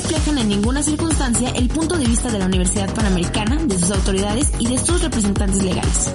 No 0.00 0.08
reflejan 0.08 0.38
en 0.38 0.48
ninguna 0.48 0.82
circunstancia 0.82 1.50
el 1.50 1.68
punto 1.68 1.98
de 1.98 2.06
vista 2.06 2.30
de 2.30 2.38
la 2.38 2.46
Universidad 2.46 2.92
Panamericana, 2.94 3.56
de 3.56 3.78
sus 3.78 3.90
autoridades 3.90 4.50
y 4.58 4.66
de 4.68 4.78
sus 4.78 5.02
representantes 5.02 5.62
legales. 5.62 6.14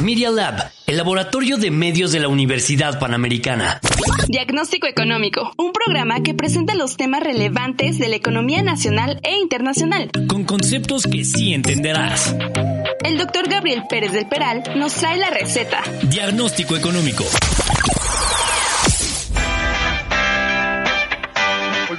Media 0.00 0.30
Lab, 0.30 0.70
el 0.86 0.96
laboratorio 0.96 1.56
de 1.56 1.72
medios 1.72 2.12
de 2.12 2.20
la 2.20 2.28
Universidad 2.28 3.00
Panamericana. 3.00 3.80
Diagnóstico 4.28 4.86
Económico, 4.86 5.52
un 5.56 5.72
programa 5.72 6.22
que 6.22 6.32
presenta 6.32 6.76
los 6.76 6.96
temas 6.96 7.22
relevantes 7.22 7.98
de 7.98 8.08
la 8.08 8.16
economía 8.16 8.62
nacional 8.62 9.18
e 9.24 9.38
internacional. 9.38 10.10
Con 10.28 10.44
conceptos 10.44 11.04
que 11.04 11.24
sí 11.24 11.54
entenderás. 11.54 12.36
El 13.04 13.18
doctor 13.18 13.48
Gabriel 13.48 13.82
Pérez 13.90 14.12
del 14.12 14.28
Peral 14.28 14.62
nos 14.76 14.94
trae 14.94 15.18
la 15.18 15.30
receta. 15.30 15.82
Diagnóstico 16.04 16.76
Económico. 16.76 17.24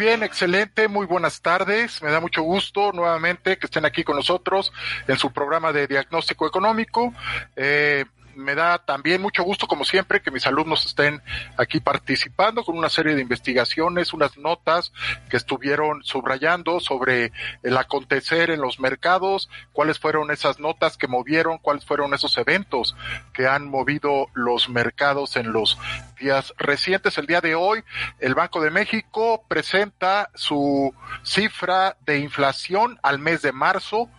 Bien, 0.02 0.24
excelente, 0.24 0.88
muy 0.88 1.06
buenas 1.06 1.44
tardes. 1.44 2.02
Me 2.02 2.10
da 2.10 2.20
mucho 2.20 2.42
gusto 2.42 2.92
nuevamente 2.92 3.60
que 3.60 3.68
estén 3.68 3.86
aquí 3.86 4.04
con 4.04 4.16
nosotros 4.16 4.74
en 5.08 5.16
su 5.16 5.32
programa 5.32 5.72
de 5.72 5.86
diagnóstico 5.86 6.48
económico. 6.48 7.14
Eh, 7.56 8.06
me 8.36 8.56
da 8.56 8.80
también 8.80 9.22
mucho 9.22 9.44
gusto, 9.44 9.68
como 9.68 9.86
siempre, 9.86 10.22
que 10.22 10.32
mis 10.32 10.46
alumnos 10.48 10.86
estén 10.86 11.22
aquí 11.58 11.80
participando 11.80 12.64
con 12.64 12.78
una 12.78 12.90
serie 12.90 13.16
de 13.16 13.22
investigaciones, 13.22 14.14
unas 14.14 14.38
notas 14.38 14.92
que 15.30 15.38
estuvieron 15.38 16.04
subrayando 16.04 16.80
sobre 16.80 17.32
el 17.64 17.78
acontecer 17.78 18.50
en 18.50 18.62
los 18.62 18.80
mercados, 18.80 19.50
cuáles 19.72 20.00
fueron 20.00 20.32
esas 20.32 20.60
notas 20.60 20.98
que 20.98 21.08
movieron, 21.08 21.58
cuáles 21.58 21.86
fueron 21.86 22.14
esos 22.14 22.38
eventos 22.38 22.96
que 23.34 23.48
han 23.48 23.68
movido 23.68 24.28
los 24.34 24.70
mercados 24.70 25.36
en 25.36 25.52
los 25.52 25.78
días 26.20 26.54
recientes. 26.58 27.18
El 27.18 27.28
día 27.28 27.42
de 27.42 27.56
hoy, 27.56 27.84
el 28.20 28.36
Banco 28.36 28.62
de 28.62 28.72
México 28.72 29.44
presenta 29.48 30.30
su 30.36 30.94
cifra 31.24 31.98
de 32.06 32.20
inflación 32.20 33.00
al 33.04 33.20
mes 33.20 33.42
de 33.42 33.52
marzo 33.52 34.10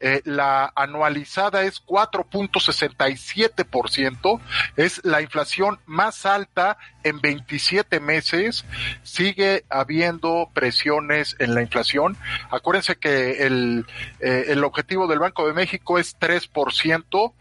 eh, 0.00 0.22
la 0.24 0.72
anualizada 0.76 1.62
es 1.62 1.84
4.67%, 1.84 4.40
es 4.76 5.04
la 5.04 5.22
inflación 5.22 5.80
más 5.86 6.24
alta 6.24 6.78
en 7.02 7.20
27 7.20 7.98
meses, 7.98 8.64
sigue 9.02 9.64
habiendo 9.68 10.50
presiones 10.54 11.34
en 11.40 11.52
la 11.54 11.62
inflación. 11.62 12.16
Acuérdense 12.50 12.94
que 12.96 13.46
el, 13.46 13.86
eh, 14.20 14.44
el 14.48 14.62
objetivo 14.62 15.08
del 15.08 15.18
Banco 15.18 15.46
de 15.46 15.52
México 15.52 15.98
es 15.98 16.16
3%, 16.18 17.32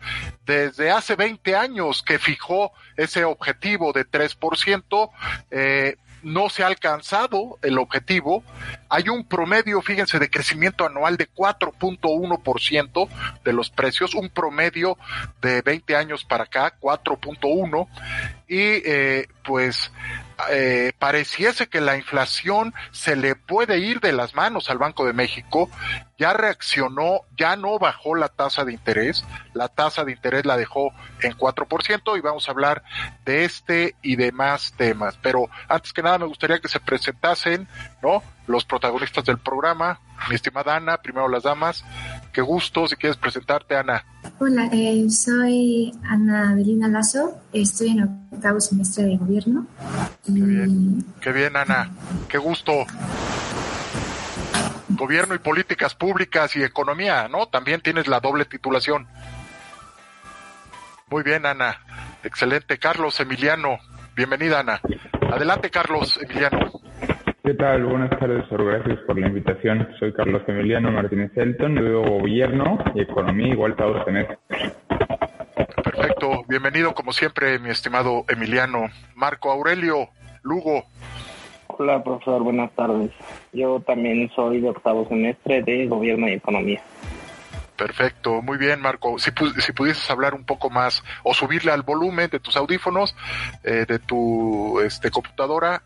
desde 0.45 0.91
hace 0.91 1.15
20 1.15 1.55
años 1.55 2.01
que 2.01 2.17
fijó 2.17 2.71
ese 2.95 3.23
objetivo 3.23 3.93
de 3.93 4.09
3%, 4.09 5.11
eh, 5.51 5.97
no 6.27 6.49
se 6.49 6.63
ha 6.63 6.67
alcanzado 6.67 7.57
el 7.61 7.79
objetivo. 7.79 8.43
Hay 8.89 9.07
un 9.09 9.23
promedio, 9.23 9.81
fíjense, 9.81 10.19
de 10.19 10.29
crecimiento 10.29 10.85
anual 10.85 11.15
de 11.15 11.29
4.1% 11.29 13.07
de 13.43 13.53
los 13.53 13.69
precios, 13.69 14.13
un 14.13 14.29
promedio 14.29 14.97
de 15.41 15.61
20 15.61 15.95
años 15.95 16.25
para 16.25 16.43
acá, 16.43 16.75
4.1. 16.79 17.87
Y 18.47 18.81
eh, 18.85 19.27
pues 19.43 19.91
eh, 20.49 20.93
pareciese 20.99 21.67
que 21.67 21.81
la 21.81 21.97
inflación 21.97 22.73
se 22.91 23.15
le 23.15 23.35
puede 23.35 23.79
ir 23.79 23.99
de 23.99 24.13
las 24.13 24.35
manos 24.35 24.69
al 24.69 24.77
Banco 24.77 25.05
de 25.05 25.13
México, 25.13 25.69
ya 26.17 26.33
reaccionó, 26.33 27.21
ya 27.35 27.55
no 27.55 27.79
bajó 27.79 28.15
la 28.15 28.29
tasa 28.29 28.63
de 28.63 28.73
interés, 28.73 29.25
la 29.53 29.67
tasa 29.67 30.05
de 30.05 30.11
interés 30.11 30.45
la 30.45 30.55
dejó 30.55 30.91
en 31.21 31.35
4% 31.35 32.17
y 32.17 32.21
vamos 32.21 32.47
a 32.47 32.51
hablar 32.51 32.83
de 33.25 33.45
este 33.45 33.95
y 34.01 34.15
de 34.15 34.31
más 34.31 34.73
temas. 34.77 35.17
Pero 35.21 35.49
antes 35.67 35.91
que 35.91 36.03
nada 36.03 36.19
me 36.19 36.27
gustaría 36.27 36.59
que 36.59 36.67
se 36.67 36.79
presentasen, 36.79 37.67
¿no? 38.01 38.21
Los 38.47 38.65
protagonistas 38.65 39.25
del 39.25 39.37
programa, 39.37 39.99
mi 40.29 40.35
estimada 40.35 40.75
Ana, 40.75 40.97
primero 40.97 41.27
las 41.27 41.43
damas. 41.43 41.83
Qué 42.31 42.41
gusto, 42.41 42.87
si 42.87 42.95
quieres 42.95 43.17
presentarte, 43.17 43.75
Ana. 43.75 44.05
Hola, 44.39 44.69
eh, 44.71 45.09
soy 45.09 45.93
Ana 46.03 46.51
Adelina 46.51 46.87
Lazo, 46.87 47.41
estoy 47.51 47.89
en 47.89 48.03
octavo 48.31 48.59
semestre 48.59 49.03
de 49.05 49.17
gobierno. 49.17 49.67
Qué 50.25 50.31
bien, 50.31 51.05
qué 51.19 51.31
bien, 51.31 51.55
Ana, 51.57 51.91
qué 52.29 52.37
gusto. 52.37 52.85
Gobierno 54.89 55.35
y 55.35 55.39
políticas 55.39 55.93
públicas 55.93 56.55
y 56.55 56.63
economía, 56.63 57.27
¿no? 57.27 57.47
También 57.47 57.81
tienes 57.81 58.07
la 58.07 58.19
doble 58.19 58.45
titulación. 58.45 59.07
Muy 61.09 61.23
bien, 61.23 61.45
Ana. 61.45 61.79
Excelente. 62.23 62.79
Carlos 62.79 63.19
Emiliano. 63.19 63.77
Bienvenida, 64.15 64.59
Ana. 64.59 64.81
Adelante, 65.31 65.69
Carlos 65.69 66.19
Emiliano. 66.21 66.71
¿Qué 67.47 67.53
tal? 67.53 67.85
Buenas 67.85 68.09
tardes, 68.09 68.43
gracias 68.49 68.99
por 69.07 69.17
la 69.17 69.27
invitación. 69.27 69.87
Soy 69.99 70.11
Carlos 70.11 70.41
Emiliano 70.47 70.91
Martínez 70.91 71.31
Elton, 71.33 71.75
veo 71.75 72.03
Gobierno 72.03 72.77
y 72.93 72.99
Economía, 72.99 73.53
igual 73.53 73.73
todos 73.77 74.03
tener. 74.03 74.37
Perfecto, 75.81 76.43
bienvenido 76.49 76.93
como 76.93 77.13
siempre, 77.13 77.57
mi 77.57 77.69
estimado 77.69 78.25
Emiliano. 78.27 78.87
Marco 79.15 79.49
Aurelio 79.49 80.09
Lugo. 80.43 80.83
Hola, 81.67 82.03
profesor, 82.03 82.43
buenas 82.43 82.69
tardes. 82.73 83.11
Yo 83.53 83.79
también 83.79 84.29
soy 84.35 84.59
de 84.59 84.67
octavo 84.67 85.07
semestre 85.07 85.63
de 85.63 85.87
Gobierno 85.87 86.27
y 86.27 86.33
Economía. 86.33 86.81
Perfecto, 87.77 88.41
muy 88.41 88.57
bien, 88.57 88.81
Marco. 88.81 89.19
Si, 89.19 89.31
si 89.59 89.71
pudieses 89.71 90.11
hablar 90.11 90.33
un 90.33 90.43
poco 90.43 90.69
más 90.69 91.01
o 91.23 91.33
subirle 91.33 91.71
al 91.71 91.83
volumen 91.83 92.29
de 92.29 92.41
tus 92.41 92.57
audífonos, 92.57 93.15
eh, 93.63 93.85
de 93.87 93.99
tu 93.99 94.81
este, 94.81 95.11
computadora, 95.11 95.83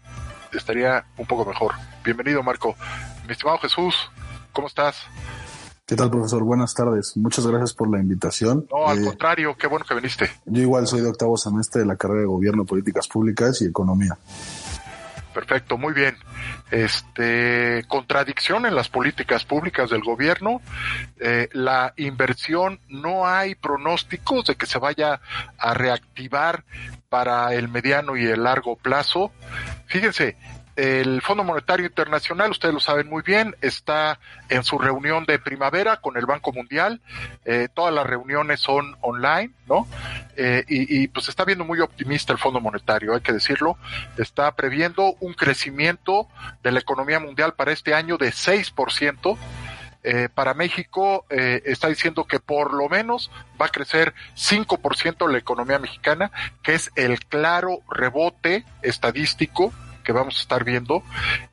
estaría 0.57 1.06
un 1.17 1.25
poco 1.25 1.45
mejor. 1.45 1.73
Bienvenido, 2.03 2.44
Marco. 2.44 2.75
Mi 3.25 3.34
estimado 3.34 3.57
Jesús, 3.59 3.95
¿cómo 4.51 4.67
estás? 4.67 4.97
¿Qué 5.85 5.97
tal, 5.97 6.09
profesor? 6.09 6.44
Buenas 6.44 6.73
tardes. 6.73 7.17
Muchas 7.17 7.45
gracias 7.45 7.73
por 7.73 7.91
la 7.91 8.00
invitación. 8.00 8.66
No, 8.72 8.88
al 8.88 9.00
eh, 9.00 9.06
contrario, 9.06 9.57
qué 9.57 9.67
bueno 9.67 9.85
que 9.85 9.94
viniste. 9.94 10.29
Yo 10.45 10.62
igual 10.62 10.88
soy 10.88 11.01
de 11.01 11.09
octavo 11.09 11.35
semestre 11.35 11.81
de 11.81 11.88
la 11.88 11.97
carrera 11.97 12.22
de 12.22 12.28
Gobierno, 12.28 12.66
Políticas 12.66 13.09
Públicas 13.09 13.62
y 13.62 13.66
Economía. 13.66 14.17
Perfecto, 15.34 15.78
muy 15.78 15.94
bien. 15.94 16.18
Este, 16.72 17.84
contradicción 17.88 18.66
en 18.66 18.75
las 18.75 18.90
políticas 18.90 19.46
públicas 19.46 19.90
del 19.90 20.02
gobierno. 20.02 20.62
Eh, 21.19 21.50
la 21.54 21.94
inversión, 21.98 22.80
no 22.89 23.28
hay 23.28 23.56
pronósticos 23.56 24.45
de 24.45 24.56
que 24.56 24.66
se 24.66 24.80
vaya 24.80 25.22
a 25.57 25.74
reactivar 25.74 26.63
para 27.10 27.54
el 27.54 27.68
mediano 27.68 28.18
y 28.18 28.25
el 28.25 28.44
largo 28.44 28.75
plazo. 28.75 29.31
Fíjense, 29.88 30.36
el 30.75 31.21
Fondo 31.21 31.44
Monetario 31.44 31.85
Internacional, 31.85 32.51
ustedes 32.51 32.73
lo 32.73 32.79
saben 32.79 33.09
muy 33.09 33.21
bien, 33.23 33.56
está 33.62 34.19
en 34.50 34.63
su 34.63 34.79
reunión 34.79 35.25
de 35.25 35.38
primavera 35.39 35.97
con 35.97 36.18
el 36.18 36.25
Banco 36.25 36.53
Mundial. 36.53 37.01
Eh, 37.45 37.68
todas 37.73 37.94
las 37.94 38.06
reuniones 38.06 38.59
son 38.62 38.95
online, 39.01 39.51
¿no? 39.68 39.88
Eh, 40.38 40.63
y, 40.68 41.07
pues 41.09 41.27
está 41.29 41.44
viendo 41.45 41.65
muy 41.65 41.79
optimista 41.81 42.31
el 42.31 42.39
Fondo 42.39 42.59
Monetario, 42.59 43.13
hay 43.13 43.21
que 43.21 43.33
decirlo. 43.33 43.77
Está 44.18 44.56
previendo 44.56 45.15
un 45.19 45.33
crecimiento 45.33 46.27
de 46.63 46.71
la 46.71 46.79
economía 46.79 47.19
mundial 47.19 47.53
para 47.53 47.71
este 47.71 47.94
año 47.94 48.18
de 48.18 48.29
6%. 48.31 49.38
Eh, 50.03 50.29
para 50.33 50.56
México 50.56 51.25
eh, 51.29 51.62
está 51.65 51.88
diciendo 51.88 52.25
que 52.25 52.39
por 52.39 52.73
lo 52.73 52.89
menos 52.89 53.29
va 53.62 53.68
a 53.68 53.69
crecer 53.69 54.15
5% 54.35 55.29
la 55.29 55.38
economía 55.38 55.77
mexicana, 55.77 56.31
que 56.63 56.73
es 56.73 56.91
el 56.95 57.19
claro 57.19 57.81
rebote 57.88 58.65
estadístico 58.81 59.71
vamos 60.12 60.38
a 60.38 60.42
estar 60.42 60.63
viendo. 60.63 61.04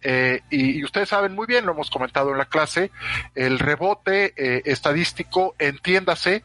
Eh, 0.03 0.43
y, 0.51 0.85
ustedes 0.85 1.09
saben 1.09 1.35
muy 1.35 1.47
bien, 1.47 1.67
lo 1.67 1.73
hemos 1.73 1.91
comentado 1.91 2.33
en 2.33 2.39
la 2.39 2.47
clase, 2.47 2.91
el 3.35 3.59
rebote 3.59 4.35
eh, 4.37 4.63
estadístico, 4.65 5.55
entiéndase, 5.59 6.45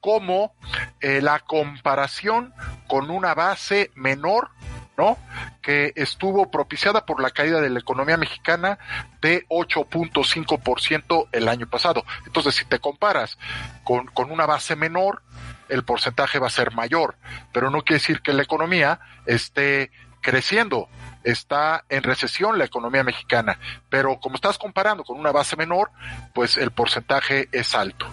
como 0.00 0.54
eh, 1.00 1.20
la 1.20 1.40
comparación 1.40 2.54
con 2.86 3.10
una 3.10 3.34
base 3.34 3.90
menor 3.94 4.50
¿no? 4.96 5.18
Que 5.60 5.92
estuvo 5.94 6.50
propiciada 6.50 7.04
por 7.04 7.20
la 7.20 7.30
caída 7.30 7.60
de 7.60 7.70
la 7.70 7.80
economía 7.80 8.16
mexicana 8.16 8.78
de 9.20 9.46
8.5% 9.48 11.28
el 11.32 11.48
año 11.48 11.66
pasado. 11.66 12.04
Entonces, 12.26 12.54
si 12.54 12.64
te 12.64 12.78
comparas 12.78 13.38
con, 13.84 14.06
con 14.06 14.30
una 14.30 14.46
base 14.46 14.74
menor, 14.74 15.22
el 15.68 15.84
porcentaje 15.84 16.38
va 16.38 16.46
a 16.46 16.50
ser 16.50 16.72
mayor, 16.72 17.16
pero 17.52 17.70
no 17.70 17.82
quiere 17.82 18.00
decir 18.00 18.22
que 18.22 18.32
la 18.32 18.42
economía 18.42 19.00
esté 19.26 19.90
creciendo. 20.26 20.88
Está 21.22 21.84
en 21.88 22.02
recesión 22.02 22.58
la 22.58 22.64
economía 22.64 23.04
mexicana, 23.04 23.60
pero 23.88 24.18
como 24.18 24.34
estás 24.34 24.58
comparando 24.58 25.04
con 25.04 25.20
una 25.20 25.30
base 25.30 25.54
menor, 25.54 25.92
pues 26.34 26.56
el 26.56 26.72
porcentaje 26.72 27.48
es 27.52 27.76
alto. 27.76 28.06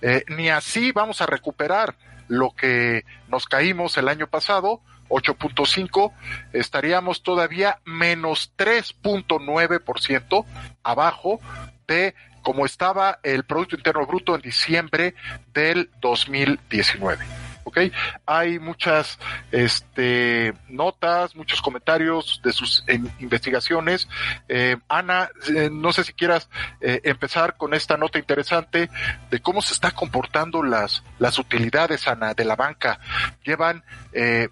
Eh, 0.00 0.24
ni 0.28 0.48
así 0.48 0.92
vamos 0.92 1.20
a 1.20 1.26
recuperar 1.26 1.96
lo 2.28 2.52
que 2.52 3.04
nos 3.26 3.46
caímos 3.46 3.98
el 3.98 4.06
año 4.06 4.28
pasado, 4.28 4.80
8.5, 5.08 6.12
estaríamos 6.52 7.24
todavía 7.24 7.80
menos 7.84 8.52
3.9% 8.56 10.44
abajo 10.84 11.40
de 11.88 12.14
como 12.42 12.64
estaba 12.64 13.18
el 13.24 13.42
Producto 13.44 13.74
Interno 13.74 14.06
Bruto 14.06 14.36
en 14.36 14.40
diciembre 14.40 15.16
del 15.52 15.90
2019. 16.00 17.39
¿Ok? 17.70 17.92
Hay 18.26 18.58
muchas 18.58 19.18
este, 19.52 20.52
notas, 20.68 21.36
muchos 21.36 21.62
comentarios 21.62 22.40
de 22.42 22.52
sus 22.52 22.84
investigaciones. 23.20 24.08
Eh, 24.48 24.76
Ana, 24.88 25.30
eh, 25.54 25.70
no 25.72 25.92
sé 25.92 26.04
si 26.04 26.12
quieras 26.12 26.48
eh, 26.80 27.00
empezar 27.04 27.56
con 27.56 27.74
esta 27.74 27.96
nota 27.96 28.18
interesante 28.18 28.90
de 29.30 29.40
cómo 29.40 29.62
se 29.62 29.72
está 29.72 29.92
comportando 29.92 30.62
las, 30.62 31.02
las 31.18 31.38
utilidades, 31.38 32.08
Ana, 32.08 32.34
de 32.34 32.44
la 32.44 32.56
banca. 32.56 33.00
Llevan 33.44 33.84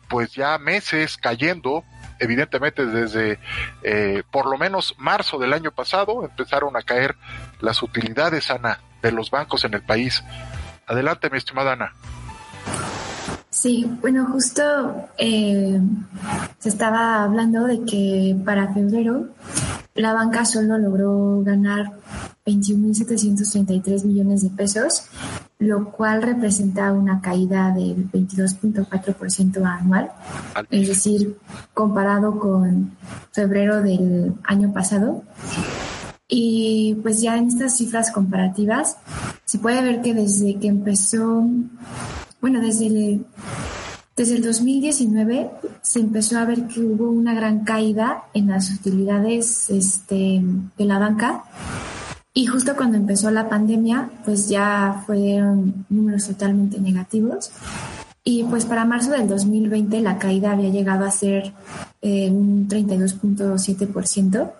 pues 0.08 0.32
ya 0.32 0.56
meses 0.58 1.16
cayendo 1.16 1.84
evidentemente 2.20 2.86
desde 2.86 3.40
por 4.30 4.46
lo 4.46 4.56
menos 4.56 4.94
marzo 4.98 5.38
del 5.38 5.52
año 5.52 5.72
pasado 5.72 6.24
empezaron 6.24 6.76
a 6.76 6.82
caer 6.82 7.16
las 7.60 7.82
utilidades, 7.82 8.50
Ana, 8.50 8.80
de 9.02 9.10
los 9.10 9.30
bancos 9.30 9.64
en 9.64 9.74
el 9.74 9.82
país. 9.82 10.22
Adelante, 10.86 11.28
mi 11.28 11.38
estimada 11.38 11.72
Ana. 11.72 11.92
Sí, 13.60 13.90
bueno, 14.00 14.24
justo 14.26 14.62
eh, 15.18 15.80
se 16.60 16.68
estaba 16.68 17.24
hablando 17.24 17.64
de 17.64 17.82
que 17.82 18.36
para 18.44 18.72
febrero 18.72 19.30
la 19.96 20.12
banca 20.12 20.44
solo 20.44 20.78
logró 20.78 21.42
ganar 21.42 21.98
21.733 22.46 24.04
millones 24.04 24.42
de 24.44 24.50
pesos, 24.50 25.06
lo 25.58 25.90
cual 25.90 26.22
representa 26.22 26.92
una 26.92 27.20
caída 27.20 27.72
del 27.72 28.08
22.4% 28.12 29.64
anual, 29.66 30.12
es 30.70 30.86
decir, 30.86 31.36
comparado 31.74 32.38
con 32.38 32.92
febrero 33.32 33.82
del 33.82 34.34
año 34.44 34.72
pasado. 34.72 35.24
Y 36.28 36.96
pues 37.02 37.20
ya 37.20 37.36
en 37.36 37.48
estas 37.48 37.76
cifras 37.76 38.12
comparativas 38.12 38.98
se 39.44 39.58
puede 39.58 39.82
ver 39.82 40.00
que 40.00 40.14
desde 40.14 40.60
que 40.60 40.68
empezó 40.68 41.44
bueno, 42.40 42.60
desde 42.60 42.86
el, 42.86 43.26
desde 44.16 44.36
el 44.36 44.42
2019 44.42 45.50
se 45.82 46.00
empezó 46.00 46.38
a 46.38 46.44
ver 46.44 46.66
que 46.66 46.80
hubo 46.80 47.10
una 47.10 47.34
gran 47.34 47.64
caída 47.64 48.24
en 48.34 48.48
las 48.48 48.70
utilidades 48.70 49.70
este, 49.70 50.42
de 50.76 50.84
la 50.84 50.98
banca 50.98 51.44
y 52.38 52.46
justo 52.46 52.76
cuando 52.76 52.96
empezó 52.96 53.32
la 53.32 53.48
pandemia, 53.48 54.10
pues 54.24 54.48
ya 54.48 55.02
fueron 55.06 55.84
números 55.88 56.28
totalmente 56.28 56.78
negativos. 56.78 57.50
Y 58.22 58.44
pues 58.44 58.64
para 58.64 58.84
marzo 58.84 59.10
del 59.10 59.26
2020 59.26 60.00
la 60.02 60.18
caída 60.18 60.52
había 60.52 60.68
llegado 60.68 61.04
a 61.04 61.10
ser 61.10 61.52
eh, 62.00 62.30
un 62.30 62.68
32.7% 62.68 64.52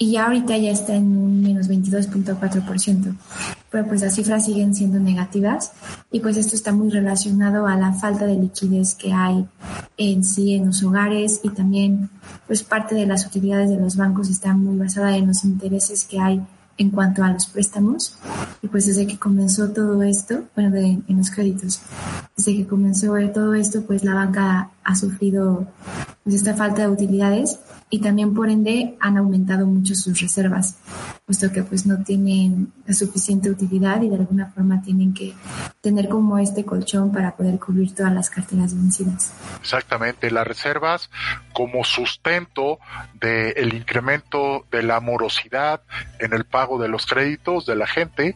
y 0.00 0.12
ya 0.12 0.26
ahorita 0.26 0.56
ya 0.56 0.70
está 0.70 0.94
en 0.94 1.16
un 1.16 1.42
menos 1.42 1.68
22.4%. 1.68 3.16
Pero 3.70 3.86
pues 3.86 4.00
las 4.00 4.14
cifras 4.14 4.46
siguen 4.46 4.74
siendo 4.74 5.00
negativas 5.00 5.72
y 6.10 6.20
pues 6.20 6.36
esto 6.36 6.54
está 6.54 6.72
muy 6.72 6.88
relacionado 6.90 7.66
a 7.66 7.76
la 7.76 7.92
falta 7.92 8.24
de 8.26 8.36
liquidez 8.36 8.94
que 8.94 9.12
hay 9.12 9.44
en 9.96 10.24
sí 10.24 10.54
en 10.54 10.66
los 10.66 10.82
hogares 10.84 11.40
y 11.42 11.50
también 11.50 12.08
pues 12.46 12.62
parte 12.62 12.94
de 12.94 13.06
las 13.06 13.26
utilidades 13.26 13.68
de 13.70 13.76
los 13.76 13.96
bancos 13.96 14.30
está 14.30 14.54
muy 14.54 14.78
basada 14.78 15.16
en 15.16 15.26
los 15.26 15.44
intereses 15.44 16.04
que 16.04 16.20
hay 16.20 16.40
en 16.78 16.90
cuanto 16.90 17.24
a 17.24 17.32
los 17.32 17.46
préstamos. 17.46 18.16
Y 18.62 18.68
pues 18.68 18.86
desde 18.86 19.06
que 19.06 19.18
comenzó 19.18 19.70
todo 19.70 20.02
esto, 20.02 20.44
bueno, 20.54 20.70
de, 20.70 20.86
en 21.06 21.16
los 21.16 21.30
créditos, 21.30 21.80
desde 22.36 22.56
que 22.56 22.66
comenzó 22.66 23.14
todo 23.34 23.54
esto, 23.54 23.82
pues 23.82 24.04
la 24.04 24.14
banca 24.14 24.70
ha 24.84 24.94
sufrido 24.94 25.66
pues, 26.28 26.42
esta 26.42 26.54
falta 26.54 26.82
de 26.82 26.88
utilidades 26.88 27.58
y 27.88 28.00
también 28.00 28.34
por 28.34 28.50
ende 28.50 28.98
han 29.00 29.16
aumentado 29.16 29.66
mucho 29.66 29.94
sus 29.94 30.20
reservas, 30.20 30.74
puesto 31.28 31.52
que 31.52 31.62
pues 31.62 31.84
no 31.84 32.02
tienen 32.02 32.72
la 32.86 32.94
suficiente 32.94 33.50
utilidad 33.50 34.00
y 34.00 34.08
de 34.08 34.16
alguna 34.16 34.46
forma 34.46 34.80
tienen 34.80 35.12
que 35.12 35.34
tener 35.82 36.08
como 36.08 36.38
este 36.38 36.64
colchón 36.64 37.12
para 37.12 37.36
poder 37.36 37.58
cubrir 37.58 37.94
todas 37.94 38.14
las 38.14 38.30
carteras 38.30 38.74
vencidas. 38.74 39.34
Exactamente, 39.60 40.30
las 40.30 40.46
reservas 40.46 41.10
como 41.52 41.84
sustento 41.84 42.78
del 43.20 43.74
incremento 43.74 44.64
de 44.70 44.82
la 44.82 45.00
morosidad 45.00 45.82
en 46.18 46.32
el 46.32 46.46
pago 46.46 46.80
de 46.80 46.88
los 46.88 47.04
créditos 47.04 47.66
de 47.66 47.76
la 47.76 47.86
gente. 47.86 48.34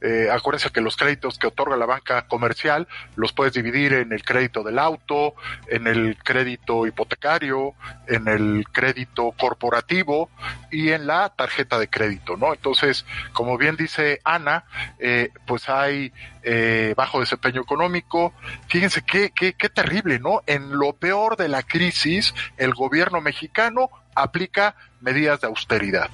Eh, 0.00 0.28
acuérdense 0.32 0.70
que 0.70 0.80
los 0.80 0.96
créditos 0.96 1.38
que 1.38 1.48
otorga 1.48 1.76
la 1.76 1.84
banca 1.84 2.26
comercial 2.26 2.88
los 3.16 3.34
puedes 3.34 3.52
dividir 3.52 3.92
en 3.92 4.12
el 4.12 4.24
crédito 4.24 4.62
del 4.62 4.78
auto, 4.78 5.34
en 5.68 5.86
el 5.86 6.16
crédito 6.16 6.86
hipotecario, 6.86 7.74
en 8.06 8.28
el 8.28 8.64
crédito 8.72 9.34
corporativo 9.38 10.30
y 10.70 10.90
en 10.90 11.06
la 11.06 11.28
tarjeta 11.28 11.78
de 11.78 11.88
crédito, 11.88 12.29
¿no? 12.36 12.52
Entonces, 12.52 13.04
como 13.32 13.58
bien 13.58 13.76
dice 13.76 14.20
Ana, 14.24 14.64
eh, 14.98 15.30
pues 15.46 15.68
hay 15.68 16.12
eh, 16.42 16.94
bajo 16.96 17.20
desempeño 17.20 17.62
económico. 17.62 18.32
Fíjense 18.68 19.02
qué, 19.02 19.30
qué, 19.34 19.54
qué 19.54 19.68
terrible, 19.68 20.18
¿no? 20.18 20.42
En 20.46 20.78
lo 20.78 20.92
peor 20.92 21.36
de 21.36 21.48
la 21.48 21.62
crisis, 21.62 22.34
el 22.56 22.74
gobierno 22.74 23.20
mexicano 23.20 23.90
aplica 24.14 24.74
medidas 25.00 25.40
de 25.40 25.46
austeridad. 25.46 26.10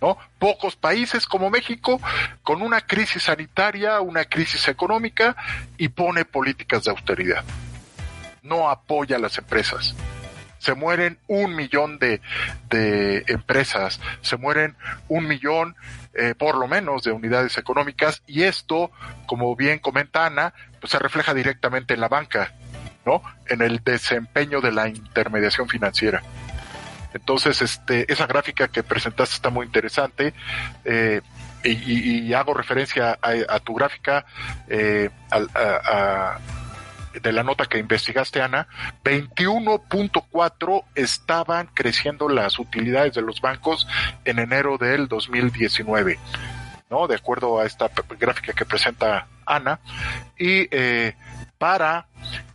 ¿No? 0.00 0.18
Pocos 0.38 0.76
países 0.76 1.26
como 1.26 1.48
México, 1.48 2.00
con 2.42 2.60
una 2.60 2.82
crisis 2.82 3.22
sanitaria, 3.22 4.00
una 4.00 4.26
crisis 4.26 4.68
económica, 4.68 5.34
y 5.78 5.88
pone 5.88 6.26
políticas 6.26 6.84
de 6.84 6.90
austeridad. 6.90 7.44
No 8.42 8.68
apoya 8.68 9.16
a 9.16 9.18
las 9.18 9.38
empresas 9.38 9.94
se 10.58 10.74
mueren 10.74 11.18
un 11.26 11.54
millón 11.54 11.98
de, 11.98 12.20
de 12.70 13.24
empresas, 13.28 14.00
se 14.22 14.36
mueren 14.36 14.76
un 15.08 15.26
millón 15.26 15.76
eh, 16.18 16.34
por 16.34 16.56
lo 16.56 16.66
menos 16.66 17.02
de 17.02 17.12
unidades 17.12 17.58
económicas 17.58 18.22
y 18.26 18.44
esto, 18.44 18.90
como 19.26 19.54
bien 19.54 19.78
comenta 19.78 20.24
Ana, 20.24 20.54
pues 20.80 20.90
se 20.90 20.98
refleja 20.98 21.34
directamente 21.34 21.92
en 21.92 22.00
la 22.00 22.08
banca, 22.08 22.54
¿no? 23.04 23.22
En 23.46 23.60
el 23.60 23.84
desempeño 23.84 24.62
de 24.62 24.72
la 24.72 24.88
intermediación 24.88 25.68
financiera. 25.68 26.22
Entonces, 27.12 27.60
este, 27.60 28.10
esa 28.10 28.26
gráfica 28.26 28.68
que 28.68 28.82
presentaste 28.82 29.34
está 29.34 29.50
muy 29.50 29.66
interesante. 29.66 30.32
Eh, 30.86 31.20
y, 31.64 32.32
hago 32.32 32.54
referencia 32.54 33.18
a, 33.20 33.58
tu 33.58 33.74
gráfica, 33.74 34.24
eh, 34.68 35.10
a, 35.30 36.38
de 37.20 37.32
la 37.32 37.42
nota 37.42 37.66
que 37.66 37.78
investigaste, 37.78 38.42
Ana, 38.42 38.68
21.4 39.04 40.84
estaban 40.94 41.68
creciendo 41.74 42.28
las 42.28 42.58
utilidades 42.58 43.14
de 43.14 43.22
los 43.22 43.40
bancos 43.40 43.86
en 44.24 44.38
enero 44.38 44.78
del 44.78 45.08
2019, 45.08 46.18
¿no? 46.90 47.06
De 47.06 47.16
acuerdo 47.16 47.60
a 47.60 47.66
esta 47.66 47.90
gráfica 48.18 48.52
que 48.52 48.64
presenta 48.64 49.26
Ana. 49.44 49.80
Y 50.38 50.68
eh, 50.70 51.14
para 51.58 52.06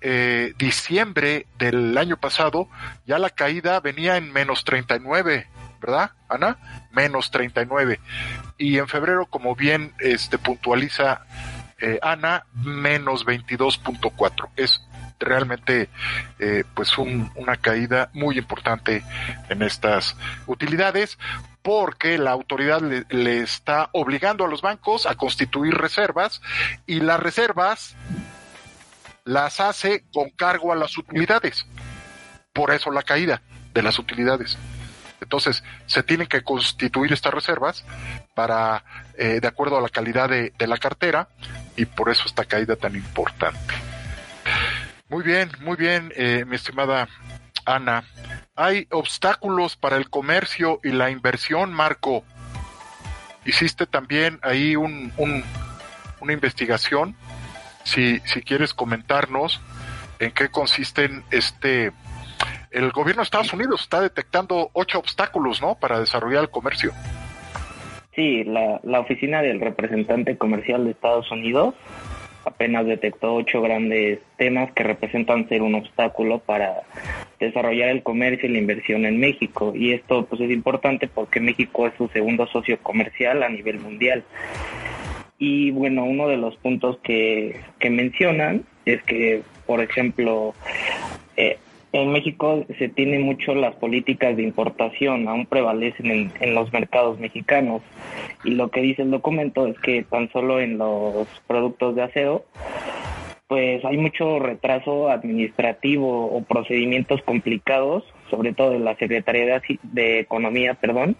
eh, 0.01 0.53
diciembre 0.57 1.47
del 1.57 1.97
año 1.97 2.17
pasado, 2.17 2.67
ya 3.05 3.19
la 3.19 3.29
caída 3.29 3.79
venía 3.79 4.17
en 4.17 4.31
menos 4.31 4.63
39. 4.63 5.47
¿verdad, 5.81 6.11
Ana? 6.29 6.57
Menos 6.91 7.31
39. 7.31 7.99
Y 8.57 8.77
en 8.77 8.87
febrero, 8.87 9.25
como 9.25 9.55
bien 9.55 9.93
este, 9.99 10.37
puntualiza 10.37 11.25
eh, 11.81 11.99
Ana, 12.01 12.45
menos 12.53 13.25
22.4. 13.25 14.49
Es 14.55 14.81
realmente 15.19 15.89
eh, 16.39 16.63
pues 16.73 16.97
una 16.97 17.57
caída 17.57 18.09
muy 18.13 18.37
importante 18.37 19.03
en 19.49 19.61
estas 19.61 20.17
utilidades 20.47 21.17
porque 21.61 22.17
la 22.17 22.31
autoridad 22.31 22.81
le, 22.81 23.41
está 23.41 23.89
obligando 23.93 24.45
a 24.45 24.47
los 24.47 24.61
bancos 24.61 25.05
a 25.05 25.15
constituir 25.15 25.75
reservas 25.75 26.41
y 26.87 26.99
las 27.01 27.19
reservas 27.19 27.95
las 29.23 29.59
hace 29.59 30.03
con 30.11 30.31
cargo 30.31 30.73
a 30.73 30.75
las 30.75 30.97
utilidades. 30.97 31.67
por 32.53 32.71
eso 32.71 32.91
la 32.91 33.03
caída 33.03 33.41
de 33.73 33.81
las 33.83 33.97
utilidades. 33.99 34.57
Entonces, 35.31 35.63
se 35.85 36.03
tienen 36.03 36.27
que 36.27 36.41
constituir 36.41 37.13
estas 37.13 37.33
reservas 37.33 37.85
para, 38.35 38.83
eh, 39.17 39.39
de 39.39 39.47
acuerdo 39.47 39.77
a 39.77 39.81
la 39.81 39.87
calidad 39.87 40.27
de, 40.27 40.51
la 40.67 40.75
cartera, 40.75 41.29
y 41.77 41.85
por 41.85 42.09
eso 42.09 42.23
esta 42.25 42.43
caída 42.43 42.75
tan 42.75 42.95
importante. 42.95 43.73
Muy 45.07 45.23
bien, 45.23 45.49
muy 45.61 45.77
bien, 45.77 46.11
eh, 46.17 46.43
mi 46.45 46.57
estimada 46.57 47.07
Ana. 47.65 48.03
Hay 48.57 48.89
obstáculos 48.91 49.77
para 49.77 49.95
el 49.95 50.09
comercio 50.09 50.81
y 50.83 50.89
la 50.89 51.09
inversión, 51.09 51.71
Marco. 51.71 52.25
Hiciste 53.45 53.85
también 53.85 54.37
ahí 54.41 54.75
un, 54.75 55.13
una 56.19 56.33
investigación. 56.33 57.15
Si, 57.85 58.19
si 58.25 58.41
quieres 58.41 58.73
comentarnos 58.73 59.61
en 60.19 60.33
qué 60.33 60.49
consisten 60.49 61.23
este 61.31 61.93
el 62.71 62.91
gobierno 62.91 63.21
de 63.21 63.25
Estados 63.25 63.53
Unidos 63.53 63.81
está 63.81 64.01
detectando 64.01 64.69
ocho 64.73 64.99
obstáculos, 64.99 65.61
¿no? 65.61 65.75
Para 65.75 65.99
desarrollar 65.99 66.43
el 66.43 66.49
comercio. 66.49 66.91
Sí, 68.15 68.43
la, 68.43 68.79
la 68.83 68.99
oficina 68.99 69.41
del 69.41 69.61
representante 69.61 70.37
comercial 70.37 70.85
de 70.85 70.91
Estados 70.91 71.31
Unidos 71.31 71.75
apenas 72.45 72.85
detectó 72.85 73.35
ocho 73.35 73.61
grandes 73.61 74.19
temas 74.37 74.71
que 74.71 74.83
representan 74.83 75.47
ser 75.47 75.61
un 75.61 75.75
obstáculo 75.75 76.39
para 76.39 76.81
desarrollar 77.39 77.89
el 77.89 78.03
comercio 78.03 78.49
y 78.49 78.53
la 78.53 78.59
inversión 78.59 79.05
en 79.05 79.19
México. 79.19 79.73
Y 79.75 79.93
esto 79.93 80.25
pues 80.25 80.41
es 80.41 80.51
importante 80.51 81.07
porque 81.07 81.39
México 81.39 81.87
es 81.87 81.93
su 81.97 82.07
segundo 82.09 82.47
socio 82.47 82.79
comercial 82.81 83.43
a 83.43 83.49
nivel 83.49 83.79
mundial. 83.79 84.23
Y 85.37 85.71
bueno, 85.71 86.03
uno 86.03 86.27
de 86.27 86.37
los 86.37 86.55
puntos 86.57 86.99
que, 87.03 87.59
que 87.79 87.89
mencionan 87.89 88.63
es 88.85 89.01
que, 89.03 89.41
por 89.65 89.81
ejemplo, 89.81 90.53
eh, 91.35 91.57
en 91.93 92.11
México 92.11 92.65
se 92.77 92.87
tiene 92.89 93.19
mucho 93.19 93.53
las 93.53 93.75
políticas 93.75 94.37
de 94.37 94.43
importación, 94.43 95.27
aún 95.27 95.45
prevalecen 95.45 96.31
en, 96.39 96.55
los 96.55 96.71
mercados 96.71 97.19
mexicanos. 97.19 97.81
Y 98.43 98.51
lo 98.51 98.69
que 98.69 98.81
dice 98.81 99.01
el 99.01 99.11
documento 99.11 99.67
es 99.67 99.77
que 99.79 100.03
tan 100.03 100.31
solo 100.31 100.59
en 100.59 100.77
los 100.77 101.27
productos 101.47 101.95
de 101.95 102.03
acero, 102.03 102.45
pues 103.47 103.83
hay 103.83 103.97
mucho 103.97 104.39
retraso 104.39 105.09
administrativo 105.09 106.27
o 106.27 106.41
procedimientos 106.43 107.21
complicados, 107.23 108.05
sobre 108.29 108.53
todo 108.53 108.69
de 108.71 108.79
la 108.79 108.95
Secretaría 108.95 109.61
de 109.83 110.19
Economía, 110.19 110.75
perdón, 110.75 111.17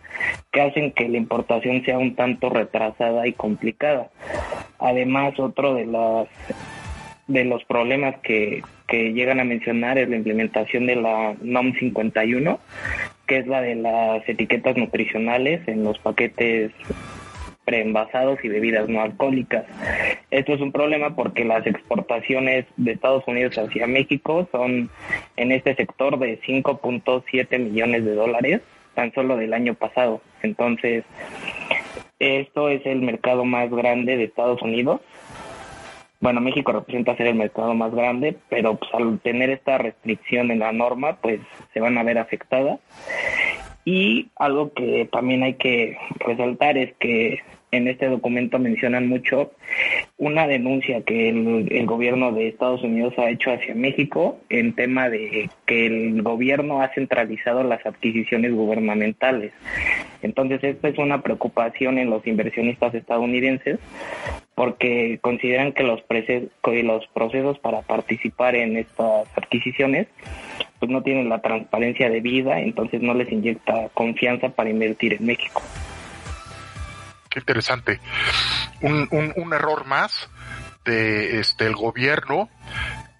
que 0.54 0.62
hacen 0.62 0.94
que 0.94 1.10
la 1.10 1.18
importación 1.18 1.84
sea 1.84 1.98
un 1.98 2.16
tanto 2.16 2.50
retrasada 2.50 3.28
y 3.28 3.34
complicada. 3.34 4.10
Además, 4.80 5.38
otro 5.38 5.74
de 5.74 5.86
las 5.86 6.30
de 7.32 7.46
los 7.46 7.64
problemas 7.66 8.16
que, 8.22 8.62
que 8.88 9.14
llegan 9.14 9.40
a 9.40 9.44
mencionar 9.44 9.98
es 9.98 10.10
la 10.10 10.18
implementación 10.18 10.86
de 10.86 10.96
la 10.96 11.36
NOM 11.42 11.74
51, 11.74 12.60
que 13.28 13.38
es 13.38 13.48
la 13.48 13.62
de 13.62 13.76
las 13.76 14.28
etiquetas 14.28 14.78
nutricionales 14.78 15.68
en 15.68 15.84
los 15.84 15.98
paquetes 16.00 16.72
preenvasados 17.66 18.44
y 18.44 18.50
bebidas 18.50 18.90
no 18.90 19.02
alcohólicas. 19.02 19.66
Esto 20.30 20.54
es 20.54 20.62
un 20.62 20.72
problema 20.72 21.16
porque 21.16 21.46
las 21.46 21.66
exportaciones 21.66 22.66
de 22.78 22.92
Estados 22.92 23.24
Unidos 23.28 23.58
hacia 23.58 23.88
México 23.88 24.48
son 24.52 24.90
en 25.38 25.52
este 25.52 25.76
sector 25.76 26.20
de 26.20 26.42
5.7 26.42 27.60
millones 27.60 28.04
de 28.04 28.16
dólares 28.16 28.62
tan 28.96 29.14
solo 29.14 29.38
del 29.38 29.54
año 29.54 29.74
pasado. 29.74 30.22
Entonces, 30.42 31.06
esto 32.20 32.70
es 32.70 32.86
el 32.86 33.02
mercado 33.02 33.46
más 33.46 33.70
grande 33.70 34.18
de 34.18 34.26
Estados 34.26 34.62
Unidos 34.62 35.02
bueno, 36.22 36.40
México 36.40 36.72
representa 36.72 37.18
ser 37.18 37.28
el 37.28 37.36
mercado 37.36 37.74
más 37.74 37.94
grande, 37.94 38.38
pero 38.48 38.75
pues, 38.75 38.94
al 38.94 39.20
tener 39.20 39.50
esta 39.50 39.80
restricción 39.80 40.51
en 40.51 40.60
la 40.60 40.72
norma, 40.72 41.18
pues 41.22 41.42
se 41.74 41.80
van 41.80 41.98
a 41.98 42.04
ver 42.04 42.20
afectadas. 42.20 42.80
Y 43.84 44.30
algo 44.36 44.72
que 44.74 45.10
también 45.12 45.42
hay 45.42 45.56
que 45.56 45.98
resaltar 46.20 46.78
es 46.78 46.94
que 47.00 47.40
en 47.72 47.88
este 47.88 48.08
documento 48.08 48.60
mencionan 48.60 49.08
mucho 49.08 49.51
una 50.18 50.46
denuncia 50.46 51.01
que 51.01 51.30
el, 51.30 51.86
gobierno 51.86 52.32
de 52.32 52.50
Estados 52.50 52.84
Unidos 52.84 53.13
ha 53.18 53.30
hecho 53.30 53.51
hacia 53.51 53.74
México 53.74 54.38
en 54.50 54.74
tema 54.74 55.10
de 55.10 55.50
que 55.66 55.88
el 55.88 56.22
gobierno 56.22 56.82
ha 56.82 56.94
centralizado 56.94 57.63
las 57.63 57.86
adquisiciones 57.86 58.54
gubernamentales. 58.54 59.54
Entonces, 60.22 60.63
esto 60.63 60.88
es 60.88 60.98
una 60.98 61.22
preocupación 61.22 61.98
en 61.98 62.10
los 62.10 62.28
inversionistas 62.28 62.94
estadounidenses 62.94 63.80
porque 64.54 65.18
consideran 65.22 65.72
que 65.72 65.84
los, 65.84 66.04
los 66.63 67.08
procesos 67.08 67.58
para 67.60 67.82
participar 67.82 68.56
en 68.56 68.78
estas 68.78 69.25
adquisiciones 69.36 70.08
pues 70.80 70.92
no 70.92 71.01
tienen 71.04 71.30
la 71.30 71.42
transparencia 71.42 72.10
debida, 72.10 72.60
entonces 72.60 73.01
no 73.01 73.13
les 73.13 73.32
inyecta 73.32 73.90
confianza 73.94 74.50
para 74.50 74.70
invertir 74.70 75.13
en 75.13 75.25
México. 75.25 75.62
Qué 77.32 77.40
interesante. 77.40 78.02
Un, 78.82 79.54
error 79.54 79.86
más 79.86 80.30
de 80.84 81.40
este 81.40 81.66
el 81.66 81.76
gobierno 81.76 82.50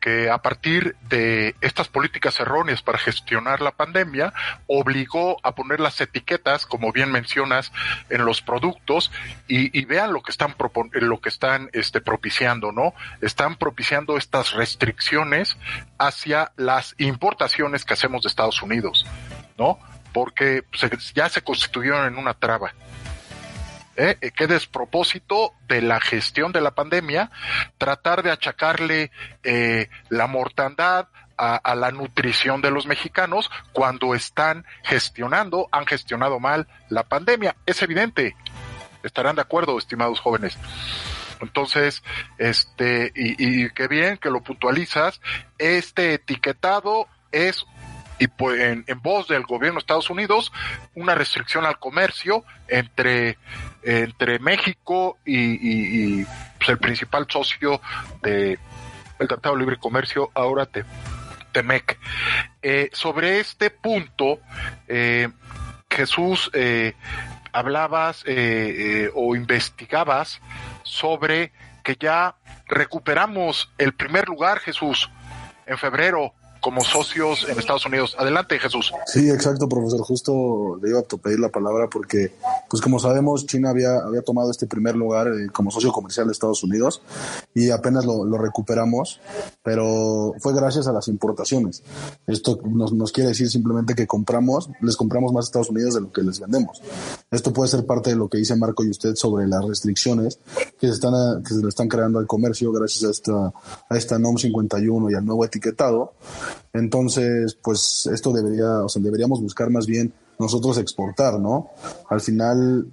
que 0.02 0.30
a 0.30 0.40
partir 0.40 0.98
de 1.08 1.56
estas 1.62 1.88
políticas 1.88 2.38
erróneas 2.40 2.82
para 2.82 2.98
gestionar 2.98 3.62
la 3.62 3.72
pandemia 3.72 4.34
obligó 4.68 5.38
a 5.44 5.56
poner 5.56 5.80
las 5.80 6.02
etiquetas, 6.02 6.66
como 6.66 6.92
bien 6.92 7.10
mencionas, 7.10 7.72
en 8.10 8.26
los 8.26 8.42
productos 8.42 9.12
y, 9.48 9.86
vean 9.86 10.12
lo 10.12 10.22
que 10.22 10.32
están 10.32 10.56
lo 10.92 11.22
que 11.22 11.30
están 11.30 11.70
este, 11.72 12.02
propiciando, 12.02 12.74
¿no? 12.74 12.94
Están 13.22 13.56
propiciando 13.56 14.18
estas 14.18 14.52
restricciones 14.52 15.56
hacia 15.98 16.52
las 16.58 16.96
importaciones 16.98 17.86
que 17.86 17.94
hacemos 17.94 18.24
de 18.24 18.28
Estados 18.28 18.62
Unidos, 18.62 19.06
¿no? 19.58 19.80
Porque 20.12 20.64
ya 21.14 21.30
se 21.30 21.44
constituyeron 21.44 22.08
en 22.08 22.18
una 22.18 22.34
traba. 22.34 22.74
¿Eh? 23.96 24.18
eh, 24.22 24.32
qué 24.32 24.48
despropósito 24.48 25.54
de 25.68 25.82
la 25.82 26.00
gestión 26.00 26.52
de 26.52 26.62
la 26.62 26.72
pandemia 26.72 27.32
tratar 27.78 28.24
de 28.24 28.32
achacarle 28.32 29.12
eh, 29.44 29.90
la 30.10 30.28
mortandad 30.28 31.08
a, 31.38 31.74
la 31.74 31.90
nutrición 31.90 32.62
de 32.62 32.70
los 32.70 32.86
mexicanos 32.86 33.50
cuando 33.74 34.14
están 34.14 34.64
gestionando, 34.84 35.68
han 35.72 35.88
gestionado 35.88 36.40
mal 36.40 36.68
la 36.88 37.02
pandemia. 37.02 37.56
Es 37.66 37.82
evidente. 37.82 38.36
Estarán 39.02 39.38
de 39.38 39.42
acuerdo, 39.42 39.76
estimados 39.80 40.20
jóvenes. 40.20 40.56
Entonces, 41.40 42.04
este, 42.38 43.12
y, 43.16 43.64
y 43.64 43.72
qué 43.72 43.88
bien 43.88 44.18
que 44.18 44.30
lo 44.30 44.44
puntualizas, 44.44 45.20
este 45.58 46.14
etiquetado 46.14 47.08
es 47.32 47.66
y 48.22 48.28
pues 48.28 48.62
en, 48.62 49.02
voz 49.02 49.28
del 49.28 49.42
gobierno 49.48 49.78
de 49.78 49.80
Estados 49.80 50.12
Unidos 50.12 50.54
una 50.94 51.16
restricción 51.16 51.66
al 51.66 51.80
comercio 51.80 52.46
entre, 52.68 53.40
entre 53.82 54.38
México 54.38 55.18
y, 55.26 56.24
pues, 56.24 56.70
el 56.70 56.78
principal 56.78 57.26
socio 57.28 57.82
de 58.22 58.60
el 59.18 59.28
Tratado 59.28 59.56
de 59.56 59.62
Libre 59.62 59.78
Comercio, 59.78 60.30
ahora 60.36 60.68
te, 60.68 60.86
Temec. 61.52 61.98
Eh, 62.62 62.90
sobre 62.94 63.40
este 63.40 63.72
punto, 63.72 64.40
eh, 64.88 65.30
Jesús, 65.90 66.52
eh, 66.54 66.94
hablabas 67.52 68.24
o 69.16 69.36
investigabas 69.36 70.42
sobre 70.84 71.52
que 71.84 71.98
ya 72.00 72.36
recuperamos 72.68 73.74
el 73.80 73.94
primer 73.94 74.28
lugar, 74.30 74.60
Jesús, 74.60 75.10
en 75.66 75.78
febrero 75.80 76.36
como 76.62 76.84
socios 76.84 77.46
en 77.50 77.60
Estados 77.60 77.86
Unidos. 77.86 78.16
Adelante, 78.18 78.60
Jesús. 78.60 78.94
Sí, 79.08 79.30
exacto, 79.30 79.68
profesor. 79.68 80.02
Justo 80.02 80.80
le 80.82 80.90
iba 80.90 81.00
a 81.00 81.04
pedir 81.04 81.40
la 81.40 81.50
palabra 81.50 81.90
porque, 81.90 82.34
pues 82.70 82.82
como 82.82 83.00
sabemos, 83.00 83.46
China 83.46 83.72
había, 83.72 83.98
había 83.98 84.22
tomado 84.22 84.52
este 84.52 84.68
primer 84.68 84.96
lugar 84.96 85.28
eh, 85.28 85.50
como 85.52 85.72
socio 85.72 85.92
comercial 85.92 86.28
de 86.28 86.34
Estados 86.34 86.64
Unidos 86.64 87.02
y 87.54 87.72
apenas 87.72 88.06
lo, 88.06 88.24
lo, 88.26 88.38
recuperamos, 88.38 89.20
pero 89.64 90.34
fue 90.40 90.54
gracias 90.54 90.88
a 90.88 90.94
las 90.94 91.08
importaciones. 91.08 91.84
Esto 92.28 92.60
nos, 92.64 92.94
nos 92.94 93.12
quiere 93.12 93.30
decir 93.30 93.50
simplemente 93.50 93.96
que 93.96 94.08
compramos, 94.08 94.70
les 94.82 94.96
compramos 94.96 95.34
más 95.34 95.46
a 95.46 95.48
Estados 95.48 95.70
Unidos 95.70 95.96
de 95.96 96.02
lo 96.02 96.12
que 96.12 96.22
les 96.22 96.40
vendemos. 96.40 96.82
Esto 97.30 97.52
puede 97.54 97.70
ser 97.70 97.86
parte 97.86 98.12
de 98.12 98.16
lo 98.16 98.30
que 98.30 98.38
dice 98.38 98.56
Marco 98.56 98.84
y 98.84 98.90
usted 98.90 99.16
sobre 99.16 99.48
las 99.48 99.66
restricciones 99.66 100.40
que 100.80 100.88
se 100.88 100.94
están, 100.94 101.44
que 101.44 101.54
se 101.54 101.62
le 101.62 101.70
están 101.70 101.88
creando 101.88 102.20
al 102.20 102.28
comercio 102.28 102.72
gracias 102.72 103.04
a 103.04 103.12
esta, 103.12 103.54
a 103.90 103.98
esta 103.98 104.20
NOM 104.20 104.38
51 104.38 105.10
y 105.10 105.16
al 105.16 105.26
nuevo 105.26 105.46
etiquetado. 105.46 106.14
Entonces, 106.74 107.58
pues 107.62 108.08
esto 108.12 108.32
debería, 108.32 108.84
o 108.84 108.90
sea, 108.90 109.02
deberíamos 109.02 109.42
buscar 109.42 109.70
más 109.70 109.86
bien 109.86 110.14
nosotros 110.40 110.78
exportar, 110.78 111.40
¿no? 111.40 111.70
Al 112.10 112.22
final, 112.22 112.88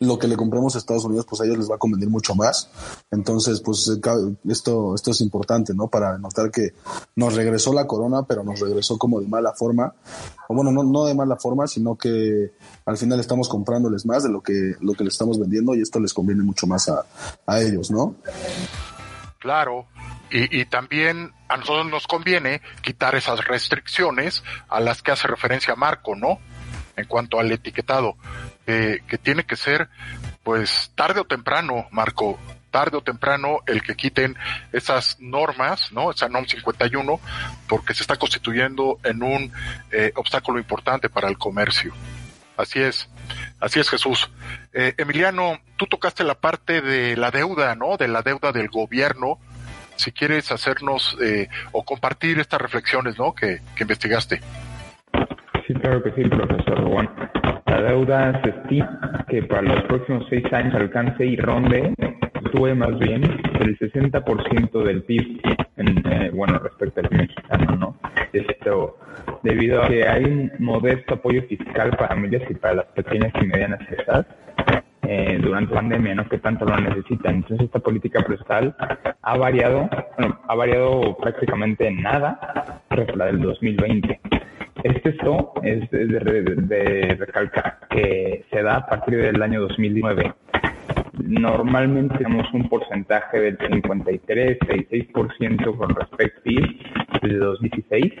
lo 0.00 0.18
que 0.18 0.28
le 0.28 0.36
compremos 0.36 0.74
a 0.74 0.78
Estados 0.78 1.04
Unidos, 1.04 1.26
pues 1.28 1.40
a 1.40 1.44
ellos 1.44 1.58
les 1.58 1.70
va 1.70 1.76
a 1.76 1.78
convenir 1.78 2.10
mucho 2.10 2.34
más. 2.34 2.68
Entonces, 3.10 3.60
pues 3.60 3.90
esto, 4.48 4.94
esto 4.94 5.10
es 5.10 5.20
importante, 5.20 5.74
¿no? 5.74 5.88
Para 5.88 6.18
notar 6.18 6.50
que 6.50 6.74
nos 7.14 7.34
regresó 7.34 7.72
la 7.72 7.86
corona, 7.86 8.24
pero 8.24 8.44
nos 8.44 8.60
regresó 8.60 8.98
como 8.98 9.20
de 9.20 9.26
mala 9.26 9.52
forma. 9.52 9.94
O 10.48 10.54
bueno, 10.54 10.70
no, 10.70 10.82
no 10.82 11.04
de 11.06 11.14
mala 11.14 11.36
forma, 11.36 11.66
sino 11.66 11.96
que 11.96 12.52
al 12.84 12.96
final 12.96 13.20
estamos 13.20 13.48
comprándoles 13.48 14.04
más 14.04 14.22
de 14.22 14.28
lo 14.28 14.42
que, 14.42 14.74
lo 14.80 14.92
que 14.94 15.04
les 15.04 15.14
estamos 15.14 15.38
vendiendo 15.38 15.74
y 15.74 15.80
esto 15.80 15.98
les 15.98 16.12
conviene 16.12 16.42
mucho 16.42 16.66
más 16.66 16.88
a, 16.88 17.04
a 17.46 17.60
ellos, 17.60 17.90
¿no? 17.90 18.16
Claro, 19.38 19.86
y, 20.30 20.64
también 20.64 21.32
a 21.48 21.56
nosotros 21.56 21.86
nos 21.86 22.06
conviene 22.06 22.60
quitar 22.82 23.14
esas 23.14 23.44
restricciones 23.44 24.42
a 24.68 24.80
las 24.80 25.02
que 25.02 25.12
hace 25.12 25.28
referencia 25.28 25.76
Marco, 25.76 26.16
¿no? 26.16 26.40
En 26.96 27.06
cuanto 27.06 27.38
al 27.38 27.52
etiquetado, 27.52 28.16
que 28.64 29.18
tiene 29.22 29.44
que 29.44 29.54
ser, 29.54 29.88
pues, 30.42 30.90
tarde 30.96 31.20
o 31.20 31.24
temprano, 31.24 31.86
Marco, 31.92 32.38
tarde 32.76 32.98
o 32.98 33.02
temprano 33.02 33.60
el 33.66 33.82
que 33.82 33.94
quiten 33.94 34.36
esas 34.70 35.16
normas, 35.18 35.92
¿no? 35.92 36.10
Esa 36.10 36.28
NOM 36.28 36.44
51, 36.44 37.20
porque 37.66 37.94
se 37.94 38.02
está 38.02 38.16
constituyendo 38.16 38.98
en 39.02 39.22
un 39.22 39.50
eh, 39.90 40.12
obstáculo 40.14 40.58
importante 40.58 41.08
para 41.08 41.28
el 41.28 41.38
comercio. 41.38 41.94
Así 42.54 42.80
es, 42.80 43.08
así 43.60 43.80
es 43.80 43.88
Jesús. 43.90 44.30
Eh, 44.72 44.94
Emiliano, 44.98 45.58
tú 45.76 45.86
tocaste 45.86 46.24
la 46.24 46.34
parte 46.34 46.80
de 46.80 47.16
la 47.16 47.30
deuda, 47.30 47.74
¿no? 47.74 47.96
De 47.96 48.08
la 48.08 48.22
deuda 48.22 48.52
del 48.52 48.68
gobierno. 48.68 49.38
Si 49.96 50.12
quieres 50.12 50.52
hacernos 50.52 51.16
eh, 51.22 51.48
o 51.72 51.84
compartir 51.84 52.38
estas 52.38 52.60
reflexiones, 52.60 53.18
¿no? 53.18 53.34
Que, 53.34 53.60
que 53.74 53.84
investigaste. 53.84 54.40
Sí, 55.66 55.74
claro 55.74 56.02
que 56.02 56.12
sí, 56.12 56.28
profesor. 56.28 56.88
Bueno, 56.88 57.10
la 57.66 57.82
deuda 57.82 58.40
se 58.42 58.50
estima 58.50 59.24
que 59.28 59.42
para 59.42 59.62
los 59.62 59.84
próximos 59.84 60.24
seis 60.30 60.44
años 60.52 60.74
alcance 60.74 61.24
y 61.24 61.36
ronde 61.36 61.94
sube 62.52 62.74
más 62.74 62.98
bien 62.98 63.22
el 63.60 63.78
60% 63.78 64.84
del 64.84 65.02
PIB, 65.02 65.40
en, 65.76 66.02
eh, 66.06 66.30
bueno, 66.32 66.58
respecto 66.58 67.00
al 67.00 67.10
mexicano, 67.10 67.76
¿no? 67.76 67.96
Esto 68.32 68.98
debido 69.42 69.82
a 69.82 69.88
que 69.88 70.06
hay 70.06 70.24
un 70.24 70.52
modesto 70.58 71.14
apoyo 71.14 71.42
fiscal 71.42 71.90
para 71.90 72.08
familias 72.08 72.42
y 72.48 72.54
para 72.54 72.74
las 72.74 72.86
pequeñas 72.86 73.32
y 73.40 73.46
medianas 73.46 73.80
empresas 73.80 74.26
eh, 75.02 75.38
durante 75.40 75.74
la 75.74 75.80
pandemia, 75.80 76.14
¿no? 76.14 76.28
Que 76.28 76.38
tanto 76.38 76.64
lo 76.64 76.76
necesitan. 76.78 77.36
Entonces 77.36 77.66
esta 77.66 77.78
política 77.78 78.22
prestal 78.22 78.74
ha 79.22 79.36
variado, 79.36 79.88
bueno, 80.18 80.40
ha 80.46 80.54
variado 80.54 81.16
prácticamente 81.18 81.86
en 81.86 82.02
nada 82.02 82.82
respecto 82.90 83.16
la 83.16 83.26
del 83.26 83.40
2020. 83.40 84.20
Este 84.82 85.08
esto 85.10 85.52
es 85.62 85.90
de, 85.90 86.08
de 86.08 87.16
recalcar 87.18 87.78
que 87.90 88.44
se 88.50 88.62
da 88.62 88.76
a 88.76 88.86
partir 88.86 89.16
del 89.16 89.42
año 89.42 89.60
2019 89.62 90.34
normalmente 91.22 92.18
tenemos 92.18 92.52
un 92.52 92.68
porcentaje 92.68 93.40
del 93.40 93.58
53, 93.58 94.58
66% 94.58 95.76
con 95.76 95.94
respecto 95.94 96.50
a 96.50 97.18
desde 97.22 97.38
2016. 97.38 98.12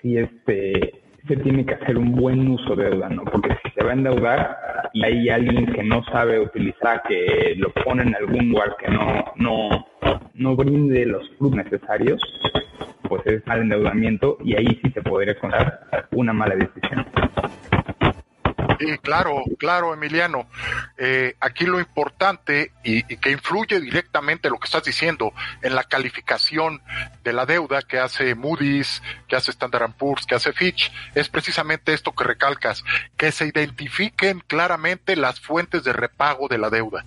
sí 0.00 0.18
este 0.18 1.02
se 1.26 1.36
tiene 1.36 1.64
que 1.64 1.74
hacer 1.74 1.96
un 1.96 2.12
buen 2.12 2.48
uso 2.48 2.74
de 2.74 2.90
deuda, 2.90 3.08
¿no? 3.08 3.24
Porque 3.24 3.56
si 3.62 3.70
se 3.70 3.84
va 3.84 3.90
a 3.90 3.94
endeudar 3.94 4.58
y 4.92 5.04
hay 5.04 5.28
alguien 5.28 5.66
que 5.66 5.82
no 5.82 6.02
sabe 6.04 6.40
utilizar, 6.40 7.02
que 7.08 7.54
lo 7.56 7.70
pone 7.70 8.02
en 8.02 8.14
algún 8.16 8.50
lugar 8.50 8.76
que 8.78 8.90
no, 8.90 9.32
no, 9.36 9.86
no 10.34 10.56
brinde 10.56 11.06
los 11.06 11.28
frutos 11.38 11.64
necesarios, 11.64 12.20
pues 13.08 13.22
es 13.26 13.46
mal 13.46 13.60
endeudamiento 13.60 14.38
y 14.44 14.56
ahí 14.56 14.78
sí 14.82 14.90
se 14.90 15.02
podría 15.02 15.38
contar 15.38 16.06
una 16.10 16.32
mala 16.32 16.56
decisión. 16.56 17.06
Sí, 18.82 18.98
claro, 18.98 19.42
claro, 19.58 19.94
Emiliano. 19.94 20.48
Eh, 20.96 21.36
aquí 21.40 21.66
lo 21.66 21.78
importante 21.78 22.72
y, 22.82 23.02
que 23.16 23.30
influye 23.30 23.80
directamente 23.80 24.50
lo 24.50 24.58
que 24.58 24.66
estás 24.66 24.84
diciendo 24.84 25.32
en 25.62 25.74
la 25.74 25.84
calificación 25.84 26.82
de 27.22 27.32
la 27.32 27.46
deuda 27.46 27.82
que 27.82 27.98
hace 27.98 28.34
Moody's, 28.34 29.02
que 29.28 29.36
hace 29.36 29.52
Standard 29.52 29.92
Poor's, 29.92 30.26
que 30.26 30.34
hace 30.34 30.52
Fitch, 30.52 30.92
es 31.14 31.28
precisamente 31.28 31.92
esto 31.92 32.12
que 32.12 32.24
recalcas, 32.24 32.84
que 33.16 33.30
se 33.30 33.46
identifiquen 33.46 34.40
claramente 34.40 35.16
las 35.16 35.40
fuentes 35.40 35.84
de 35.84 35.92
repago 35.92 36.48
de 36.48 36.58
la 36.58 36.70
deuda 36.70 37.04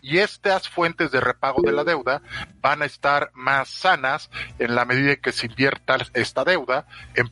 y 0.00 0.18
estas 0.18 0.68
fuentes 0.68 1.10
de 1.10 1.20
repago 1.20 1.60
de 1.62 1.72
la 1.72 1.84
deuda 1.84 2.22
van 2.60 2.82
a 2.82 2.86
estar 2.86 3.30
más 3.34 3.68
sanas 3.68 4.30
en 4.58 4.74
la 4.74 4.84
medida 4.84 5.16
que 5.16 5.32
se 5.32 5.46
invierta 5.46 5.98
esta 6.14 6.44
deuda 6.44 6.86
en, 7.14 7.30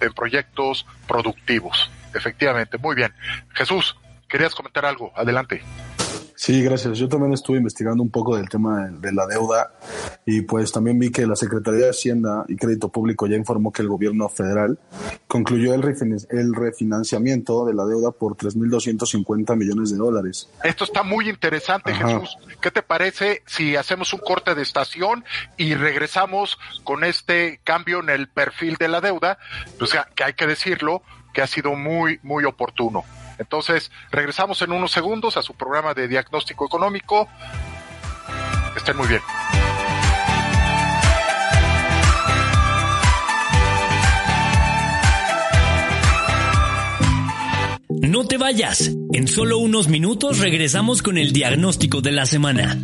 en 0.00 0.12
proyectos 0.12 0.86
productivos. 1.06 1.90
Efectivamente, 2.14 2.78
muy 2.78 2.94
bien. 2.94 3.12
Jesús, 3.54 3.96
querías 4.28 4.54
comentar 4.54 4.84
algo, 4.84 5.12
adelante. 5.14 5.62
Sí, 6.42 6.60
gracias. 6.60 6.98
Yo 6.98 7.08
también 7.08 7.32
estuve 7.34 7.58
investigando 7.58 8.02
un 8.02 8.10
poco 8.10 8.36
del 8.36 8.48
tema 8.48 8.88
de, 8.88 9.12
la 9.12 9.28
deuda 9.28 9.74
y 10.26 10.40
pues 10.40 10.72
también 10.72 10.98
vi 10.98 11.12
que 11.12 11.24
la 11.24 11.36
Secretaría 11.36 11.84
de 11.84 11.90
Hacienda 11.90 12.44
y 12.48 12.56
Crédito 12.56 12.88
Público 12.88 13.28
ya 13.28 13.36
informó 13.36 13.70
que 13.70 13.82
el 13.82 13.86
gobierno 13.86 14.28
federal 14.28 14.76
concluyó 15.28 15.72
el, 15.72 15.84
el 16.30 16.52
refinanciamiento 16.52 17.64
de 17.64 17.74
la 17.74 17.84
deuda 17.84 18.10
por 18.10 18.36
3.250 18.36 19.56
millones 19.56 19.92
de 19.92 19.98
dólares. 19.98 20.50
Esto 20.64 20.82
está 20.82 21.04
muy 21.04 21.28
interesante, 21.28 21.94
Jesús. 21.94 22.36
¿Qué 22.60 22.72
te 22.72 22.82
parece 22.82 23.44
si 23.46 23.76
hacemos 23.76 24.12
un 24.12 24.18
corte 24.18 24.56
de 24.56 24.62
estación 24.62 25.24
y 25.56 25.74
regresamos 25.74 26.58
con 26.82 27.04
este 27.04 27.60
cambio 27.62 28.00
en 28.00 28.10
el 28.10 28.28
perfil 28.28 28.74
de 28.80 28.88
la 28.88 29.00
deuda? 29.00 29.38
Sea, 29.86 30.08
que 30.16 30.24
hay 30.24 30.32
que 30.32 30.48
decirlo, 30.48 31.02
que 31.32 31.42
ha 31.42 31.46
sido 31.46 31.74
muy, 31.74 32.18
muy 32.22 32.44
oportuno. 32.44 33.04
Entonces, 33.38 33.90
regresamos 34.10 34.62
en 34.62 34.72
unos 34.72 34.92
segundos 34.92 35.36
a 35.36 35.42
su 35.42 35.54
programa 35.54 35.94
de 35.94 36.08
diagnóstico 36.08 36.66
económico. 36.66 37.28
Estén 38.76 38.96
muy 38.96 39.08
bien. 39.08 39.20
No 48.02 48.26
te 48.26 48.36
vayas. 48.36 48.90
En 49.12 49.26
solo 49.26 49.58
unos 49.58 49.88
minutos 49.88 50.38
regresamos 50.38 51.02
con 51.02 51.18
el 51.18 51.32
diagnóstico 51.32 52.00
de 52.00 52.12
la 52.12 52.26
semana. 52.26 52.76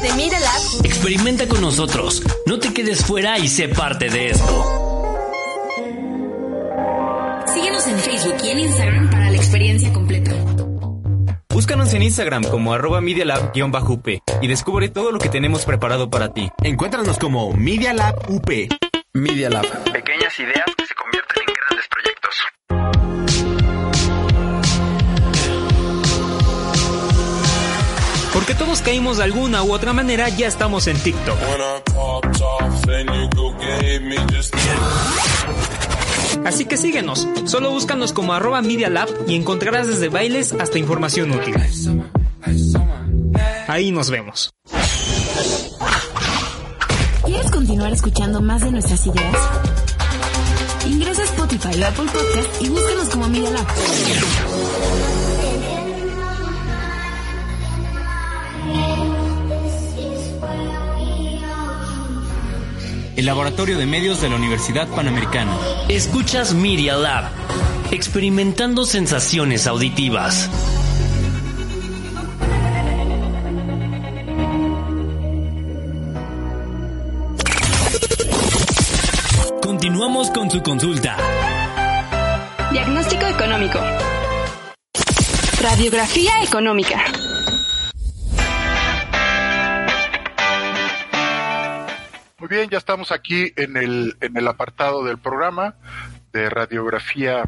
De 0.00 0.12
Media 0.14 0.40
Lab. 0.40 0.84
Experimenta 0.84 1.46
con 1.46 1.60
nosotros. 1.60 2.22
No 2.44 2.58
te 2.58 2.74
quedes 2.74 3.04
fuera 3.04 3.38
y 3.38 3.46
sé 3.48 3.68
parte 3.68 4.08
de 4.08 4.30
esto. 4.30 4.64
Síguenos 7.54 7.86
en 7.86 7.98
Facebook 7.98 8.36
y 8.42 8.48
en 8.50 8.58
Instagram 8.58 9.10
para 9.10 9.30
la 9.30 9.36
experiencia 9.36 9.92
completa. 9.92 10.32
Búscanos 11.48 11.94
en 11.94 12.02
Instagram 12.02 12.42
como 12.44 12.74
arroba 12.74 13.00
Media 13.00 13.24
Lab-UP 13.24 14.08
y 14.42 14.46
descubre 14.46 14.88
todo 14.88 15.12
lo 15.12 15.18
que 15.18 15.28
tenemos 15.28 15.64
preparado 15.64 16.10
para 16.10 16.32
ti. 16.32 16.50
Encuéntranos 16.62 17.18
como 17.18 17.52
Media 17.52 17.94
Lab 17.94 18.28
UP. 18.28 18.50
Media 19.14 19.48
Lab. 19.48 19.66
Pequeñas 19.92 20.38
ideas 20.38 20.85
Porque 28.46 28.62
todos 28.62 28.80
caímos 28.80 29.16
de 29.16 29.24
alguna 29.24 29.64
u 29.64 29.72
otra 29.72 29.92
manera, 29.92 30.28
ya 30.28 30.46
estamos 30.46 30.86
en 30.86 30.96
TikTok. 30.96 31.36
Así 36.44 36.64
que 36.64 36.76
síguenos, 36.76 37.26
solo 37.46 37.72
búscanos 37.72 38.12
como 38.12 38.34
arroba 38.34 38.62
Media 38.62 38.88
Lab 38.88 39.08
y 39.26 39.34
encontrarás 39.34 39.88
desde 39.88 40.10
bailes 40.10 40.52
hasta 40.52 40.78
información 40.78 41.32
útil. 41.32 41.56
Ahí 43.66 43.90
nos 43.90 44.10
vemos. 44.10 44.52
¿Quieres 47.24 47.50
continuar 47.50 47.92
escuchando 47.92 48.40
más 48.40 48.62
de 48.62 48.70
nuestras 48.70 49.04
ideas? 49.08 49.36
Ingresa 50.86 51.22
a 51.22 51.24
Spotify 51.24 51.82
o 51.82 51.86
Apple 51.88 52.06
Podcast 52.12 52.62
y 52.62 52.68
búscanos 52.68 53.08
como 53.08 53.28
Media 53.28 53.50
Lab. 53.50 53.66
El 63.16 63.24
Laboratorio 63.24 63.78
de 63.78 63.86
Medios 63.86 64.20
de 64.20 64.28
la 64.28 64.36
Universidad 64.36 64.86
Panamericana. 64.88 65.56
Escuchas 65.88 66.52
Media 66.52 66.96
Lab, 66.96 67.30
experimentando 67.90 68.84
sensaciones 68.84 69.66
auditivas. 69.66 70.50
Continuamos 79.62 80.30
con 80.30 80.50
su 80.50 80.62
consulta. 80.62 81.16
Diagnóstico 82.70 83.24
económico. 83.24 83.80
Radiografía 85.62 86.42
económica. 86.42 87.02
Muy 92.48 92.58
bien, 92.58 92.70
ya 92.70 92.78
estamos 92.78 93.10
aquí 93.10 93.52
en 93.56 93.76
el, 93.76 94.16
en 94.20 94.36
el 94.36 94.46
apartado 94.46 95.02
del 95.02 95.18
programa 95.18 95.74
de 96.32 96.48
radiografía 96.48 97.42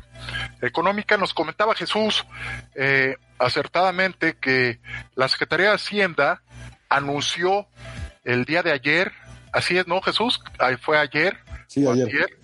económica. 0.61 1.17
Nos 1.17 1.33
comentaba 1.35 1.77
Jesús 1.77 2.27
eh, 2.75 3.15
acertadamente 3.39 4.39
que 4.41 4.81
la 5.15 5.29
Secretaría 5.29 5.69
de 5.69 5.75
Hacienda 5.77 6.43
anunció 6.89 7.69
el 8.25 8.45
día 8.45 8.65
de 8.65 8.73
ayer, 8.73 9.13
así 9.53 9.79
es, 9.79 9.87
¿no, 9.87 10.01
Jesús? 10.01 10.41
Ahí 10.59 10.75
fue 10.75 10.99
ayer. 10.99 11.39
Sí, 11.69 11.87
ayer. 11.87 12.37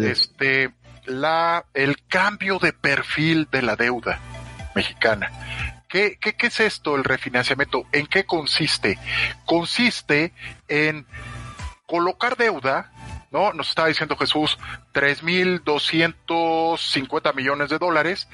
Este, 0.00 0.74
la, 1.06 1.64
el 1.74 1.96
cambio 2.08 2.58
de 2.58 2.72
perfil 2.72 3.46
de 3.52 3.62
la 3.62 3.76
deuda 3.76 4.18
mexicana. 4.74 5.30
¿Qué, 5.88 6.18
qué, 6.20 6.32
¿Qué 6.32 6.48
es 6.48 6.58
esto, 6.58 6.96
el 6.96 7.04
refinanciamiento? 7.04 7.86
¿En 7.92 8.08
qué 8.08 8.24
consiste? 8.24 8.98
Consiste 9.44 10.32
en 10.66 11.06
colocar 11.90 12.36
deuda, 12.36 12.92
¿no? 13.32 13.52
Nos 13.52 13.70
estaba 13.70 13.88
diciendo 13.88 14.16
Jesús, 14.16 14.56
3.250 14.94 17.34
millones 17.34 17.68
de 17.68 17.78
dólares 17.78 18.28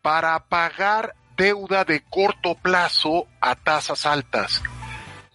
para 0.00 0.42
pagar 0.46 1.14
deuda 1.36 1.84
de 1.84 2.02
corto 2.08 2.54
plazo 2.54 3.26
a 3.42 3.56
tasas 3.56 4.06
altas. 4.06 4.62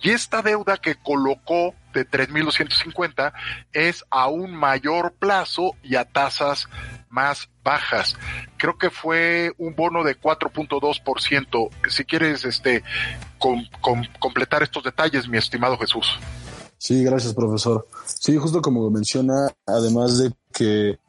Y 0.01 0.09
esta 0.09 0.41
deuda 0.41 0.77
que 0.77 0.95
colocó 0.95 1.75
de 1.93 2.09
3.250 2.09 3.33
es 3.71 4.03
a 4.09 4.25
un 4.27 4.55
mayor 4.55 5.13
plazo 5.13 5.75
y 5.83 5.95
a 5.95 6.05
tasas 6.05 6.67
más 7.09 7.51
bajas. 7.63 8.17
Creo 8.57 8.79
que 8.79 8.89
fue 8.89 9.51
un 9.59 9.75
bono 9.75 10.03
de 10.03 10.19
4.2%. 10.19 11.69
Si 11.87 12.03
quieres 12.03 12.45
este, 12.45 12.83
com, 13.37 13.63
com, 13.79 14.01
completar 14.17 14.63
estos 14.63 14.83
detalles, 14.83 15.27
mi 15.27 15.37
estimado 15.37 15.77
Jesús. 15.77 16.17
Sí, 16.83 17.01
gracias, 17.01 17.33
profesor. 17.33 17.87
Sí, 18.05 18.35
justo 18.35 18.61
como 18.61 18.89
menciona, 18.89 19.47
además 19.65 20.17
de 20.17 20.33
que, 20.51 20.99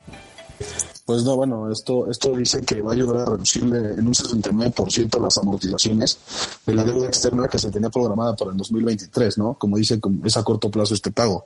pues 1.05 1.25
no, 1.25 1.35
bueno, 1.35 1.69
esto, 1.73 2.09
esto 2.09 2.31
dice 2.37 2.61
que 2.61 2.81
va 2.81 2.93
a 2.93 2.95
ayudar 2.95 3.23
a 3.23 3.25
reducirle 3.25 3.79
en 3.79 4.07
un 4.07 4.15
69% 4.15 5.21
las 5.21 5.37
amortizaciones 5.37 6.17
de 6.65 6.75
la 6.77 6.85
deuda 6.85 7.09
externa 7.09 7.49
que 7.49 7.59
se 7.59 7.73
tenía 7.73 7.91
programada 7.91 8.37
para 8.37 8.53
el 8.53 8.57
2023, 8.57 9.37
¿no? 9.39 9.55
Como 9.55 9.77
dice, 9.77 9.99
es 10.25 10.37
a 10.37 10.45
corto 10.45 10.71
plazo 10.71 10.95
este 10.95 11.11
pago. 11.11 11.45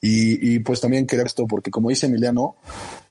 Y, 0.00 0.54
y 0.54 0.60
pues 0.60 0.80
también 0.80 1.04
quería 1.04 1.24
esto, 1.24 1.44
porque 1.48 1.72
como 1.72 1.88
dice 1.88 2.06
Emiliano, 2.06 2.54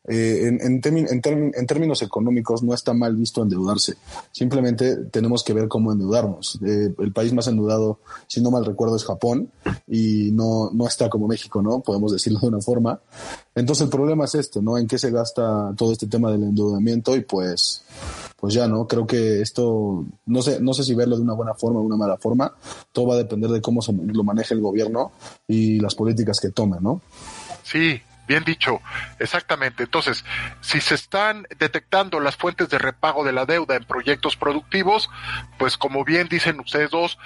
eh, 0.06 0.48
en, 0.48 0.60
en, 0.62 0.82
en, 0.84 1.52
en, 1.56 1.66
términos 1.68 2.02
económicos 2.02 2.62
no 2.62 2.74
está 2.74 2.94
mal 2.94 3.16
visto 3.16 3.42
endeudarse. 3.42 3.96
Simplemente 4.32 4.98
tenemos 5.06 5.44
que 5.44 5.54
ver 5.54 5.70
cómo 5.70 5.94
endeudarnos. 5.94 6.60
Eh, 6.66 6.94
el 7.00 7.14
país 7.14 7.32
más 7.32 7.48
endeudado, 7.48 8.00
si 8.28 8.42
no 8.42 8.52
mal 8.52 8.66
recuerdo, 8.66 8.98
es 8.98 9.06
Japón 9.06 9.50
y 9.88 10.32
no, 10.34 10.72
no 10.74 10.88
está 10.88 11.10
como 11.10 11.28
México, 11.28 11.62
¿no? 11.62 11.80
Podemos 11.80 12.12
decirlo 12.12 12.40
de 12.40 12.48
una 12.48 12.62
forma. 12.62 13.00
Entonces 13.56 13.86
el 13.86 13.90
problema 13.90 14.26
es 14.26 14.36
este, 14.36 14.62
¿no? 14.62 14.78
En 14.78 14.88
qué 14.88 14.98
se 14.98 15.10
gasta 15.10 15.74
todo 15.78 15.94
este 15.94 16.08
tema 16.08 16.32
del 16.32 16.44
endeudamiento 16.44 17.16
y 17.16 17.22
pues, 17.22 17.84
pues 18.36 18.54
ya, 18.54 18.68
¿no? 18.68 18.86
Creo 18.88 19.08
que 19.08 19.42
esto, 19.42 20.06
no 20.26 20.42
sé, 20.42 20.60
no 20.60 20.74
sé 20.74 20.84
si 20.84 20.96
verlo 20.96 21.16
de 21.16 21.22
una 21.22 21.34
buena 21.34 21.54
forma 21.54 21.80
o 21.80 21.84
de 21.84 21.88
una 21.88 21.98
mala 21.98 22.18
forma. 22.18 22.54
Todo 22.92 23.08
va 23.08 23.14
a 23.14 23.20
depender 23.20 23.50
de 23.52 23.62
cómo 23.62 23.82
se 23.82 23.94
lo 23.94 24.24
maneje 24.26 24.54
el 24.54 24.60
gobierno 24.60 25.14
y 25.48 25.80
las 25.80 25.96
políticas 25.96 26.42
que 26.42 26.50
tome, 26.50 26.78
¿no? 26.82 27.02
Sí, 27.64 28.02
Bien 28.28 28.44
dicho, 28.44 28.82
exactamente. 29.20 29.84
Entonces, 29.84 30.24
si 30.62 30.80
se 30.80 30.96
están 30.96 31.46
detectando 31.58 32.20
las 32.20 32.38
fuentes 32.38 32.70
de 32.70 32.78
repago 32.78 33.24
de 33.24 33.34
la 33.34 33.46
deuda 33.46 33.76
en 33.76 33.84
proyectos 33.84 34.38
productivos, 34.38 35.10
pues 35.58 35.78
como 35.78 36.06
bien 36.06 36.30
dicen 36.30 36.60
ustedes 36.60 36.90
dos, 36.90 37.18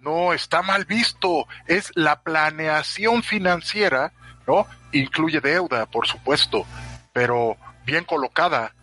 no 0.00 0.34
está 0.34 0.62
mal 0.62 0.84
visto. 0.84 1.48
Es 1.66 1.90
la 1.94 2.20
planeación 2.20 3.22
financiera, 3.22 4.12
¿no? 4.46 4.66
Incluye 4.92 5.40
deuda, 5.40 5.86
por 5.86 6.06
supuesto, 6.06 6.66
pero 7.14 7.56
bien 7.86 8.04
colocada, 8.04 8.74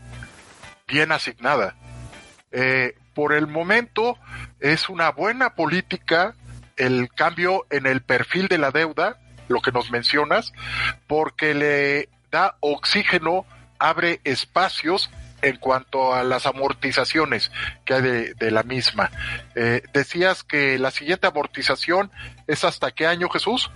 bien 0.88 1.12
asignada. 1.12 1.76
Eh, 2.52 2.96
por 3.13 3.34
el 3.34 3.46
momento 3.46 4.18
es 4.60 4.89
una 4.89 5.12
buena 5.12 5.54
política 5.54 6.36
el 6.78 7.10
cambio 7.13 7.68
en 7.70 7.86
el 7.86 8.02
perfil 8.02 8.48
de 8.48 8.58
la 8.58 8.72
deuda 8.72 9.20
lo 9.47 9.62
que 9.62 9.71
nos 9.71 9.91
mencionas, 9.91 10.53
porque 11.08 11.53
le 11.53 12.10
da 12.32 12.56
oxígeno, 12.60 13.45
abre 13.79 14.21
espacios 14.23 15.10
en 15.43 15.58
cuanto 15.58 16.13
a 16.13 16.23
las 16.23 16.45
amortizaciones 16.45 17.51
que 17.86 17.93
hay 17.93 18.01
de, 18.01 18.34
de 18.34 18.51
la 18.51 18.63
misma. 18.63 19.12
Eh, 19.56 19.84
decías 19.93 20.43
que 20.43 20.79
la 20.79 20.89
siguiente 20.89 21.27
amortización 21.27 22.10
es 22.47 22.63
hasta 22.63 22.91
qué 22.91 23.06
año, 23.06 23.29
Jesús? 23.29 23.69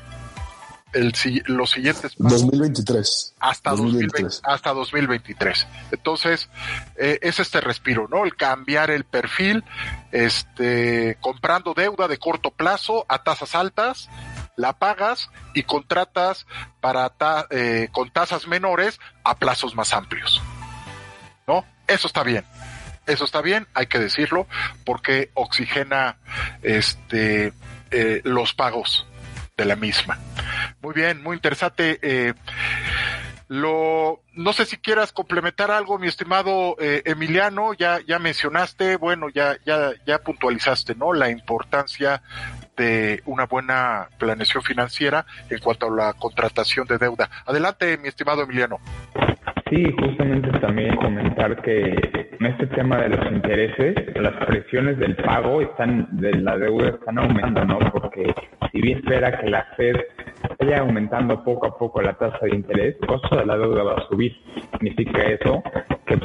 El, 0.93 1.13
los 1.47 1.71
siguientes 1.71 2.15
pasos. 2.15 2.43
2023. 2.43 3.36
Hasta 3.39 3.71
2023. 3.71 4.23
2020, 4.23 4.41
hasta 4.43 4.73
2023. 4.73 5.67
Entonces, 5.91 6.49
eh, 6.95 7.19
es 7.21 7.39
este 7.41 7.60
respiro, 7.60 8.08
¿no? 8.10 8.23
El 8.23 8.36
cambiar 8.36 8.89
el 8.89 9.03
perfil, 9.03 9.65
este, 10.13 11.17
comprando 11.19 11.73
deuda 11.73 12.08
de 12.08 12.17
corto 12.17 12.51
plazo 12.51 13.06
a 13.10 13.21
tasas 13.21 13.53
altas, 13.53 14.10
la 14.58 14.74
pagas 14.74 15.30
y 15.54 15.63
contratas 15.63 16.46
para 16.82 17.10
ta, 17.10 17.48
eh, 17.50 17.88
con 17.93 18.12
tasas 18.12 18.48
menores 18.48 19.00
a 19.24 19.38
plazos 19.38 19.74
más 19.76 19.93
amplios. 19.93 20.41
¿No? 21.48 21.63
Eso 21.88 22.08
está 22.08 22.24
bien. 22.24 22.43
Eso 23.06 23.24
está 23.24 23.41
bien, 23.41 23.67
hay 23.74 23.88
que 23.88 24.00
decirlo, 24.00 24.48
porque 24.86 25.32
oxigena 25.34 26.17
este 26.62 27.54
eh, 27.89 28.22
los 28.26 28.54
pagos 28.54 29.08
de 29.56 29.63
la 29.63 29.78
misma. 29.78 30.20
Muy 30.82 30.93
bien, 30.93 31.24
muy 31.24 31.36
interesante. 31.36 32.00
Eh, 32.02 32.34
lo, 33.48 34.24
no 34.34 34.52
sé 34.52 34.65
si 34.65 34.76
quieras 34.76 35.13
complementar 35.13 35.72
algo, 35.72 35.98
mi 35.98 36.08
estimado 36.08 36.76
eh, 36.80 37.02
Emiliano, 37.06 37.74
ya, 37.74 38.02
ya 38.06 38.20
mencionaste, 38.20 38.98
bueno, 38.98 39.30
ya, 39.30 39.58
ya, 39.65 39.91
ya 40.06 40.20
puntualizaste, 40.20 40.96
¿no? 40.96 41.13
La 41.13 41.30
importancia 41.30 42.22
de 42.78 43.22
una 43.26 43.46
buena 43.46 44.08
planeación 44.18 44.63
financiera 44.63 45.26
en 45.50 45.60
cuanto 45.60 45.88
a 45.88 45.96
la 45.96 46.13
contratación 46.13 46.88
de 46.88 46.98
deuda. 46.98 47.30
Adelante, 47.46 47.98
mi 47.98 48.08
estimado 48.08 48.44
Emiliano. 48.44 48.80
Sí, 49.70 49.84
justamente 50.00 50.50
también 50.60 50.96
comentar 50.96 51.62
que 51.62 52.28
en 52.40 52.46
este 52.46 52.68
tema 52.68 52.98
de 52.98 53.10
los 53.10 53.32
intereses, 53.32 53.96
las 54.16 54.34
presiones 54.46 54.98
del 54.98 55.16
pago 55.18 55.62
están 55.62 56.08
de 56.12 56.32
la 56.36 56.58
deuda 56.58 56.90
están 56.90 57.18
aumentando, 57.20 57.66
¿no? 57.66 57.92
Porque 57.92 58.34
si 58.72 58.82
bien 58.82 59.00
espera 59.00 59.38
que 59.40 59.50
la 59.50 59.66
Fed 59.76 59.96
vaya 60.60 60.80
aumentando 60.80 61.44
poco 61.44 61.68
a 61.68 61.78
poco 61.78 62.02
la 62.02 62.13
tasa 62.13 62.38
de 62.44 62.56
interés, 62.56 62.96
el 63.02 63.08
costo 63.08 63.36
de 63.36 63.46
la 63.46 63.58
deuda 63.58 63.84
va 63.84 63.94
a 63.96 64.08
subir. 64.08 64.38
Significa 64.72 65.22
eso 65.24 65.62
que 66.06 66.18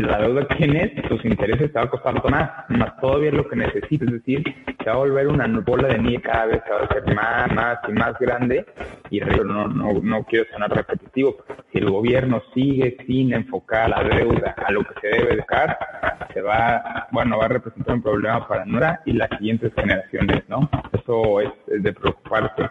la 0.00 0.18
deuda 0.18 0.46
tienes, 0.48 1.02
tus 1.08 1.24
intereses 1.24 1.72
te 1.72 1.78
va 1.78 1.84
a 1.84 1.90
costar 1.90 2.22
más, 2.30 2.50
más 2.68 2.96
todavía 3.00 3.32
lo 3.32 3.48
que 3.48 3.56
necesitas, 3.56 4.08
es 4.08 4.14
decir, 4.14 4.42
se 4.82 4.90
va 4.90 4.92
a 4.92 4.98
volver 4.98 5.28
una 5.28 5.46
bola 5.60 5.88
de 5.88 5.98
nieve 5.98 6.22
cada 6.22 6.46
vez, 6.46 6.62
se 6.64 6.72
va 6.72 6.80
a 6.80 6.84
hacer 6.84 7.14
más, 7.14 7.52
más 7.52 7.78
y 7.88 7.92
más 7.92 8.18
grande, 8.18 8.66
y 9.10 9.20
no, 9.20 9.68
no, 9.68 9.92
no 10.02 10.24
quiero 10.24 10.46
sonar 10.52 10.70
repetitivo, 10.70 11.36
si 11.72 11.78
el 11.78 11.90
gobierno 11.90 12.42
sigue 12.54 12.96
sin 13.06 13.32
enfocar 13.32 13.90
la 13.90 14.02
deuda 14.02 14.54
a 14.56 14.72
lo 14.72 14.84
que 14.84 15.00
se 15.00 15.08
debe 15.08 15.36
dejar, 15.36 15.78
se 16.32 16.42
va, 16.42 17.08
bueno, 17.10 17.38
va 17.38 17.46
a 17.46 17.48
representar 17.48 17.94
un 17.94 18.02
problema 18.02 18.46
para 18.46 18.64
Nora 18.64 19.00
y 19.04 19.12
las 19.12 19.28
siguientes 19.38 19.72
generaciones, 19.74 20.48
¿no? 20.48 20.68
Eso 20.92 21.40
es, 21.40 21.50
de 21.66 21.92
preocuparse 21.92 22.62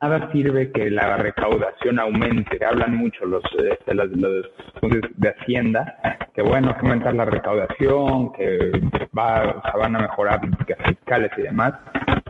nada 0.00 0.30
sirve 0.32 0.72
que 0.72 0.90
la 0.90 1.16
recaudación 1.16 1.98
aumente. 1.98 2.64
Hablan 2.64 2.96
mucho 2.96 3.26
los, 3.26 3.42
este, 3.58 3.94
los, 3.94 4.10
de 4.10 5.28
Hacienda 5.28 5.96
que 6.34 6.42
bueno, 6.42 6.74
que 6.74 6.80
aumentar 6.80 7.14
la 7.14 7.24
recaudación, 7.24 8.32
que 8.32 8.72
va, 9.16 9.62
van 9.76 9.96
a 9.96 10.00
mejorar 10.00 10.40
políticas 10.40 10.78
fiscales 10.86 11.30
y 11.36 11.42
demás. 11.42 11.74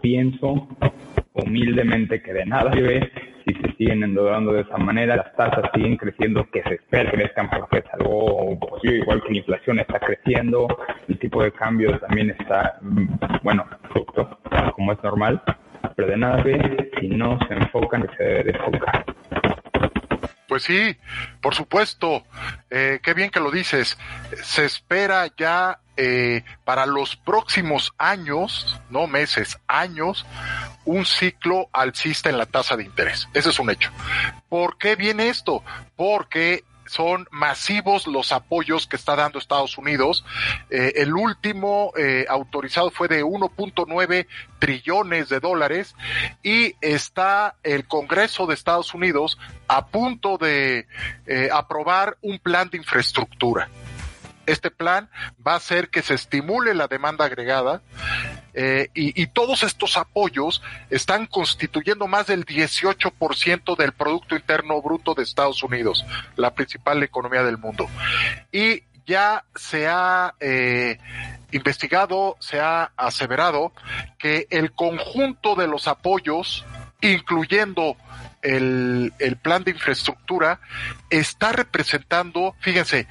Pienso 0.00 0.68
humildemente 1.34 2.22
que 2.22 2.32
de 2.32 2.46
nada 2.46 2.72
sirve 2.72 3.10
si 3.46 3.54
se 3.54 3.72
siguen 3.76 4.02
endeudando 4.02 4.52
de 4.52 4.62
esa 4.62 4.76
manera, 4.76 5.16
las 5.16 5.34
tasas 5.34 5.70
siguen 5.74 5.96
creciendo, 5.96 6.46
que 6.50 6.62
se 6.62 6.74
espera 6.74 7.10
que 7.10 7.16
crezcan 7.16 7.48
porque 7.50 7.78
es 7.78 7.84
algo 7.94 8.58
positivo, 8.58 8.94
igual 9.02 9.22
que 9.22 9.32
la 9.32 9.38
inflación 9.38 9.78
está 9.78 9.98
creciendo, 9.98 10.68
el 11.08 11.18
tipo 11.18 11.42
de 11.42 11.50
cambio 11.52 11.98
también 12.00 12.30
está, 12.38 12.78
mm, 12.82 13.06
bueno, 13.42 13.66
como 14.74 14.92
es 14.92 15.02
normal, 15.02 15.42
de 16.06 16.16
nada 16.16 16.42
ve 16.42 16.90
si 17.00 17.08
no 17.08 17.38
se 17.46 17.54
enfocan 17.54 18.06
que 18.06 18.16
se 18.16 18.24
debe 18.24 18.50
enfocar. 18.50 19.04
Pues 20.50 20.64
sí, 20.64 20.96
por 21.40 21.54
supuesto. 21.54 22.24
Eh, 22.70 22.98
qué 23.02 23.14
bien 23.14 23.30
que 23.30 23.38
lo 23.38 23.52
dices. 23.52 23.96
Se 24.42 24.64
espera 24.64 25.28
ya 25.36 25.78
eh, 25.96 26.42
para 26.64 26.86
los 26.86 27.14
próximos 27.14 27.92
años, 27.98 28.80
no 28.90 29.06
meses, 29.06 29.60
años, 29.68 30.26
un 30.84 31.04
ciclo 31.04 31.68
alcista 31.72 32.30
en 32.30 32.38
la 32.38 32.46
tasa 32.46 32.76
de 32.76 32.82
interés. 32.82 33.28
Ese 33.32 33.50
es 33.50 33.60
un 33.60 33.70
hecho. 33.70 33.92
¿Por 34.48 34.76
qué 34.76 34.96
viene 34.96 35.28
esto? 35.28 35.62
Porque 35.94 36.64
son 36.90 37.28
masivos 37.30 38.08
los 38.08 38.32
apoyos 38.32 38.88
que 38.88 38.96
está 38.96 39.14
dando 39.14 39.38
Estados 39.38 39.78
Unidos. 39.78 40.24
Eh, 40.70 40.94
el 40.96 41.14
último 41.14 41.92
eh, 41.96 42.26
autorizado 42.28 42.90
fue 42.90 43.06
de 43.06 43.24
1.9 43.24 44.26
trillones 44.58 45.28
de 45.28 45.38
dólares 45.38 45.94
y 46.42 46.74
está 46.80 47.54
el 47.62 47.86
Congreso 47.86 48.46
de 48.46 48.54
Estados 48.54 48.92
Unidos 48.92 49.38
a 49.68 49.86
punto 49.86 50.36
de 50.36 50.88
eh, 51.26 51.48
aprobar 51.52 52.18
un 52.22 52.40
plan 52.40 52.68
de 52.70 52.78
infraestructura. 52.78 53.68
Este 54.50 54.70
plan 54.70 55.08
va 55.46 55.52
a 55.52 55.56
hacer 55.56 55.90
que 55.90 56.02
se 56.02 56.14
estimule 56.14 56.74
la 56.74 56.88
demanda 56.88 57.24
agregada 57.24 57.82
eh, 58.52 58.88
y, 58.94 59.26
todos 59.28 59.62
estos 59.62 59.96
apoyos 59.96 60.60
están 60.90 61.26
constituyendo 61.26 62.08
más 62.08 62.26
del 62.26 62.44
18% 62.44 63.76
del 63.76 63.92
Producto 63.92 64.34
Interno 64.34 64.82
Bruto 64.82 65.14
de 65.14 65.22
Estados 65.22 65.62
Unidos, 65.62 66.04
la 66.34 66.52
principal 66.52 67.00
economía 67.02 67.44
del 67.44 67.58
mundo. 67.58 67.88
Y 68.50 68.82
ya 69.06 69.44
se 69.54 69.86
ha 69.86 70.34
eh, 70.40 70.98
investigado, 71.52 72.36
se 72.40 72.60
ha 72.60 72.90
aseverado 72.96 73.72
que 74.18 74.48
el 74.50 74.72
conjunto 74.72 75.54
de 75.54 75.68
los 75.68 75.86
apoyos, 75.86 76.64
incluyendo 77.00 77.96
el, 78.42 79.12
el, 79.18 79.36
plan 79.36 79.62
de 79.62 79.72
infraestructura 79.72 80.60
está 81.10 81.52
representando, 81.52 82.56
fíjense, 82.60 83.06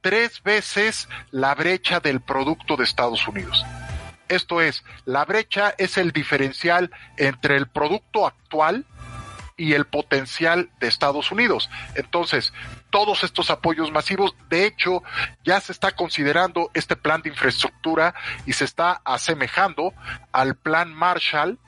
tres 0.00 0.42
veces 0.42 1.08
la 1.30 1.54
brecha 1.54 2.00
del 2.00 2.20
producto 2.20 2.76
de 2.76 2.84
Estados 2.84 3.26
Unidos. 3.28 3.64
Esto 4.28 4.60
es, 4.60 4.84
la 5.06 5.24
brecha 5.24 5.74
es 5.76 5.98
el 5.98 6.12
diferencial 6.12 6.90
entre 7.16 7.56
el 7.56 7.66
producto 7.66 8.26
actual 8.26 8.86
y 9.56 9.74
el 9.74 9.86
potencial 9.86 10.70
de 10.80 10.88
Estados 10.88 11.30
Unidos. 11.32 11.68
Entonces, 11.94 12.52
todos 12.88 13.24
estos 13.24 13.50
apoyos 13.50 13.90
masivos, 13.90 14.34
de 14.48 14.64
hecho, 14.66 15.02
ya 15.44 15.60
se 15.60 15.72
está 15.72 15.92
considerando 15.92 16.70
este 16.74 16.96
plan 16.96 17.22
de 17.22 17.28
infraestructura 17.28 18.14
y 18.46 18.54
se 18.54 18.64
está 18.64 19.02
asemejando 19.04 19.92
al 20.32 20.54
plan 20.54 20.94
Marshall 20.94 21.58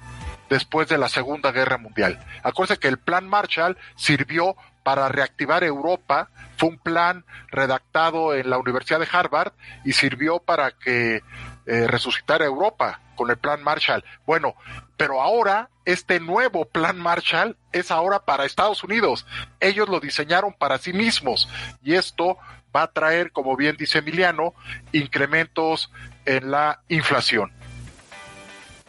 después 0.49 0.89
de 0.89 0.99
la 0.99 1.09
Segunda 1.09 1.53
Guerra 1.53 1.79
Mundial. 1.79 2.19
Acuérdense 2.43 2.81
que 2.81 2.89
el 2.89 2.99
plan 2.99 3.29
Marshall 3.29 3.77
sirvió 3.97 4.57
para 4.83 5.09
reactivar 5.09 5.65
Europa, 5.65 6.29
fue 6.57 6.71
un 6.71 6.79
plan 6.79 7.25
redactado 7.49 8.35
en 8.35 8.51
la 8.51 8.59
Universidad 8.59 9.01
de 9.01 9.09
Harvard 9.11 9.53
y 9.85 9.93
sirvió 9.93 10.39
para 10.39 10.73
que 10.73 11.23
eh, 11.67 11.87
resucitar 11.87 12.43
a 12.43 12.47
Europa 12.47 13.01
con 13.15 13.31
el 13.31 13.37
plan 13.37 13.63
Marshall. 13.63 14.05
Bueno, 14.27 14.55
pero 14.97 15.21
ahora 15.21 15.69
este 15.85 16.21
nuevo 16.21 16.65
plan 16.65 16.99
Marshall 16.99 17.57
es 17.73 17.91
ahora 17.91 18.25
para 18.25 18.45
Estados 18.45 18.85
Unidos. 18.85 19.27
Ellos 19.61 19.89
lo 19.89 20.01
diseñaron 20.01 20.53
para 20.53 20.79
sí 20.79 20.93
mismos 20.93 21.49
y 21.83 21.95
esto 21.95 22.39
va 22.75 22.83
a 22.83 22.93
traer, 22.93 23.33
como 23.33 23.57
bien 23.57 23.77
dice 23.77 23.99
Emiliano, 23.99 24.55
incrementos 24.93 25.91
en 26.25 26.51
la 26.51 26.81
inflación. 26.89 27.53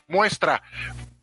Muestra, 0.08 0.62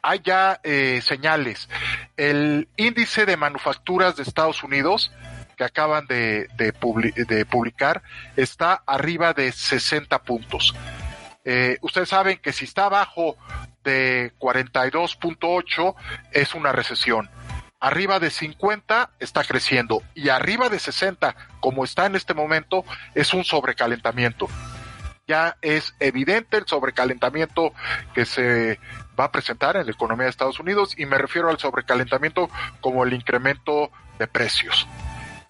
hay 0.03 0.21
ya 0.25 0.61
eh, 0.63 1.01
señales. 1.03 1.69
El 2.17 2.69
índice 2.77 3.27
de 3.27 3.37
manufacturas 3.37 4.17
de 4.17 4.23
Estados 4.23 4.63
Unidos 4.63 5.13
que 5.57 5.65
acaban 5.65 6.07
de, 6.07 6.49
de 6.57 7.45
publicar 7.45 8.03
está 8.37 8.83
arriba 8.87 9.35
de 9.35 9.53
60 9.53 10.23
puntos. 10.23 10.75
Eh, 11.45 11.79
ustedes 11.81 12.09
saben 12.09 12.39
que 12.39 12.53
si 12.53 12.65
está 12.65 12.87
abajo 12.87 13.37
de 13.83 14.33
42.8 14.39 15.95
es 16.33 16.55
una 16.55 16.73
recesión. 16.73 17.31
Arriba 17.81 18.21
de 18.21 18.31
50 18.31 19.11
está 19.21 19.43
creciendo 19.43 20.03
y 20.15 20.29
arriba 20.29 20.69
de 20.69 20.79
60, 20.79 21.35
como 21.61 21.85
está 21.85 22.05
en 22.07 22.15
este 22.15 22.35
momento, 22.35 22.85
es 23.15 23.33
un 23.33 23.45
sobrecalentamiento. 23.45 24.49
Ya 25.27 25.57
es 25.63 25.95
evidente 25.99 26.59
el 26.59 26.67
sobrecalentamiento 26.67 27.73
que 28.15 28.27
se 28.27 28.79
va 29.21 29.27
a 29.27 29.33
presentar 29.33 29.77
en 29.77 29.85
la 29.85 29.93
economía 29.93 30.25
de 30.25 30.31
Estados 30.31 30.59
Unidos 30.59 30.95
y 30.97 31.05
me 31.05 31.19
refiero 31.19 31.51
al 31.51 31.59
sobrecalentamiento 31.59 32.49
como 32.81 33.05
el 33.05 33.13
incremento 33.13 33.91
de 34.19 34.27
precios. 34.27 34.89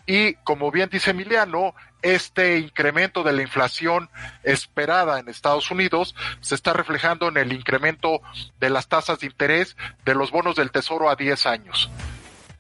Y 0.07 0.35
como 0.43 0.73
bien 0.73 0.89
dice 0.91 1.13
Emiliano, 1.13 1.75
este 2.03 2.59
incremento 2.59 3.23
de 3.23 3.33
la 3.33 3.43
inflación 3.43 4.11
esperada 4.43 5.21
en 5.21 5.29
Estados 5.29 5.71
Unidos 5.71 6.17
se 6.41 6.57
está 6.57 6.73
reflejando 6.73 7.29
en 7.29 7.37
el 7.37 7.53
incremento 7.53 8.21
de 8.59 8.71
las 8.71 8.89
tasas 8.89 9.21
de 9.21 9.29
interés 9.29 9.77
de 10.05 10.15
los 10.15 10.33
bonos 10.33 10.57
del 10.57 10.73
Tesoro 10.73 11.11
a 11.11 11.17
10 11.17 11.47
años. 11.47 11.91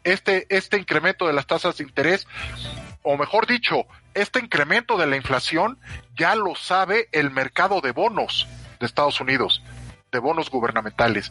Este, 0.04 0.46
este 0.48 0.78
incremento 0.78 1.26
de 1.26 1.32
las 1.32 1.46
tasas 1.46 1.76
de 1.78 1.84
interés, 1.84 2.28
o 3.02 3.16
mejor 3.16 3.46
dicho, 3.46 3.86
este 4.14 4.38
incremento 4.38 4.96
de 4.96 5.06
la 5.06 5.16
inflación 5.16 5.78
ya 6.16 6.36
lo 6.36 6.54
sabe 6.54 7.08
el 7.12 7.30
mercado 7.30 7.80
de 7.80 7.90
bonos 7.90 8.46
de 8.78 8.86
Estados 8.86 9.20
Unidos, 9.20 9.62
de 10.10 10.18
bonos 10.18 10.50
gubernamentales. 10.50 11.30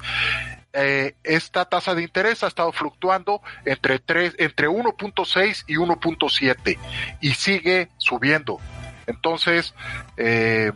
Eh, 0.73 1.15
esta 1.23 1.65
tasa 1.65 1.95
de 1.95 2.03
interés 2.03 2.43
ha 2.43 2.47
estado 2.47 2.71
fluctuando 2.71 3.41
entre, 3.65 3.99
3, 3.99 4.35
entre 4.37 4.67
1.6 4.67 5.63
y 5.67 5.75
1.7 5.75 6.77
y 7.21 7.33
sigue 7.33 7.89
subiendo. 7.97 8.59
Entonces, 9.07 9.73
eh, 10.17 10.71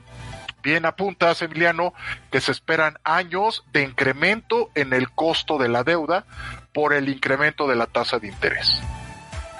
bien 0.63 0.85
apuntas, 0.85 1.41
Emiliano, 1.41 1.93
que 2.31 2.41
se 2.41 2.51
esperan 2.51 2.97
años 3.03 3.63
de 3.71 3.83
incremento 3.83 4.71
en 4.73 4.93
el 4.93 5.11
costo 5.11 5.57
de 5.57 5.69
la 5.69 5.83
deuda 5.83 6.25
por 6.73 6.93
el 6.93 7.09
incremento 7.09 7.67
de 7.67 7.75
la 7.75 7.85
tasa 7.85 8.17
de 8.17 8.27
interés. 8.27 8.81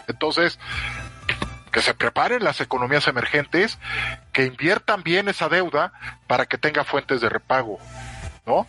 Entonces, 0.08 0.60
que 1.71 1.82
se 1.82 1.93
preparen 1.93 2.43
las 2.43 2.62
economías 2.62 3.08
emergentes, 3.08 3.79
que 4.32 4.45
inviertan 4.45 5.03
bien 5.03 5.27
esa 5.27 5.49
deuda 5.49 5.91
para 6.27 6.45
que 6.45 6.58
tenga 6.58 6.84
fuentes 6.84 7.19
de 7.19 7.29
repago, 7.29 7.79
¿no? 8.45 8.67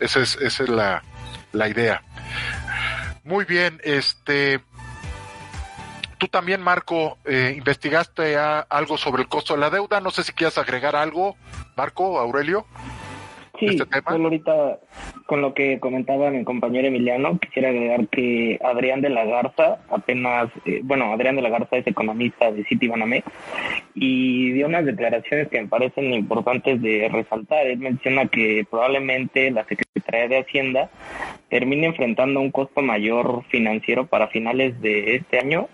Esa 0.00 0.20
es, 0.20 0.36
esa 0.36 0.62
es 0.64 0.68
la, 0.68 1.02
la 1.52 1.68
idea. 1.68 2.02
Muy 3.24 3.44
bien, 3.44 3.80
este. 3.84 4.60
Tú 6.18 6.28
también, 6.28 6.62
Marco, 6.62 7.18
eh, 7.24 7.54
investigaste 7.56 8.36
algo 8.36 8.96
sobre 8.96 9.22
el 9.22 9.28
costo 9.28 9.54
de 9.54 9.60
la 9.60 9.70
deuda. 9.70 10.00
No 10.00 10.10
sé 10.10 10.22
si 10.24 10.32
quieres 10.32 10.56
agregar 10.58 10.96
algo, 10.96 11.36
Marco, 11.76 12.18
Aurelio. 12.18 12.66
Sí, 13.58 13.66
este 13.66 13.84
ahorita 14.04 14.78
con 15.26 15.40
lo 15.40 15.54
que 15.54 15.78
comentaba 15.78 16.30
mi 16.30 16.44
compañero 16.44 16.88
Emiliano, 16.88 17.38
quisiera 17.38 17.68
agregar 17.68 18.08
que 18.08 18.58
Adrián 18.62 19.00
de 19.00 19.10
la 19.10 19.24
Garza, 19.24 19.78
apenas, 19.90 20.50
eh, 20.66 20.80
bueno, 20.82 21.12
Adrián 21.12 21.36
de 21.36 21.42
la 21.42 21.50
Garza 21.50 21.76
es 21.76 21.86
economista 21.86 22.50
de 22.50 22.64
Citibanamex 22.64 23.26
y 23.94 24.52
dio 24.52 24.66
unas 24.66 24.84
declaraciones 24.84 25.48
que 25.48 25.62
me 25.62 25.68
parecen 25.68 26.12
importantes 26.12 26.82
de 26.82 27.08
resaltar. 27.08 27.66
Él 27.66 27.78
menciona 27.78 28.26
que 28.26 28.66
probablemente 28.68 29.50
la 29.50 29.64
Secretaría 29.64 30.28
de 30.28 30.38
Hacienda 30.38 30.90
termine 31.48 31.86
enfrentando 31.86 32.40
un 32.40 32.50
costo 32.50 32.82
mayor 32.82 33.44
financiero 33.50 34.06
para 34.06 34.28
finales 34.28 34.80
de 34.80 35.16
este 35.16 35.38
año 35.38 35.68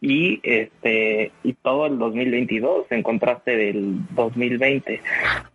y 0.00 0.40
este 0.42 1.30
y 1.44 1.52
todo 1.54 1.86
el 1.86 1.98
2022 1.98 2.86
en 2.90 3.02
contraste 3.02 3.56
del 3.56 4.06
2020 4.14 5.00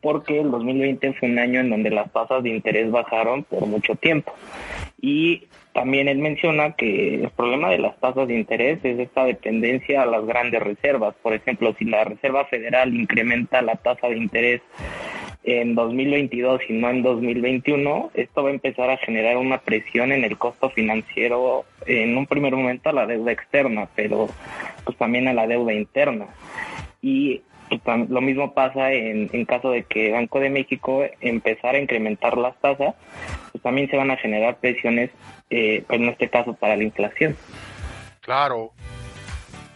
porque 0.01 0.39
el 0.39 0.51
2020 0.51 1.13
fue 1.13 1.29
un 1.29 1.39
año 1.39 1.62
en 1.62 1.71
donde 1.71 1.89
las 1.89 2.12
tasas 2.13 2.43
de 2.43 2.49
interés 2.49 2.91
bajaron 2.91 3.43
por 3.43 3.65
mucho 3.65 3.95
tiempo. 3.95 4.34
Y 5.01 5.47
también 5.73 6.08
él 6.08 6.19
menciona 6.19 6.73
que 6.73 7.15
el 7.15 7.29
problema 7.31 7.69
de 7.69 7.79
las 7.79 7.99
tasas 7.99 8.27
de 8.27 8.36
interés 8.36 8.79
es 8.84 8.99
esta 8.99 9.25
dependencia 9.25 10.03
a 10.03 10.05
las 10.05 10.25
grandes 10.25 10.62
reservas. 10.62 11.15
Por 11.21 11.34
ejemplo 11.34 11.75
si 11.77 11.86
la 11.86 12.03
Reserva 12.03 12.45
Federal 12.45 12.93
incrementa 12.93 13.62
la 13.62 13.75
tasa 13.75 14.08
de 14.08 14.17
interés 14.17 14.62
en 15.45 15.75
2022 15.75 16.62
y 16.69 16.73
no 16.73 16.89
en 16.89 17.03
2021, 17.03 18.12
esto 18.15 18.43
va 18.43 18.49
a 18.49 18.53
empezar 18.53 18.89
a 18.89 18.97
generar 18.97 19.38
una 19.38 19.60
presión 19.60 20.12
en 20.12 20.23
el 20.23 20.38
costo 20.38 20.71
financiero, 20.71 21.65
en 21.86 22.17
un 22.17 22.25
primer 22.25 22.55
momento 22.55 22.89
a 22.89 22.93
la 22.93 23.05
deuda 23.05 23.31
externa, 23.31 23.88
pero 23.95 24.27
pues 24.84 24.97
también 24.97 25.27
a 25.27 25.34
la 25.34 25.45
deuda 25.45 25.73
interna. 25.73 26.25
Y 27.01 27.43
pues, 27.69 28.10
lo 28.10 28.21
mismo 28.21 28.55
pasa 28.55 28.91
en, 28.91 29.29
en 29.34 29.45
caso 29.45 29.69
de 29.69 29.84
que 29.84 30.12
Banco 30.12 30.39
de 30.39 30.49
México 30.49 31.03
empezara 31.21 31.77
a 31.77 31.81
incrementar 31.81 32.38
las 32.38 32.60
tasas, 32.60 32.95
pues 33.51 33.62
también 33.62 33.88
se 33.89 33.97
van 33.97 34.10
a 34.10 34.17
generar 34.17 34.58
presiones, 34.58 35.12
eh, 35.51 35.84
en 35.89 36.10
este 36.10 36.27
caso 36.27 36.53
para 36.53 36.75
la 36.75 36.84
inflación. 36.84 37.36
Claro, 38.21 38.71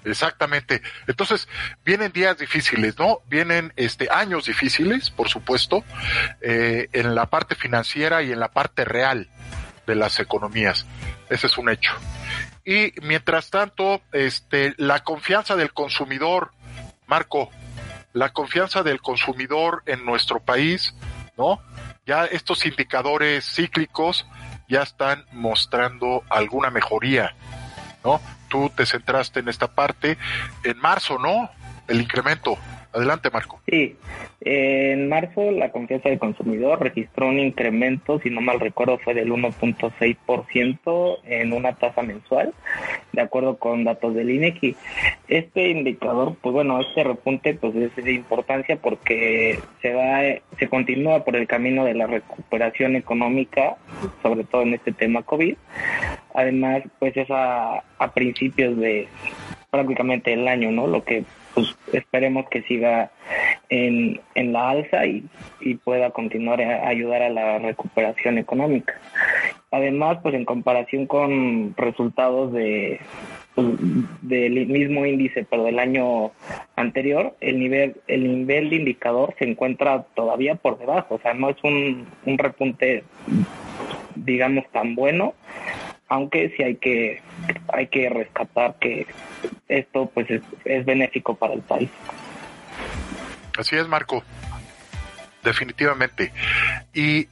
Exactamente. 0.05 0.81
Entonces, 1.07 1.47
vienen 1.83 2.11
días 2.11 2.37
difíciles, 2.37 2.97
¿no? 2.97 3.19
Vienen 3.27 3.73
este 3.75 4.09
años 4.09 4.45
difíciles, 4.45 5.09
por 5.09 5.29
supuesto, 5.29 5.83
eh, 6.41 6.87
en 6.93 7.15
la 7.15 7.25
parte 7.27 7.55
financiera 7.55 8.23
y 8.23 8.31
en 8.31 8.39
la 8.39 8.49
parte 8.49 8.85
real 8.85 9.29
de 9.85 9.95
las 9.95 10.19
economías. 10.19 10.85
Ese 11.29 11.47
es 11.47 11.57
un 11.57 11.69
hecho. 11.69 11.93
Y 12.63 12.93
mientras 13.01 13.49
tanto, 13.49 14.01
este, 14.11 14.73
la 14.77 14.99
confianza 15.03 15.55
del 15.55 15.73
consumidor, 15.73 16.51
Marco, 17.07 17.49
la 18.13 18.29
confianza 18.29 18.83
del 18.83 19.01
consumidor 19.01 19.83
en 19.85 20.05
nuestro 20.05 20.39
país, 20.39 20.93
¿no? 21.37 21.61
Ya 22.05 22.25
estos 22.25 22.65
indicadores 22.65 23.45
cíclicos 23.45 24.25
ya 24.67 24.83
están 24.83 25.25
mostrando 25.31 26.23
alguna 26.29 26.69
mejoría, 26.69 27.35
¿no? 28.03 28.21
Tú 28.49 28.69
te 28.75 28.85
centraste 28.85 29.39
en 29.39 29.47
esta 29.47 29.67
parte. 29.67 30.17
En 30.63 30.77
marzo, 30.79 31.17
¿no? 31.17 31.49
El 31.87 32.01
incremento. 32.01 32.57
Adelante, 32.91 33.29
Marco. 33.31 33.61
Sí, 33.67 33.95
en 34.41 35.09
marzo 35.09 35.51
la 35.51 35.71
confianza 35.71 36.09
del 36.09 36.17
consumidor 36.17 36.81
registró 36.81 37.27
un 37.27 37.37
incremento, 37.37 38.19
si 38.19 38.31
no 38.31 38.41
mal 38.41 38.59
recuerdo, 38.59 38.97
fue 38.97 39.13
del 39.13 39.31
1.6% 39.31 41.17
en 41.25 41.53
una 41.53 41.73
tasa 41.73 42.01
mensual, 42.01 42.51
de 43.11 43.21
acuerdo 43.21 43.57
con 43.57 43.83
datos 43.83 44.15
del 44.15 44.31
INEGI. 44.31 44.75
Este 45.27 45.69
indicador, 45.69 46.35
pues 46.41 46.51
bueno, 46.51 46.79
este 46.81 47.03
repunte 47.03 47.53
pues 47.53 47.75
es 47.75 47.95
de 47.95 48.13
importancia 48.13 48.77
porque 48.77 49.59
se 49.83 49.93
va, 49.93 50.21
se 50.57 50.67
continúa 50.67 51.23
por 51.23 51.35
el 51.35 51.45
camino 51.45 51.85
de 51.85 51.93
la 51.93 52.07
recuperación 52.07 52.95
económica, 52.95 53.77
sobre 54.23 54.45
todo 54.45 54.63
en 54.63 54.73
este 54.73 54.93
tema 54.93 55.21
COVID. 55.21 55.55
Además, 56.33 56.81
pues 56.97 57.15
es 57.17 57.29
a, 57.29 57.83
a 57.99 58.11
principios 58.13 58.77
de 58.77 59.07
prácticamente 59.69 60.33
el 60.33 60.47
año, 60.47 60.71
¿no? 60.71 60.87
Lo 60.87 61.03
que 61.03 61.23
pues 61.53 61.75
esperemos 61.93 62.47
que 62.49 62.61
siga 62.63 63.11
en, 63.69 64.19
en 64.35 64.53
la 64.53 64.69
alza 64.71 65.05
y, 65.05 65.23
y 65.61 65.75
pueda 65.75 66.11
continuar 66.11 66.61
a 66.61 66.87
ayudar 66.87 67.21
a 67.21 67.29
la 67.29 67.59
recuperación 67.59 68.37
económica. 68.37 68.99
Además, 69.71 70.17
pues 70.23 70.33
en 70.33 70.45
comparación 70.45 71.05
con 71.05 71.75
resultados 71.77 72.51
de 72.53 72.99
pues, 73.53 73.67
del 74.21 74.67
mismo 74.67 75.05
índice 75.05 75.45
pero 75.49 75.63
del 75.63 75.79
año 75.79 76.31
anterior, 76.75 77.35
el 77.39 77.59
nivel 77.59 77.95
el 78.07 78.39
nivel 78.39 78.69
de 78.69 78.77
indicador 78.77 79.35
se 79.37 79.45
encuentra 79.45 80.03
todavía 80.15 80.55
por 80.55 80.79
debajo, 80.79 81.15
o 81.15 81.19
sea, 81.19 81.33
no 81.33 81.49
es 81.49 81.57
un, 81.63 82.07
un 82.25 82.37
repunte 82.37 83.03
digamos 84.15 84.65
tan 84.71 84.95
bueno 84.95 85.33
aunque 86.09 86.51
sí 86.57 86.63
hay 86.63 86.75
que 86.75 87.21
hay 87.71 87.87
que 87.87 88.09
rescatar 88.09 88.75
que 88.79 89.07
esto 89.67 90.09
pues 90.13 90.27
es, 90.29 90.85
benéfico 90.85 91.35
para 91.35 91.53
el 91.53 91.61
país. 91.61 91.89
Así 93.57 93.75
es, 93.75 93.87
Marco. 93.87 94.23
Definitivamente. 95.43 96.33
Y 96.93 97.27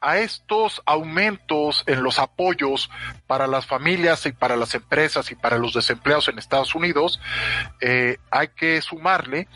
a 0.00 0.18
estos 0.18 0.80
aumentos 0.86 1.84
en 1.86 2.02
los 2.02 2.18
apoyos 2.18 2.90
para 3.26 3.46
las 3.46 3.66
familias 3.66 4.24
y 4.24 4.32
para 4.32 4.56
las 4.56 4.74
empresas 4.74 5.30
y 5.30 5.34
para 5.34 5.58
los 5.58 5.74
desempleados 5.74 6.28
en 6.28 6.38
Estados 6.38 6.74
Unidos, 6.74 7.20
eh, 7.80 8.16
hay 8.30 8.48
que 8.48 8.80
sumarle 8.80 9.46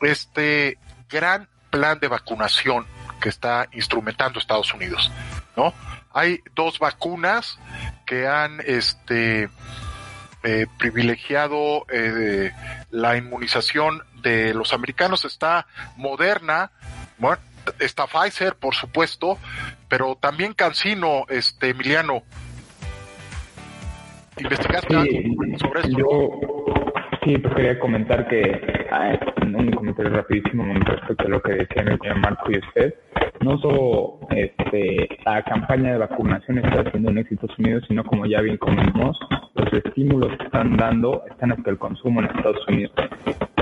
este 0.00 0.78
gran 1.10 1.48
plan 1.70 1.98
de 1.98 2.08
vacunación 2.08 2.86
que 3.20 3.28
está 3.28 3.68
instrumentando 3.72 4.38
Estados 4.38 4.72
Unidos, 4.72 5.10
¿no? 5.56 5.74
Hay 6.12 6.40
dos 6.54 6.78
vacunas 6.78 7.58
que 8.06 8.26
han 8.26 8.60
este 8.66 9.48
eh, 10.42 10.66
privilegiado 10.78 11.86
eh, 11.92 12.52
la 12.90 13.16
inmunización 13.16 14.02
de 14.22 14.54
los 14.54 14.72
americanos. 14.72 15.24
Está 15.24 15.66
Moderna, 15.96 16.70
bueno, 17.18 17.42
está 17.78 18.06
Pfizer, 18.06 18.56
por 18.56 18.74
supuesto, 18.74 19.38
pero 19.88 20.16
también 20.16 20.54
Cancino, 20.54 21.24
este 21.28 21.70
Emiliano. 21.70 22.22
¿Investigaste 24.36 24.94
sobre 25.58 25.80
esto? 25.80 26.04
sí, 27.24 27.36
pues 27.38 27.54
quería 27.54 27.78
comentar 27.78 28.26
que, 28.28 28.86
ah, 28.90 29.18
un 29.42 29.70
comentario 29.72 30.12
rapidísimo 30.12 30.64
respecto 30.84 31.24
a 31.24 31.28
lo 31.28 31.42
que 31.42 31.52
decía 31.52 31.82
el 31.82 32.20
Marco 32.20 32.50
y 32.50 32.58
usted 32.58 32.94
no 33.40 33.58
solo 33.58 34.18
este, 34.30 35.08
la 35.24 35.42
campaña 35.42 35.92
de 35.92 35.98
vacunación 35.98 36.58
está 36.58 36.80
haciendo 36.80 37.10
un 37.10 37.18
éxito 37.18 37.46
Unidos, 37.58 37.84
sino 37.88 38.04
como 38.04 38.26
ya 38.26 38.40
bien 38.40 38.56
comentamos, 38.56 39.18
los 39.54 39.72
estímulos 39.72 40.36
que 40.36 40.44
están 40.44 40.76
dando 40.76 41.24
están 41.30 41.52
hasta 41.52 41.70
el 41.70 41.78
consumo 41.78 42.20
en 42.20 42.26
Estados 42.26 42.68
Unidos 42.68 42.92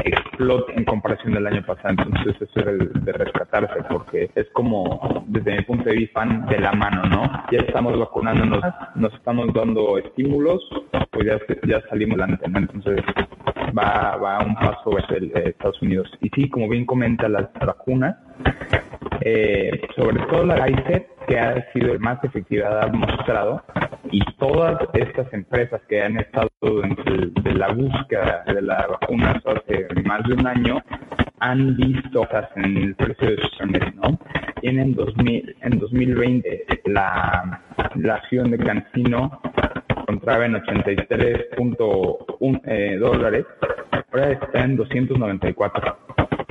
explote 0.07 0.73
en 0.77 0.85
comparación 0.85 1.35
del 1.35 1.47
año 1.47 1.65
pasado. 1.65 1.95
Entonces 1.99 2.37
eso 2.41 2.61
es 2.61 3.05
de 3.05 3.13
rescatarse 3.13 3.83
porque 3.89 4.31
es 4.35 4.49
como, 4.53 5.25
desde 5.27 5.57
mi 5.57 5.63
punto 5.63 5.85
de 5.85 5.97
vista, 5.97 6.25
de 6.25 6.59
la 6.59 6.73
mano, 6.73 7.03
¿no? 7.05 7.23
Ya 7.51 7.59
estamos 7.59 7.99
vacunándonos, 7.99 8.63
nos 8.95 9.13
estamos 9.15 9.53
dando 9.53 9.99
estímulos, 9.99 10.63
pues 11.11 11.27
ya, 11.27 11.39
ya 11.67 11.81
salimos 11.89 12.19
adelante, 12.21 12.49
¿no? 12.49 12.59
Entonces 12.59 13.03
va, 13.77 14.17
va 14.17 14.45
un 14.45 14.55
paso 14.55 14.91
hacia 14.99 15.19
Estados 15.41 15.81
Unidos. 15.83 16.11
Y 16.21 16.29
sí, 16.31 16.49
como 16.49 16.69
bien 16.69 16.87
comenta 16.87 17.29
las 17.29 17.53
vacunas, 17.55 18.17
eh, 19.21 19.81
sobre 19.97 20.19
todo 20.27 20.45
la 20.45 20.65
Pfizer, 20.65 21.09
que 21.27 21.39
ha 21.39 21.73
sido 21.73 21.93
el 21.93 22.01
más 22.01 22.23
efectiva, 22.23 22.83
ha 22.83 22.89
mostrado, 22.89 23.63
y 24.11 24.21
todas 24.39 24.79
estas 24.95 25.33
empresas 25.33 25.81
que 25.89 26.03
han 26.03 26.19
estado 26.19 26.49
dentro 26.61 27.43
de 27.43 27.55
la 27.55 27.69
búsqueda 27.73 28.45
de 28.47 28.63
la 28.63 28.87
vacuna 28.87 29.41
hace 29.45 29.87
más 30.05 30.23
de 30.29 30.35
un 30.35 30.47
año, 30.47 30.83
han 31.41 31.77
visto 31.77 32.27
en 32.57 32.77
el 32.77 32.95
precio 32.95 33.31
de 33.31 33.37
sus 33.37 33.45
acciones, 33.61 33.95
¿no? 33.97 34.19
Tienen 34.61 34.95
2000, 34.95 35.57
en 35.61 35.79
2020 35.79 36.67
la, 36.87 37.61
la 37.97 38.15
acción 38.15 38.51
de 38.51 38.59
Cancino 38.59 39.41
encontraba 40.07 40.47
en 40.47 40.55
83.1 40.55 42.61
eh, 42.65 42.97
dólares, 42.99 43.45
ahora 44.13 44.33
está 44.33 44.65
en 44.65 44.77
294 44.77 45.99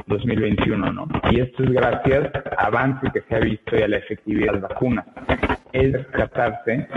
2021, 0.07 0.93
¿no? 0.93 1.07
Y 1.31 1.39
esto 1.39 1.63
es 1.63 1.71
gracias 1.71 2.29
al 2.35 2.67
avance 2.67 3.07
que 3.13 3.21
se 3.21 3.35
ha 3.35 3.39
visto 3.39 3.77
y 3.77 3.81
a 3.81 3.87
la 3.87 3.97
efectividad 3.97 4.53
de 4.53 4.59
las 4.59 4.69
vacunas. 4.69 5.05
Es 5.73 5.93
rescatarse, 5.93 6.87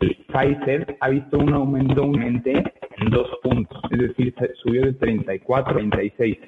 Pfizer 0.00 0.96
ha 1.00 1.08
visto 1.08 1.38
un 1.38 1.52
aumento 1.52 2.04
en 2.96 3.10
dos 3.10 3.28
puntos, 3.42 3.80
es 3.90 3.98
decir, 3.98 4.34
subió 4.62 4.82
de 4.82 4.92
34 4.94 5.70
a 5.70 5.74
36. 5.74 6.38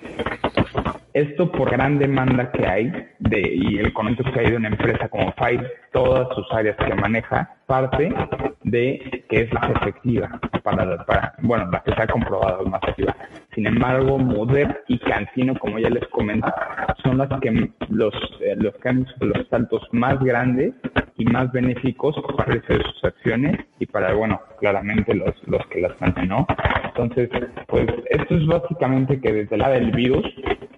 Esto 1.17 1.51
por 1.51 1.71
gran 1.71 1.99
demanda 1.99 2.53
que 2.53 2.67
hay 2.67 2.93
de, 3.21 3.41
y 3.41 3.79
el 3.79 3.91
conocimiento 3.95 4.31
que 4.35 4.41
hay 4.41 4.51
de 4.51 4.59
una 4.59 4.69
empresa 4.69 5.09
como 5.09 5.33
Pfizer, 5.33 5.73
todas 5.91 6.29
sus 6.35 6.47
áreas 6.53 6.77
que 6.77 6.95
maneja, 6.95 7.57
parte 7.65 8.13
de 8.65 9.25
que 9.27 9.41
es 9.41 9.53
más 9.55 9.71
efectiva 9.71 10.39
para, 10.63 11.07
para 11.07 11.33
bueno, 11.41 11.71
la 11.73 11.83
que 11.83 11.95
se 11.95 12.03
ha 12.03 12.07
comprobado 12.07 12.67
más 12.67 12.83
efectiva. 12.83 13.17
Sin 13.55 13.67
embargo, 13.67 14.19
Moder 14.19 14.85
y 14.89 14.99
Cancino, 14.99 15.55
como 15.59 15.79
ya 15.79 15.89
les 15.89 16.07
comenté, 16.09 16.51
son 17.03 17.17
las 17.17 17.31
que 17.41 17.71
los, 17.89 18.13
eh, 18.43 18.55
los 18.59 18.75
que 18.75 18.89
han 18.91 19.07
los 19.21 19.49
saltos 19.49 19.89
más 19.93 20.23
grandes 20.23 20.75
y 21.17 21.25
más 21.25 21.51
benéficos 21.51 22.15
para 22.37 22.61
sus 22.67 23.05
acciones 23.05 23.59
y 23.79 23.87
para, 23.87 24.13
bueno, 24.13 24.39
claramente 24.61 25.15
los, 25.15 25.35
los 25.47 25.67
que 25.69 25.81
las 25.81 25.99
mantienen. 25.99 26.45
Entonces, 26.85 27.31
pues 27.69 27.87
esto 28.11 28.37
es 28.37 28.47
básicamente 28.47 29.19
que 29.19 29.33
desde 29.33 29.57
el 29.57 29.62
lado 29.62 29.75
del 29.75 29.93
virus 29.93 30.27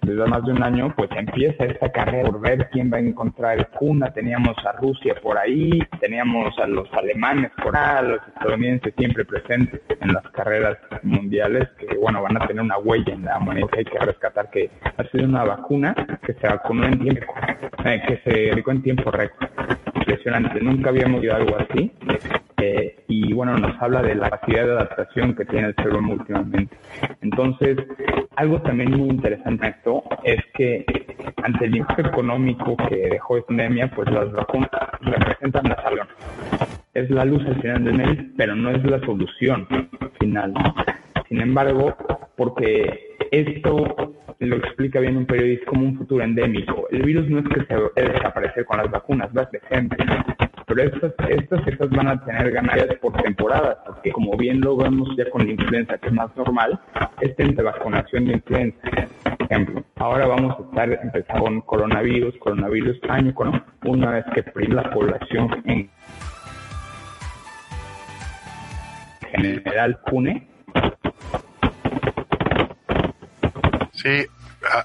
desde 0.09 0.25
más 0.27 0.43
de 0.43 0.51
un 0.51 0.63
año, 0.63 0.93
pues 0.95 1.09
empieza 1.15 1.65
esta 1.65 1.91
carrera 1.91 2.29
por 2.29 2.41
ver 2.41 2.69
quién 2.71 2.91
va 2.91 2.97
a 2.97 3.01
encontrar 3.01 3.69
cuna. 3.71 4.11
Teníamos 4.11 4.55
a 4.65 4.71
Rusia 4.73 5.15
por 5.21 5.37
ahí, 5.37 5.79
teníamos 5.99 6.57
a 6.59 6.67
los 6.67 6.91
alemanes 6.93 7.51
por 7.63 7.75
ahí, 7.75 8.07
los 8.07 8.27
estadounidenses 8.27 8.93
siempre 8.97 9.25
presentes 9.25 9.81
en 10.01 10.13
las 10.13 10.23
carreras 10.31 10.77
mundiales, 11.03 11.69
que 11.77 11.95
bueno, 11.97 12.21
van 12.21 12.41
a 12.41 12.47
tener 12.47 12.63
una 12.63 12.77
huella 12.77 13.13
en 13.13 13.25
la 13.25 13.39
que 13.71 13.79
hay 13.79 13.85
que 13.85 13.99
rescatar, 13.99 14.49
que 14.49 14.69
ha 14.97 15.03
sido 15.05 15.25
una 15.25 15.43
vacuna 15.43 15.95
que 16.25 16.33
se 16.33 16.47
vacunó 16.47 16.85
en 16.85 16.99
tiempo, 16.99 17.33
eh, 17.85 18.01
que 18.07 18.17
se 18.23 18.49
aplicó 18.51 18.71
en 18.71 18.81
tiempo 18.81 19.11
récord. 19.11 19.49
Impresionante, 19.95 20.59
nunca 20.61 20.89
habíamos 20.89 21.21
visto 21.21 21.35
algo 21.35 21.57
así. 21.57 21.91
Eh, 22.61 22.95
y 23.07 23.33
bueno, 23.33 23.57
nos 23.57 23.81
habla 23.81 24.01
de 24.01 24.15
la 24.15 24.29
capacidad 24.29 24.65
de 24.65 24.71
adaptación 24.71 25.35
que 25.35 25.45
tiene 25.45 25.67
el 25.67 25.75
cerebro 25.75 25.99
últimamente. 25.99 26.77
Entonces, 27.21 27.77
algo 28.35 28.61
también 28.61 28.91
muy 28.91 29.09
interesante 29.09 29.67
en 29.67 29.73
esto 29.73 30.03
es 30.23 30.39
que 30.53 30.85
ante 31.43 31.65
el 31.65 31.77
impacto 31.77 32.07
económico 32.07 32.75
que 32.89 32.95
dejó 32.95 33.37
esta 33.37 33.47
pandemia, 33.47 33.91
pues 33.91 34.09
las 34.11 34.31
vacunas 34.31 34.69
representan 35.01 35.69
la 35.69 35.81
salud. 35.81 36.01
Es 36.93 37.09
la 37.09 37.25
luz 37.25 37.45
al 37.45 37.61
final 37.61 37.83
del 37.83 37.97
mes, 37.97 38.17
pero 38.37 38.55
no 38.55 38.71
es 38.71 38.83
la 38.83 38.99
solución 39.01 39.67
final. 40.19 40.53
Sin 41.27 41.41
embargo, 41.41 41.95
porque 42.35 43.15
esto 43.31 44.15
lo 44.39 44.55
explica 44.55 44.99
bien 44.99 45.17
un 45.17 45.25
periodista 45.25 45.65
como 45.67 45.85
un 45.85 45.97
futuro 45.97 46.23
endémico. 46.23 46.87
El 46.91 47.03
virus 47.03 47.29
no 47.29 47.39
es 47.39 47.47
que 47.49 47.65
se 47.65 47.73
a 47.73 48.13
desaparecer 48.13 48.65
con 48.65 48.77
las 48.77 48.89
vacunas, 48.89 49.29
va 49.35 49.43
a 49.43 49.49
ser 49.49 49.61
pero 50.69 50.83
estas, 50.83 51.13
estas 51.27 51.67
estas 51.67 51.89
van 51.89 52.07
a 52.09 52.23
tener 52.23 52.51
ganancias 52.51 52.95
por 53.01 53.11
temporadas, 53.23 53.79
porque 53.87 54.11
como 54.11 54.37
bien 54.37 54.61
lo 54.61 54.77
vemos 54.77 55.09
ya 55.17 55.27
con 55.31 55.43
la 55.43 55.51
influenza, 55.51 55.97
que 55.97 56.09
es 56.09 56.13
más 56.13 56.29
normal, 56.37 56.79
es 57.21 57.33
entre 57.39 57.63
vacunación 57.63 58.25
de 58.25 58.33
influenza. 58.33 58.77
Ejemplo, 59.39 59.83
ahora 59.95 60.27
vamos 60.27 60.55
a 60.59 60.63
estar 60.63 60.99
empezando 61.03 61.43
con 61.43 61.61
coronavirus, 61.61 62.37
coronavirus 62.37 62.99
año, 63.09 63.33
una 63.83 64.11
vez 64.11 64.25
que 64.35 64.67
la 64.67 64.91
población 64.91 65.49
en 65.65 65.89
general 69.31 69.99
pune. 70.05 70.47
Sí, 73.93 74.23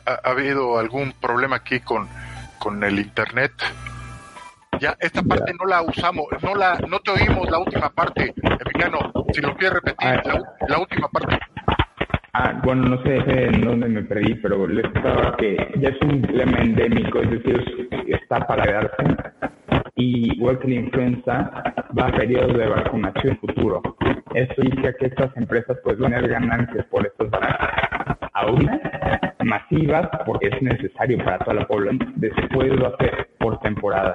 ha, 0.07 0.31
habido 0.31 0.79
algún 0.79 1.13
problema 1.21 1.57
aquí 1.57 1.81
con, 1.81 2.09
con 2.59 2.83
el 2.83 2.99
internet. 2.99 3.53
Ya, 4.81 4.97
esta 5.01 5.23
parte 5.23 5.53
no 5.59 5.67
la 5.67 5.83
usamos, 5.83 6.27
no 6.43 6.55
la, 6.55 6.79
no 6.89 6.99
te 7.01 7.11
oímos 7.13 7.51
la 7.51 7.59
última 7.59 7.91
parte, 7.91 8.35
Emiliano, 8.43 9.13
si 9.33 9.41
lo 9.41 9.55
quieres 9.57 9.75
repetir, 9.75 10.09
ah. 10.09 10.43
la, 10.69 10.79
última 10.79 11.09
parte. 11.09 11.39
Ah, 12.33 12.61
bueno, 12.65 12.89
no 12.89 13.03
sé 13.03 13.17
en 13.17 13.61
dónde 13.61 13.89
me 13.89 14.03
perdí, 14.03 14.35
pero 14.37 14.67
les 14.67 14.85
estaba 14.85 15.37
que 15.37 15.57
ya 15.77 15.91
es 15.91 16.01
un 16.03 16.23
problema 16.23 16.59
endémico, 16.59 17.21
es 17.21 17.31
decir, 17.31 17.89
está 18.09 18.47
para 18.47 18.65
quedarse. 18.65 19.05
Y 19.97 20.35
igual 20.35 20.59
que 20.59 20.69
la 20.69 20.75
influenza, 20.75 21.51
va 21.97 22.09
a 22.09 22.13
periodos 22.13 22.59
de 22.59 22.67
vacunación 22.67 23.39
futuro. 23.39 23.81
Eso 24.35 24.55
dice 24.63 24.95
que 24.99 25.07
estas 25.07 25.37
empresas 25.37 25.79
pues 25.85 25.97
van 25.99 26.15
a 26.15 26.17
tener 26.17 26.33
ganancias 26.33 26.85
por 26.87 27.07
estos 27.07 27.29
ahora 28.33 29.34
masivas 29.45 30.09
porque 30.27 30.49
es 30.49 30.63
necesario 30.63 31.19
para 31.19 31.39
toda 31.39 31.55
la 31.55 31.67
población, 31.67 32.13
después 32.17 32.73
lo 32.73 32.89
hace 32.89 33.11
por 33.39 33.61
temporada. 33.61 34.15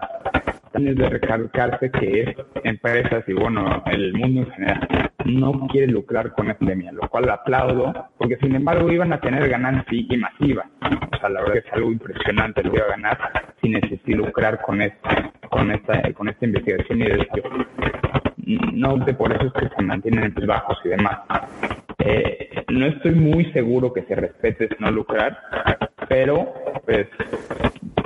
También 0.71 0.95
es 0.95 1.03
de 1.03 1.09
recalcarse 1.09 1.91
que 1.91 2.35
empresas 2.63 3.23
y 3.27 3.33
bueno, 3.33 3.83
el 3.87 4.13
mundo 4.13 4.41
en 4.41 4.51
general 4.51 5.09
no 5.25 5.67
quiere 5.67 5.87
lucrar 5.87 6.33
con 6.33 6.49
esta 6.49 6.59
pandemia, 6.59 6.91
lo 6.91 7.07
cual 7.09 7.29
aplaudo, 7.29 7.93
porque 8.17 8.37
sin 8.37 8.55
embargo 8.55 8.91
iban 8.91 9.11
a 9.13 9.19
tener 9.19 9.47
ganancia 9.49 10.05
y 10.09 10.17
masiva. 10.17 10.65
O 11.11 11.17
sea, 11.19 11.29
la 11.29 11.41
verdad 11.41 11.57
es 11.57 11.73
algo 11.73 11.91
impresionante 11.91 12.63
lo 12.63 12.71
que 12.71 12.77
iba 12.77 12.85
a 12.85 12.89
ganar 12.89 13.17
sin 13.61 13.73
necesidad 13.73 14.17
lucrar 14.17 14.61
con 14.61 14.81
esta, 14.81 15.31
con 15.49 15.71
esta, 15.71 16.13
con 16.13 16.29
esta 16.29 16.45
investigación 16.45 17.01
y 17.01 17.03
desarrollo. 17.05 17.67
No 18.73 18.97
de 18.97 19.13
por 19.13 19.31
eso 19.31 19.45
es 19.45 19.53
que 19.53 19.75
se 19.75 19.81
mantienen 19.83 20.33
en 20.35 20.47
bajos 20.47 20.77
y 20.83 20.89
demás. 20.89 21.19
Eh, 21.99 22.58
no 22.69 22.85
estoy 22.85 23.11
muy 23.15 23.51
seguro 23.51 23.93
que 23.93 24.03
se 24.03 24.15
respete 24.15 24.69
no 24.79 24.91
lucrar, 24.91 25.37
pero 26.07 26.53
pues 26.85 27.07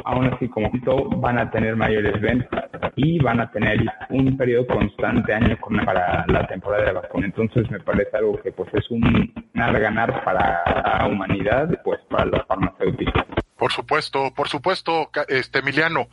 aún 0.05 0.34
así 0.34 0.47
como 0.49 0.70
esto 0.74 1.09
van 1.18 1.38
a 1.38 1.51
tener 1.51 1.76
mayores 1.76 2.20
ventas 2.22 2.70
y 2.95 3.20
van 3.20 3.39
a 3.39 3.51
tener 3.51 3.80
un 4.09 4.38
periodo 4.38 4.68
constante 4.68 5.34
año 5.34 5.57
con, 5.59 5.78
para 5.86 6.26
la 6.28 6.47
temporada 6.47 6.86
de 6.86 6.93
vacuna. 6.93 7.26
Entonces 7.26 7.70
me 7.72 7.80
parece 7.80 8.18
algo 8.18 8.39
que 8.41 8.51
pues 8.51 8.74
es 8.74 8.89
un 8.89 9.34
ganar 9.55 10.24
para 10.24 10.64
la 10.66 11.07
humanidad 11.07 11.70
pues 11.84 11.99
para 12.09 12.26
los 12.26 12.45
farmacéuticos. 12.45 13.24
Por 13.57 13.72
supuesto, 13.72 14.34
por 14.36 14.49
supuesto, 14.49 15.09
este 15.28 15.59
Emiliano. 15.59 16.07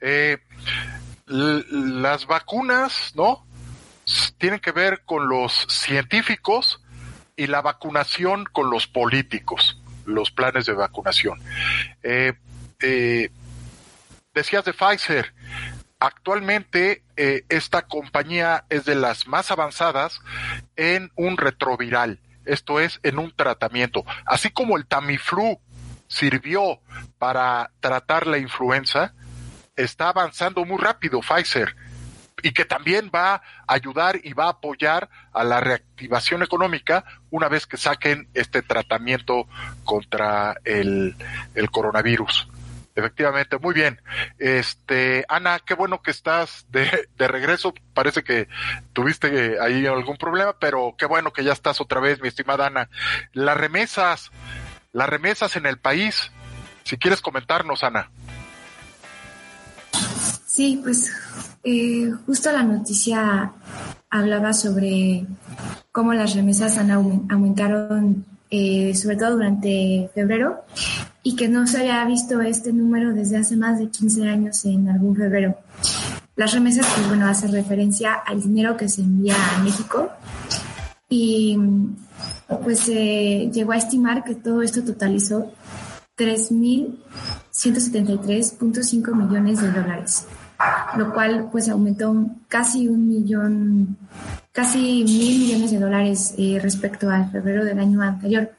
Eh, 0.00 0.38
las 1.26 2.26
vacunas, 2.26 3.12
¿no? 3.16 3.44
Tienen 4.38 4.60
que 4.60 4.72
ver 4.72 5.02
con 5.04 5.28
los 5.28 5.52
científicos 5.68 6.81
y 7.36 7.46
la 7.46 7.62
vacunación 7.62 8.44
con 8.52 8.70
los 8.70 8.86
políticos, 8.86 9.80
los 10.04 10.30
planes 10.30 10.66
de 10.66 10.74
vacunación. 10.74 11.40
Eh, 12.02 12.34
eh, 12.80 13.30
decías 14.34 14.64
de 14.64 14.72
Pfizer, 14.72 15.32
actualmente 15.98 17.02
eh, 17.16 17.44
esta 17.48 17.82
compañía 17.82 18.64
es 18.68 18.84
de 18.84 18.94
las 18.94 19.26
más 19.26 19.50
avanzadas 19.50 20.20
en 20.76 21.10
un 21.14 21.36
retroviral, 21.36 22.20
esto 22.44 22.80
es, 22.80 23.00
en 23.02 23.18
un 23.18 23.32
tratamiento, 23.34 24.04
así 24.26 24.50
como 24.50 24.76
el 24.76 24.86
Tamiflu 24.86 25.60
sirvió 26.08 26.80
para 27.18 27.70
tratar 27.80 28.26
la 28.26 28.38
influenza, 28.38 29.14
está 29.76 30.08
avanzando 30.08 30.64
muy 30.64 30.78
rápido 30.78 31.20
Pfizer 31.20 31.74
y 32.42 32.52
que 32.52 32.64
también 32.64 33.10
va 33.14 33.34
a 33.34 33.42
ayudar 33.66 34.20
y 34.22 34.32
va 34.32 34.46
a 34.46 34.50
apoyar 34.50 35.08
a 35.32 35.44
la 35.44 35.60
reactivación 35.60 36.42
económica 36.42 37.04
una 37.30 37.48
vez 37.48 37.66
que 37.66 37.76
saquen 37.76 38.28
este 38.34 38.62
tratamiento 38.62 39.46
contra 39.84 40.56
el, 40.64 41.16
coronavirus. 41.70 42.48
Efectivamente, 42.94 43.56
muy 43.58 43.72
bien. 43.72 44.02
Este, 44.38 45.24
Ana, 45.28 45.60
qué 45.64 45.72
bueno 45.72 46.02
que 46.02 46.10
estás 46.10 46.66
de, 46.70 47.08
de, 47.16 47.28
regreso. 47.28 47.72
Parece 47.94 48.22
que 48.22 48.48
tuviste 48.92 49.58
ahí 49.60 49.86
algún 49.86 50.18
problema, 50.18 50.54
pero 50.58 50.94
qué 50.98 51.06
bueno 51.06 51.32
que 51.32 51.42
ya 51.42 51.52
estás 51.52 51.80
otra 51.80 52.00
vez, 52.00 52.20
mi 52.20 52.28
estimada 52.28 52.66
Ana. 52.66 52.90
Las 53.32 53.56
remesas, 53.56 54.30
las 54.92 55.08
remesas 55.08 55.56
en 55.56 55.64
el 55.64 55.78
país. 55.78 56.32
Si 56.84 56.98
quieres 56.98 57.22
comentarnos, 57.22 57.82
Ana. 57.82 58.10
Sí, 60.52 60.80
pues 60.82 61.10
eh, 61.64 62.12
justo 62.26 62.52
la 62.52 62.62
noticia 62.62 63.52
hablaba 64.10 64.52
sobre 64.52 65.24
cómo 65.90 66.12
las 66.12 66.34
remesas 66.34 66.76
han 66.76 66.90
aumentaron, 66.90 68.26
eh, 68.50 68.94
sobre 68.94 69.16
todo 69.16 69.36
durante 69.36 70.10
febrero, 70.14 70.62
y 71.22 71.36
que 71.36 71.48
no 71.48 71.66
se 71.66 71.78
había 71.78 72.04
visto 72.04 72.42
este 72.42 72.70
número 72.70 73.14
desde 73.14 73.38
hace 73.38 73.56
más 73.56 73.78
de 73.78 73.88
15 73.88 74.28
años 74.28 74.62
en 74.66 74.90
algún 74.90 75.16
febrero. 75.16 75.56
Las 76.36 76.52
remesas, 76.52 76.86
pues 76.96 77.08
bueno, 77.08 77.28
hacen 77.28 77.50
referencia 77.50 78.12
al 78.12 78.42
dinero 78.42 78.76
que 78.76 78.90
se 78.90 79.00
envía 79.00 79.36
a 79.56 79.62
México 79.62 80.10
y 81.08 81.56
pues 82.62 82.80
se 82.80 83.48
llegó 83.50 83.72
a 83.72 83.78
estimar 83.78 84.22
que 84.22 84.34
todo 84.34 84.60
esto 84.60 84.84
totalizó 84.84 85.50
3.173.5 86.18 89.14
millones 89.14 89.62
de 89.62 89.72
dólares 89.72 90.26
lo 90.96 91.12
cual 91.12 91.48
pues 91.50 91.68
aumentó 91.68 92.14
casi 92.48 92.88
un 92.88 93.08
millón, 93.08 93.96
casi 94.52 95.04
mil 95.04 95.40
millones 95.40 95.70
de 95.70 95.78
dólares 95.78 96.34
eh, 96.38 96.58
respecto 96.60 97.10
al 97.10 97.30
febrero 97.30 97.64
del 97.64 97.78
año 97.78 98.02
anterior. 98.02 98.50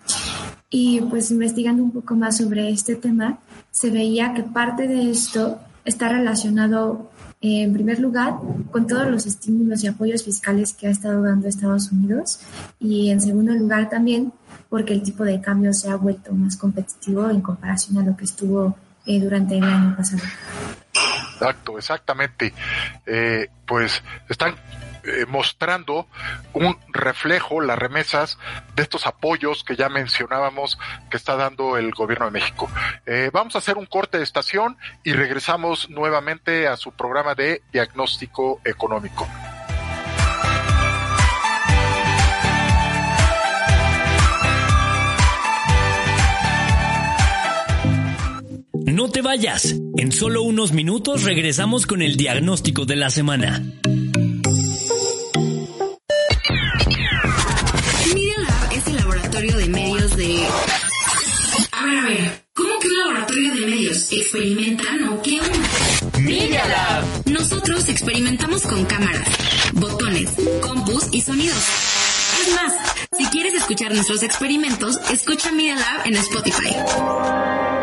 Y 0.70 1.02
pues 1.02 1.30
investigando 1.32 1.84
un 1.84 1.92
poco 1.92 2.16
más 2.16 2.38
sobre 2.38 2.70
este 2.70 2.96
tema, 2.96 3.40
se 3.72 3.92
veía 3.92 4.34
que 4.34 4.44
parte 4.44 4.88
de 4.88 5.12
esto 5.12 5.60
está 5.86 6.10
relacionado 6.10 7.12
en 7.42 7.74
primer 7.74 8.00
lugar 8.00 8.36
con 8.72 8.88
todos 8.88 9.08
los 9.12 9.26
estímulos 9.26 9.84
y 9.84 9.88
apoyos 9.88 10.24
fiscales 10.24 10.72
que 10.74 10.88
ha 10.88 10.92
estado 10.92 11.22
dando 11.22 11.48
Estados 11.48 11.92
Unidos 11.92 12.40
y 12.80 13.10
en 13.10 13.20
segundo 13.20 13.54
lugar 13.54 13.90
también 13.90 14.32
porque 14.70 14.94
el 14.94 15.04
tipo 15.04 15.26
de 15.26 15.42
cambio 15.42 15.74
se 15.74 15.90
ha 15.90 15.98
vuelto 15.98 16.34
más 16.34 16.56
competitivo 16.56 17.30
en 17.30 17.42
comparación 17.42 17.98
a 17.98 18.06
lo 18.06 18.16
que 18.16 18.24
estuvo 18.24 18.78
eh, 19.06 19.20
durante 19.20 19.58
el 19.58 19.64
año 19.64 19.96
pasado. 19.96 20.24
Exacto, 21.44 21.78
exactamente. 21.78 22.54
Eh, 23.06 23.50
pues 23.66 24.02
están 24.30 24.56
eh, 25.04 25.26
mostrando 25.28 26.08
un 26.54 26.78
reflejo, 26.90 27.60
las 27.60 27.78
remesas 27.78 28.38
de 28.76 28.84
estos 28.84 29.06
apoyos 29.06 29.66
que 29.66 29.76
ya 29.76 29.90
mencionábamos 29.90 30.80
que 31.10 31.18
está 31.18 31.36
dando 31.36 31.76
el 31.76 31.92
gobierno 31.92 32.26
de 32.26 32.32
México. 32.32 32.70
Eh, 33.06 33.30
vamos 33.34 33.56
a 33.56 33.58
hacer 33.58 33.78
un 33.78 33.86
corte 33.86 34.18
de 34.18 34.24
estación 34.24 34.78
y 35.04 35.12
regresamos 35.12 35.90
nuevamente 35.90 36.68
a 36.68 36.78
su 36.78 36.94
programa 36.94 37.36
de 37.36 37.62
diagnóstico 37.74 38.62
económico. 38.64 39.28
No 48.86 49.10
te 49.10 49.22
vayas. 49.22 49.76
En 49.98 50.12
solo 50.12 50.44
unos 50.44 50.74
minutos 50.74 51.24
regresamos 51.24 51.86
con 51.86 52.02
el 52.02 52.18
diagnóstico 52.18 52.86
de 52.86 52.96
la 52.96 53.10
semana. 53.10 53.64
Media 58.14 58.38
Lab 58.40 58.74
es 58.74 58.88
el 58.88 58.96
laboratorio 58.98 59.58
de 59.58 59.68
medios 59.68 60.18
de... 60.18 60.46
A 61.72 61.86
ver, 61.86 61.98
a 61.98 62.08
ver. 62.08 62.44
¿Cómo 62.54 62.80
que 62.80 62.88
un 62.88 62.98
laboratorio 62.98 63.56
de 63.56 63.68
medios? 63.68 64.12
¿Experimentan 64.12 65.10
o 65.10 65.22
qué 65.22 65.40
onda? 65.40 65.70
Media 66.20 66.68
Lab. 66.68 67.06
Nosotros 67.32 67.88
experimentamos 67.90 68.64
con 68.64 68.86
cámaras, 68.86 69.28
botones, 69.74 70.30
compus 70.62 71.08
y 71.12 71.22
sonidos. 71.22 71.64
Es 72.42 72.54
más, 72.54 72.74
si 73.18 73.26
quieres 73.28 73.54
escuchar 73.54 73.94
nuestros 73.94 74.24
experimentos, 74.24 75.00
escucha 75.12 75.52
Media 75.52 75.76
Lab 75.76 76.06
en 76.06 76.16
Spotify. 76.16 77.83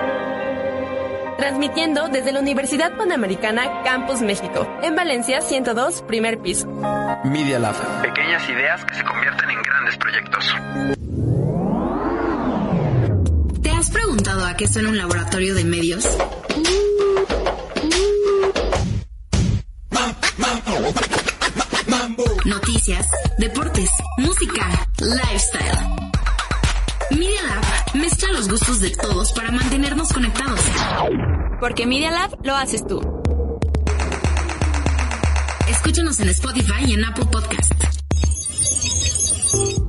Transmitiendo 1.40 2.08
desde 2.08 2.32
la 2.32 2.40
Universidad 2.40 2.98
Panamericana 2.98 3.82
Campus 3.82 4.20
México, 4.20 4.68
en 4.82 4.94
Valencia 4.94 5.40
102, 5.40 6.02
primer 6.02 6.38
piso. 6.40 6.66
Media 7.24 7.58
Lab. 7.58 7.74
Pequeñas 8.02 8.46
ideas 8.46 8.84
que 8.84 8.94
se 8.94 9.02
convierten 9.02 9.48
en 9.48 9.62
grandes 9.62 9.96
proyectos. 9.96 10.54
¿Te 13.62 13.70
has 13.70 13.90
preguntado 13.90 14.44
a 14.44 14.54
qué 14.54 14.68
suena 14.68 14.90
un 14.90 14.98
laboratorio 14.98 15.54
de 15.54 15.64
medios? 15.64 16.06
Noticias, 22.44 23.08
deportes, 23.38 23.88
música, 24.18 24.86
lifestyle. 24.98 26.09
Mezcla 27.94 28.32
los 28.32 28.48
gustos 28.48 28.80
de 28.80 28.90
todos 28.90 29.32
para 29.32 29.50
mantenernos 29.50 30.12
conectados. 30.12 30.60
Porque 31.58 31.86
Media 31.86 32.12
Lab 32.12 32.36
lo 32.44 32.54
haces 32.54 32.86
tú. 32.86 33.00
Escúchanos 35.68 36.20
en 36.20 36.28
Spotify 36.28 36.84
y 36.86 36.92
en 36.94 37.04
Apple 37.04 37.24
Podcast. 37.26 37.72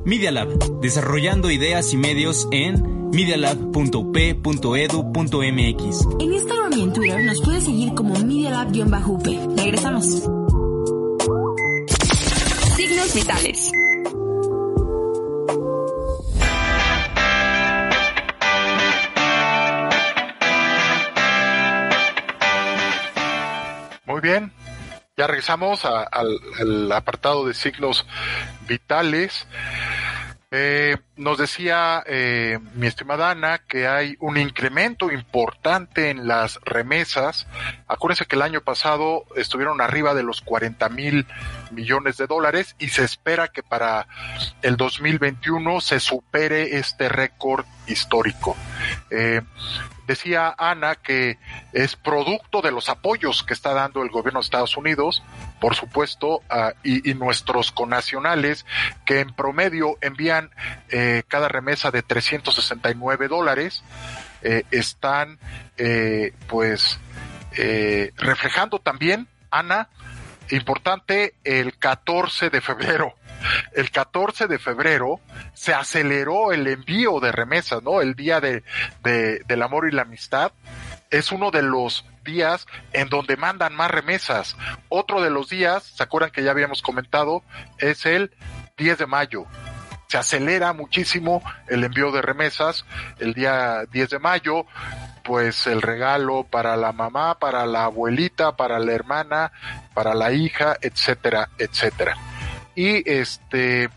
Media 0.04 0.32
Lab, 0.32 0.80
desarrollando 0.80 1.48
ideas 1.50 1.92
y 1.92 1.96
medios 1.96 2.48
en 2.50 3.10
medialab.up.edu.mx. 3.10 6.08
En 6.18 6.32
Instagram 6.32 6.72
y 6.72 6.82
en 6.82 6.92
Twitter 6.92 7.24
nos 7.24 7.40
puedes 7.40 7.62
seguir 7.64 7.94
como 7.94 8.18
Media 8.18 8.50
Lab-UP. 8.50 9.26
Regresamos. 9.56 10.24
Signos 12.76 13.14
vitales. 13.14 13.70
Bien, 24.32 24.52
ya 25.16 25.26
regresamos 25.26 25.84
al 25.84 26.90
apartado 26.92 27.46
de 27.46 27.52
signos 27.52 28.06
vitales. 28.66 29.46
Eh, 30.50 30.96
nos 31.16 31.38
decía 31.38 32.02
eh, 32.06 32.58
mi 32.74 32.86
estimada 32.86 33.30
Ana 33.30 33.58
que 33.66 33.88
hay 33.88 34.16
un 34.20 34.36
incremento 34.36 35.10
importante 35.10 36.10
en 36.10 36.26
las 36.26 36.60
remesas. 36.64 37.46
Acuérdense 37.86 38.26
que 38.26 38.36
el 38.36 38.42
año 38.42 38.60
pasado 38.62 39.24
estuvieron 39.36 39.80
arriba 39.80 40.14
de 40.14 40.22
los 40.22 40.40
40 40.42 40.88
mil 40.90 41.26
millones 41.72 42.16
de 42.16 42.26
dólares 42.26 42.76
y 42.78 42.88
se 42.88 43.04
espera 43.04 43.48
que 43.48 43.62
para 43.62 44.06
el 44.62 44.76
2021 44.76 45.80
se 45.80 46.00
supere 46.00 46.78
este 46.78 47.08
récord 47.08 47.64
histórico. 47.86 48.56
Eh, 49.10 49.42
decía 50.06 50.54
Ana 50.56 50.96
que 50.96 51.38
es 51.72 51.96
producto 51.96 52.60
de 52.60 52.70
los 52.70 52.88
apoyos 52.88 53.42
que 53.42 53.54
está 53.54 53.72
dando 53.72 54.02
el 54.02 54.10
gobierno 54.10 54.40
de 54.40 54.44
Estados 54.44 54.76
Unidos, 54.76 55.22
por 55.60 55.74
supuesto, 55.74 56.42
ah, 56.50 56.72
y, 56.82 57.14
nuestros 57.14 57.72
conacionales 57.72 58.66
que 59.04 59.20
en 59.20 59.32
promedio 59.32 59.96
envían 60.00 60.50
eh, 60.88 61.22
cada 61.28 61.48
remesa 61.48 61.90
de 61.90 62.02
369 62.02 63.28
dólares, 63.28 63.84
eh, 64.42 64.64
están 64.72 65.38
eh, 65.76 66.32
pues 66.48 66.98
eh, 67.56 68.12
reflejando 68.16 68.80
también, 68.80 69.28
Ana, 69.50 69.88
importante, 70.56 71.34
el 71.44 71.78
14 71.78 72.50
de 72.50 72.60
febrero. 72.60 73.14
El 73.74 73.90
14 73.90 74.46
de 74.46 74.58
febrero 74.58 75.20
se 75.54 75.74
aceleró 75.74 76.52
el 76.52 76.66
envío 76.68 77.18
de 77.20 77.32
remesas, 77.32 77.82
¿no? 77.82 78.00
El 78.00 78.14
día 78.14 78.40
de, 78.40 78.62
de- 79.02 79.40
del 79.46 79.62
amor 79.62 79.88
y 79.88 79.92
la 79.92 80.02
amistad 80.02 80.52
es 81.10 81.32
uno 81.32 81.50
de 81.50 81.62
los 81.62 82.04
días 82.24 82.66
en 82.92 83.08
donde 83.08 83.36
mandan 83.36 83.74
más 83.74 83.90
remesas. 83.90 84.56
Otro 84.88 85.20
de 85.22 85.30
los 85.30 85.48
días, 85.48 85.82
¿se 85.82 86.02
acuerdan 86.02 86.30
que 86.30 86.42
ya 86.44 86.52
habíamos 86.52 86.82
comentado? 86.82 87.42
Es 87.78 88.06
el 88.06 88.32
10 88.78 88.98
de 88.98 89.06
mayo. 89.06 89.44
Se 90.08 90.18
acelera 90.18 90.72
muchísimo 90.72 91.42
el 91.68 91.84
envío 91.84 92.12
de 92.12 92.20
remesas 92.22 92.84
el 93.18 93.32
día 93.34 93.84
10 93.90 94.10
de 94.10 94.18
mayo, 94.18 94.66
pues 95.22 95.66
el 95.66 95.82
regalo 95.82 96.44
para 96.44 96.76
la 96.76 96.92
mamá, 96.92 97.38
para 97.38 97.66
la 97.66 97.84
abuelita, 97.84 98.56
para 98.56 98.78
la 98.78 98.92
hermana, 98.92 99.52
para 99.94 100.14
la 100.14 100.32
hija, 100.32 100.76
etcétera, 100.80 101.48
etcétera. 101.58 102.16
Y 102.74 103.08
este, 103.10 103.90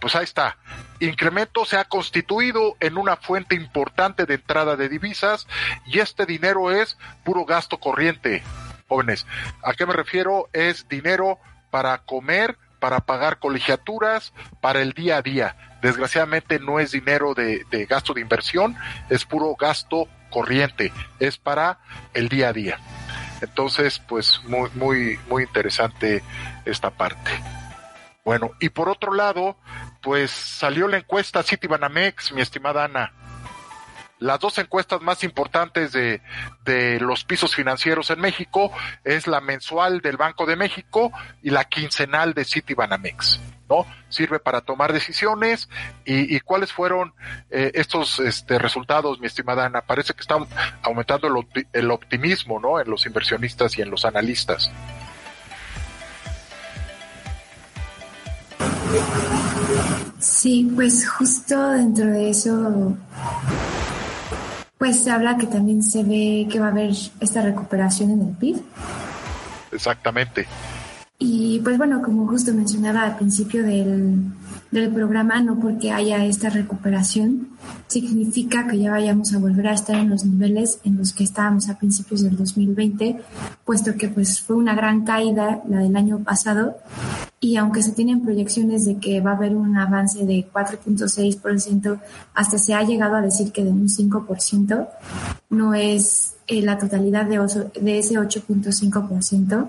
pues 0.00 0.14
ahí 0.16 0.24
está. 0.24 0.56
Incremento 1.00 1.64
se 1.64 1.76
ha 1.76 1.84
constituido 1.84 2.76
en 2.80 2.96
una 2.96 3.16
fuente 3.16 3.54
importante 3.54 4.24
de 4.24 4.34
entrada 4.34 4.76
de 4.76 4.88
divisas 4.88 5.46
y 5.86 5.98
este 5.98 6.24
dinero 6.24 6.70
es 6.70 6.96
puro 7.22 7.44
gasto 7.44 7.78
corriente, 7.78 8.42
jóvenes. 8.88 9.26
¿A 9.62 9.74
qué 9.74 9.84
me 9.84 9.92
refiero? 9.92 10.48
Es 10.52 10.88
dinero 10.88 11.38
para 11.70 11.98
comer, 11.98 12.56
para 12.80 13.00
pagar 13.00 13.38
colegiaturas, 13.38 14.32
para 14.60 14.80
el 14.80 14.92
día 14.92 15.18
a 15.18 15.22
día. 15.22 15.78
Desgraciadamente 15.82 16.58
no 16.58 16.80
es 16.80 16.92
dinero 16.92 17.34
de, 17.34 17.64
de 17.70 17.84
gasto 17.84 18.14
de 18.14 18.22
inversión, 18.22 18.76
es 19.10 19.26
puro 19.26 19.54
gasto 19.54 20.08
corriente, 20.30 20.92
es 21.18 21.38
para 21.38 21.78
el 22.14 22.28
día 22.28 22.48
a 22.48 22.52
día. 22.52 22.78
Entonces, 23.40 23.98
pues 23.98 24.40
muy, 24.46 24.70
muy, 24.74 25.18
muy 25.28 25.42
interesante 25.44 26.22
esta 26.64 26.90
parte. 26.90 27.30
Bueno, 28.24 28.50
y 28.60 28.70
por 28.70 28.88
otro 28.88 29.14
lado, 29.14 29.56
pues 30.02 30.30
salió 30.30 30.88
la 30.88 30.96
encuesta 30.98 31.42
Citibanamex, 31.42 32.32
mi 32.32 32.40
estimada 32.40 32.84
Ana. 32.84 33.12
Las 34.18 34.40
dos 34.40 34.56
encuestas 34.56 35.02
más 35.02 35.22
importantes 35.24 35.92
de, 35.92 36.22
de 36.64 36.98
los 37.00 37.24
pisos 37.24 37.54
financieros 37.54 38.10
en 38.10 38.20
México 38.20 38.72
es 39.04 39.26
la 39.26 39.42
mensual 39.42 40.00
del 40.00 40.16
Banco 40.16 40.46
de 40.46 40.56
México 40.56 41.12
y 41.42 41.50
la 41.50 41.64
quincenal 41.64 42.32
de 42.32 42.46
Citibanamex, 42.46 43.40
¿no? 43.68 43.84
Sirve 44.08 44.38
para 44.38 44.62
tomar 44.62 44.94
decisiones 44.94 45.68
y, 46.06 46.34
y 46.34 46.40
cuáles 46.40 46.72
fueron 46.72 47.12
eh, 47.50 47.72
estos 47.74 48.18
este, 48.20 48.58
resultados, 48.58 49.20
mi 49.20 49.26
estimada 49.26 49.66
Ana. 49.66 49.82
Parece 49.82 50.14
que 50.14 50.22
está 50.22 50.38
aumentando 50.82 51.28
el, 51.28 51.66
el 51.74 51.90
optimismo, 51.90 52.58
¿no? 52.58 52.80
En 52.80 52.88
los 52.88 53.04
inversionistas 53.04 53.76
y 53.76 53.82
en 53.82 53.90
los 53.90 54.06
analistas. 54.06 54.70
Sí, 60.18 60.70
pues 60.74 61.06
justo 61.06 61.70
dentro 61.70 62.06
de 62.06 62.30
eso, 62.30 62.96
pues 64.78 65.02
se 65.02 65.10
habla 65.10 65.36
que 65.36 65.46
también 65.46 65.82
se 65.82 66.02
ve 66.02 66.46
que 66.50 66.60
va 66.60 66.66
a 66.68 66.70
haber 66.70 66.90
esta 67.20 67.42
recuperación 67.42 68.10
en 68.10 68.20
el 68.20 68.34
PIB. 68.34 68.62
Exactamente. 69.72 70.46
Y 71.18 71.60
pues 71.60 71.78
bueno, 71.78 72.02
como 72.02 72.26
justo 72.26 72.52
mencionaba 72.52 73.02
al 73.02 73.16
principio 73.16 73.62
del, 73.62 74.18
del 74.70 74.92
programa, 74.92 75.40
no 75.40 75.58
porque 75.58 75.92
haya 75.92 76.24
esta 76.24 76.50
recuperación 76.50 77.48
significa 77.86 78.66
que 78.66 78.78
ya 78.78 78.90
vayamos 78.90 79.32
a 79.32 79.38
volver 79.38 79.68
a 79.68 79.74
estar 79.74 79.96
en 79.96 80.10
los 80.10 80.24
niveles 80.24 80.80
en 80.84 80.96
los 80.96 81.12
que 81.12 81.24
estábamos 81.24 81.68
a 81.68 81.78
principios 81.78 82.22
del 82.22 82.36
2020, 82.36 83.20
puesto 83.64 83.94
que 83.94 84.08
pues 84.08 84.40
fue 84.40 84.56
una 84.56 84.74
gran 84.74 85.04
caída 85.04 85.62
la 85.68 85.78
del 85.78 85.96
año 85.96 86.18
pasado. 86.18 86.76
Y 87.38 87.56
aunque 87.56 87.82
se 87.82 87.92
tienen 87.92 88.22
proyecciones 88.22 88.86
de 88.86 88.96
que 88.96 89.20
va 89.20 89.32
a 89.32 89.36
haber 89.36 89.54
un 89.54 89.76
avance 89.76 90.24
de 90.24 90.48
4.6%, 90.52 92.00
hasta 92.34 92.58
se 92.58 92.74
ha 92.74 92.82
llegado 92.82 93.14
a 93.14 93.20
decir 93.20 93.52
que 93.52 93.62
de 93.62 93.70
un 93.70 93.88
5%, 93.88 94.88
no 95.50 95.74
es 95.74 96.34
eh, 96.48 96.62
la 96.62 96.78
totalidad 96.78 97.26
de, 97.26 97.38
de 97.80 97.98
ese 97.98 98.14
8.5% 98.14 99.68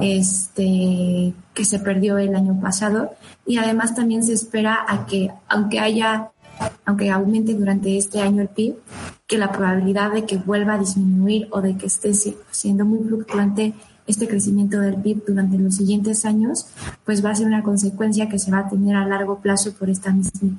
este, 0.00 1.32
que 1.54 1.64
se 1.64 1.78
perdió 1.78 2.18
el 2.18 2.34
año 2.34 2.58
pasado. 2.60 3.14
Y 3.46 3.58
además 3.58 3.94
también 3.94 4.22
se 4.22 4.32
espera 4.32 4.84
a 4.88 5.06
que, 5.06 5.30
aunque 5.48 5.80
haya, 5.80 6.30
aunque 6.84 7.10
aumente 7.10 7.54
durante 7.54 7.96
este 7.98 8.20
año 8.20 8.42
el 8.42 8.48
PIB, 8.48 8.76
que 9.26 9.38
la 9.38 9.52
probabilidad 9.52 10.12
de 10.12 10.24
que 10.26 10.36
vuelva 10.36 10.74
a 10.74 10.78
disminuir 10.78 11.48
o 11.50 11.60
de 11.60 11.76
que 11.76 11.86
esté 11.86 12.14
si- 12.14 12.36
siendo 12.50 12.84
muy 12.84 13.00
fluctuante 13.06 13.74
este 14.06 14.26
crecimiento 14.26 14.80
del 14.80 14.96
PIB 14.96 15.24
durante 15.28 15.56
los 15.58 15.76
siguientes 15.76 16.24
años, 16.24 16.66
pues 17.04 17.24
va 17.24 17.30
a 17.30 17.34
ser 17.36 17.46
una 17.46 17.62
consecuencia 17.62 18.28
que 18.28 18.38
se 18.38 18.50
va 18.50 18.58
a 18.58 18.68
tener 18.68 18.96
a 18.96 19.06
largo 19.06 19.38
plazo 19.40 19.72
por 19.74 19.88
esta 19.88 20.12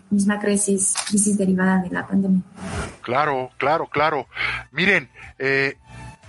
misma 0.10 0.39
crisis, 0.39 0.94
crisis 1.10 1.38
derivada 1.38 1.80
de 1.82 1.89
la 1.89 2.08
pandemia. 2.08 2.41
Claro, 3.02 3.50
claro, 3.58 3.88
claro. 3.88 4.28
Miren, 4.72 5.10
eh, 5.39 5.76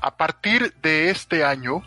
a 0.03 0.17
partir 0.17 0.75
de 0.83 1.11
este 1.11 1.45
año, 1.45 1.83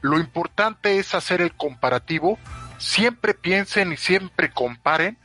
lo 0.00 0.18
importante 0.18 0.98
es 0.98 1.14
hacer 1.14 1.40
el 1.40 1.52
comparativo. 1.52 2.38
Siempre 2.78 3.34
piensen 3.34 3.92
y 3.92 3.96
siempre 3.96 4.50
comparen 4.50 5.18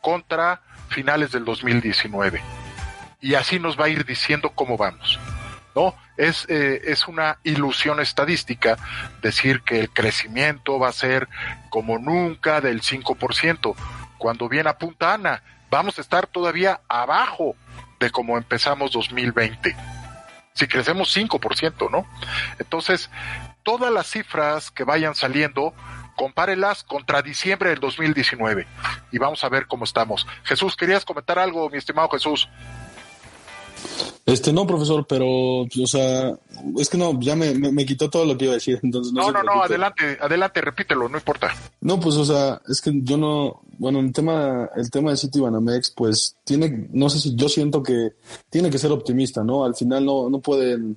contra 0.00 0.62
finales 0.88 1.32
del 1.32 1.44
2019. 1.44 2.40
Y 3.20 3.34
así 3.34 3.58
nos 3.58 3.78
va 3.78 3.86
a 3.86 3.88
ir 3.88 4.04
diciendo 4.04 4.50
cómo 4.50 4.76
vamos. 4.76 5.18
¿No? 5.74 5.94
Es, 6.16 6.46
eh, 6.48 6.82
es 6.86 7.06
una 7.06 7.38
ilusión 7.44 8.00
estadística 8.00 8.76
decir 9.22 9.62
que 9.62 9.78
el 9.78 9.90
crecimiento 9.90 10.78
va 10.78 10.88
a 10.88 10.92
ser 10.92 11.28
como 11.70 11.98
nunca 11.98 12.60
del 12.60 12.82
5%. 12.82 13.76
Cuando 14.18 14.48
bien 14.48 14.66
apunta 14.66 15.14
Ana, 15.14 15.42
vamos 15.70 15.98
a 15.98 16.00
estar 16.00 16.26
todavía 16.26 16.80
abajo 16.88 17.54
de 18.00 18.10
cómo 18.10 18.36
empezamos 18.36 18.92
2020. 18.92 19.76
Si 20.54 20.66
crecemos 20.66 21.16
5%, 21.16 21.90
¿no? 21.90 22.06
Entonces, 22.58 23.10
todas 23.68 23.92
las 23.92 24.06
cifras 24.06 24.70
que 24.70 24.82
vayan 24.82 25.14
saliendo, 25.14 25.74
compárelas 26.16 26.84
contra 26.84 27.20
diciembre 27.20 27.68
del 27.68 27.80
2019 27.80 28.66
y 29.12 29.18
vamos 29.18 29.44
a 29.44 29.50
ver 29.50 29.66
cómo 29.66 29.84
estamos. 29.84 30.26
Jesús, 30.44 30.74
¿querías 30.74 31.04
comentar 31.04 31.38
algo, 31.38 31.68
mi 31.68 31.76
estimado 31.76 32.08
Jesús? 32.08 32.48
Este, 34.24 34.54
no, 34.54 34.66
profesor, 34.66 35.06
pero, 35.06 35.26
o 35.26 35.86
sea, 35.86 36.32
es 36.78 36.88
que 36.88 36.96
no, 36.96 37.20
ya 37.20 37.36
me, 37.36 37.52
me, 37.52 37.84
quitó 37.84 38.08
todo 38.08 38.24
lo 38.24 38.38
que 38.38 38.46
iba 38.46 38.52
a 38.52 38.56
decir. 38.56 38.80
Entonces 38.82 39.12
no, 39.12 39.30
no, 39.30 39.42
no, 39.42 39.62
adelante, 39.62 40.16
adelante, 40.18 40.62
repítelo, 40.62 41.06
no 41.06 41.18
importa. 41.18 41.54
No, 41.82 42.00
pues, 42.00 42.16
o 42.16 42.24
sea, 42.24 42.62
es 42.68 42.80
que 42.80 42.90
yo 43.02 43.18
no, 43.18 43.60
bueno, 43.76 44.00
el 44.00 44.14
tema, 44.14 44.70
el 44.76 44.90
tema 44.90 45.10
de 45.10 45.18
City 45.18 45.40
Banamex, 45.40 45.90
pues, 45.90 46.36
tiene, 46.42 46.88
no 46.90 47.10
sé 47.10 47.18
si 47.20 47.36
yo 47.36 47.50
siento 47.50 47.82
que 47.82 48.12
tiene 48.48 48.70
que 48.70 48.78
ser 48.78 48.92
optimista, 48.92 49.44
¿no? 49.44 49.66
Al 49.66 49.74
final 49.74 50.06
no, 50.06 50.30
no 50.30 50.40
pueden, 50.40 50.96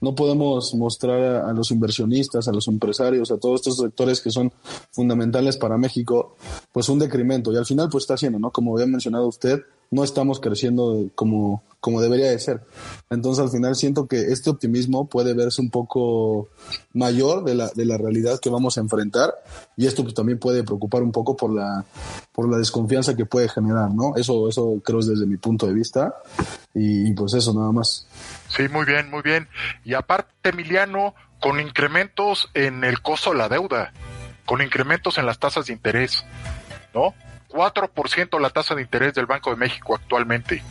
no 0.00 0.14
podemos 0.14 0.74
mostrar 0.74 1.44
a, 1.44 1.52
los 1.52 1.70
inversionistas, 1.70 2.48
a 2.48 2.52
los 2.52 2.68
empresarios, 2.68 3.30
a 3.30 3.38
todos 3.38 3.60
estos 3.60 3.78
sectores 3.78 4.20
que 4.20 4.30
son 4.30 4.52
fundamentales 4.90 5.56
para 5.56 5.78
México, 5.78 6.36
pues 6.72 6.88
un 6.88 6.98
decremento. 6.98 7.52
Y 7.52 7.56
al 7.56 7.66
final, 7.66 7.88
pues 7.90 8.04
está 8.04 8.14
haciendo, 8.14 8.38
¿no? 8.38 8.50
Como 8.50 8.74
había 8.74 8.86
mencionado 8.86 9.26
usted, 9.26 9.60
no 9.90 10.04
estamos 10.04 10.40
creciendo 10.40 11.08
como, 11.14 11.62
como 11.80 12.00
debería 12.00 12.30
de 12.30 12.38
ser. 12.38 12.62
Entonces 13.10 13.44
al 13.44 13.50
final 13.50 13.76
siento 13.76 14.06
que 14.06 14.32
este 14.32 14.50
optimismo 14.50 15.08
puede 15.08 15.34
verse 15.34 15.60
un 15.60 15.70
poco 15.70 16.48
mayor 16.92 17.44
de 17.44 17.54
la, 17.54 17.68
de 17.68 17.84
la 17.84 17.96
realidad 17.96 18.40
que 18.40 18.50
vamos 18.50 18.76
a 18.76 18.80
enfrentar 18.80 19.34
y 19.76 19.86
esto 19.86 20.02
pues, 20.02 20.14
también 20.14 20.38
puede 20.38 20.64
preocupar 20.64 21.02
un 21.02 21.12
poco 21.12 21.36
por 21.36 21.52
la, 21.52 21.84
por 22.32 22.50
la 22.50 22.58
desconfianza 22.58 23.16
que 23.16 23.26
puede 23.26 23.48
generar, 23.48 23.90
¿no? 23.90 24.16
Eso, 24.16 24.48
eso 24.48 24.80
creo 24.84 25.00
es 25.00 25.06
desde 25.06 25.26
mi 25.26 25.36
punto 25.36 25.66
de 25.66 25.74
vista 25.74 26.14
y, 26.74 27.08
y 27.08 27.12
pues 27.14 27.34
eso 27.34 27.54
nada 27.54 27.72
más. 27.72 28.06
Sí, 28.48 28.68
muy 28.68 28.84
bien, 28.84 29.10
muy 29.10 29.22
bien. 29.22 29.48
Y 29.84 29.94
aparte, 29.94 30.50
Emiliano, 30.50 31.14
con 31.40 31.60
incrementos 31.60 32.48
en 32.54 32.84
el 32.84 33.02
costo 33.02 33.30
de 33.30 33.38
la 33.38 33.48
deuda, 33.48 33.92
con 34.44 34.62
incrementos 34.62 35.18
en 35.18 35.26
las 35.26 35.38
tasas 35.38 35.66
de 35.66 35.72
interés, 35.72 36.24
¿no? 36.94 37.14
4% 37.48 38.40
la 38.40 38.50
tasa 38.50 38.74
de 38.74 38.82
interés 38.82 39.14
del 39.14 39.26
Banco 39.26 39.50
de 39.50 39.56
México 39.56 39.94
actualmente. 39.94 40.62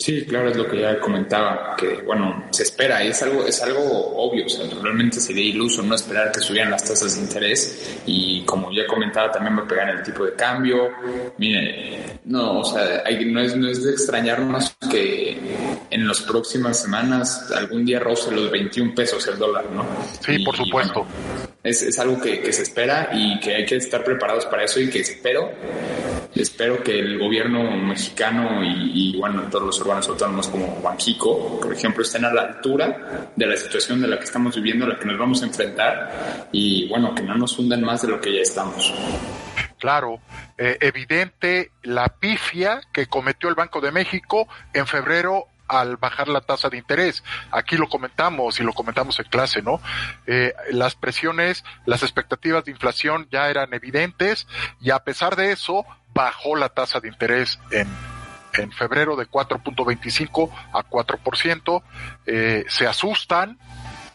Sí, 0.00 0.24
claro, 0.24 0.48
es 0.48 0.56
lo 0.56 0.66
que 0.66 0.80
ya 0.80 0.98
comentaba, 0.98 1.76
que 1.76 1.96
bueno, 1.96 2.46
se 2.50 2.62
espera, 2.62 3.02
es 3.02 3.22
algo, 3.22 3.44
es 3.46 3.62
algo 3.62 3.82
obvio, 4.16 4.46
o 4.46 4.48
sea, 4.48 4.64
realmente 4.82 5.20
sería 5.20 5.44
iluso 5.44 5.82
no 5.82 5.94
esperar 5.94 6.32
que 6.32 6.40
subieran 6.40 6.70
las 6.70 6.82
tasas 6.84 7.16
de 7.16 7.20
interés 7.20 8.00
y 8.06 8.42
como 8.46 8.72
ya 8.72 8.86
comentaba 8.86 9.30
también 9.30 9.58
va 9.58 9.64
a 9.64 9.68
pegar 9.68 9.90
el 9.90 10.02
tipo 10.02 10.24
de 10.24 10.32
cambio. 10.32 10.88
Mire, 11.36 12.18
no, 12.24 12.60
o 12.60 12.64
sea, 12.64 13.04
no, 13.26 13.40
es, 13.42 13.54
no 13.54 13.68
es 13.68 13.84
de 13.84 13.90
extrañarnos 13.90 14.74
que 14.90 15.38
en 15.90 16.08
las 16.08 16.22
próximas 16.22 16.80
semanas 16.80 17.52
algún 17.54 17.84
día 17.84 18.00
roce 18.00 18.30
los 18.30 18.50
21 18.50 18.94
pesos 18.94 19.26
el 19.26 19.38
dólar, 19.38 19.66
¿no? 19.70 19.84
Sí, 20.24 20.38
por 20.42 20.56
supuesto. 20.56 21.06
Es, 21.62 21.82
es, 21.82 21.98
algo 21.98 22.20
que, 22.20 22.40
que 22.40 22.52
se 22.52 22.62
espera 22.62 23.10
y 23.12 23.38
que 23.40 23.54
hay 23.54 23.66
que 23.66 23.76
estar 23.76 24.02
preparados 24.02 24.46
para 24.46 24.64
eso 24.64 24.80
y 24.80 24.88
que 24.88 25.00
espero 25.00 25.50
espero 26.34 26.82
que 26.82 26.98
el 26.98 27.18
gobierno 27.18 27.70
mexicano 27.70 28.62
y, 28.62 29.16
bueno, 29.18 29.42
todos 29.50 29.64
los 29.64 29.80
órganos 29.80 30.08
autónomos 30.08 30.48
como 30.48 30.80
Banxico, 30.80 31.60
por 31.60 31.72
ejemplo, 31.72 32.02
estén 32.02 32.24
a 32.24 32.32
la 32.32 32.42
altura 32.42 33.30
de 33.34 33.46
la 33.46 33.56
situación 33.56 34.00
de 34.00 34.08
la 34.08 34.18
que 34.18 34.24
estamos 34.24 34.54
viviendo, 34.56 34.84
a 34.84 34.90
la 34.90 34.98
que 34.98 35.06
nos 35.06 35.18
vamos 35.18 35.42
a 35.42 35.46
enfrentar 35.46 36.48
y 36.52 36.88
bueno, 36.88 37.14
que 37.14 37.22
no 37.22 37.34
nos 37.36 37.58
hundan 37.58 37.82
más 37.82 38.02
de 38.02 38.08
lo 38.08 38.20
que 38.20 38.34
ya 38.34 38.42
estamos. 38.42 38.94
Claro, 39.78 40.20
eh, 40.58 40.76
evidente 40.80 41.70
la 41.82 42.08
pifia 42.08 42.82
que 42.92 43.06
cometió 43.06 43.48
el 43.48 43.54
Banco 43.54 43.80
de 43.80 43.90
México 43.90 44.46
en 44.74 44.86
febrero 44.86 45.46
al 45.70 45.96
bajar 45.96 46.28
la 46.28 46.40
tasa 46.40 46.68
de 46.68 46.76
interés. 46.76 47.22
Aquí 47.52 47.76
lo 47.76 47.88
comentamos 47.88 48.58
y 48.58 48.64
lo 48.64 48.72
comentamos 48.72 49.18
en 49.20 49.26
clase, 49.26 49.62
¿no? 49.62 49.80
Eh, 50.26 50.52
las 50.72 50.96
presiones, 50.96 51.64
las 51.86 52.02
expectativas 52.02 52.64
de 52.64 52.72
inflación 52.72 53.28
ya 53.30 53.48
eran 53.48 53.72
evidentes 53.72 54.48
y 54.80 54.90
a 54.90 54.98
pesar 54.98 55.36
de 55.36 55.52
eso 55.52 55.86
bajó 56.12 56.56
la 56.56 56.70
tasa 56.70 56.98
de 56.98 57.08
interés 57.08 57.60
en, 57.70 57.88
en 58.54 58.72
febrero 58.72 59.14
de 59.14 59.28
4.25 59.28 60.50
a 60.72 60.82
4%. 60.82 61.82
Eh, 62.26 62.64
se 62.68 62.86
asustan, 62.88 63.58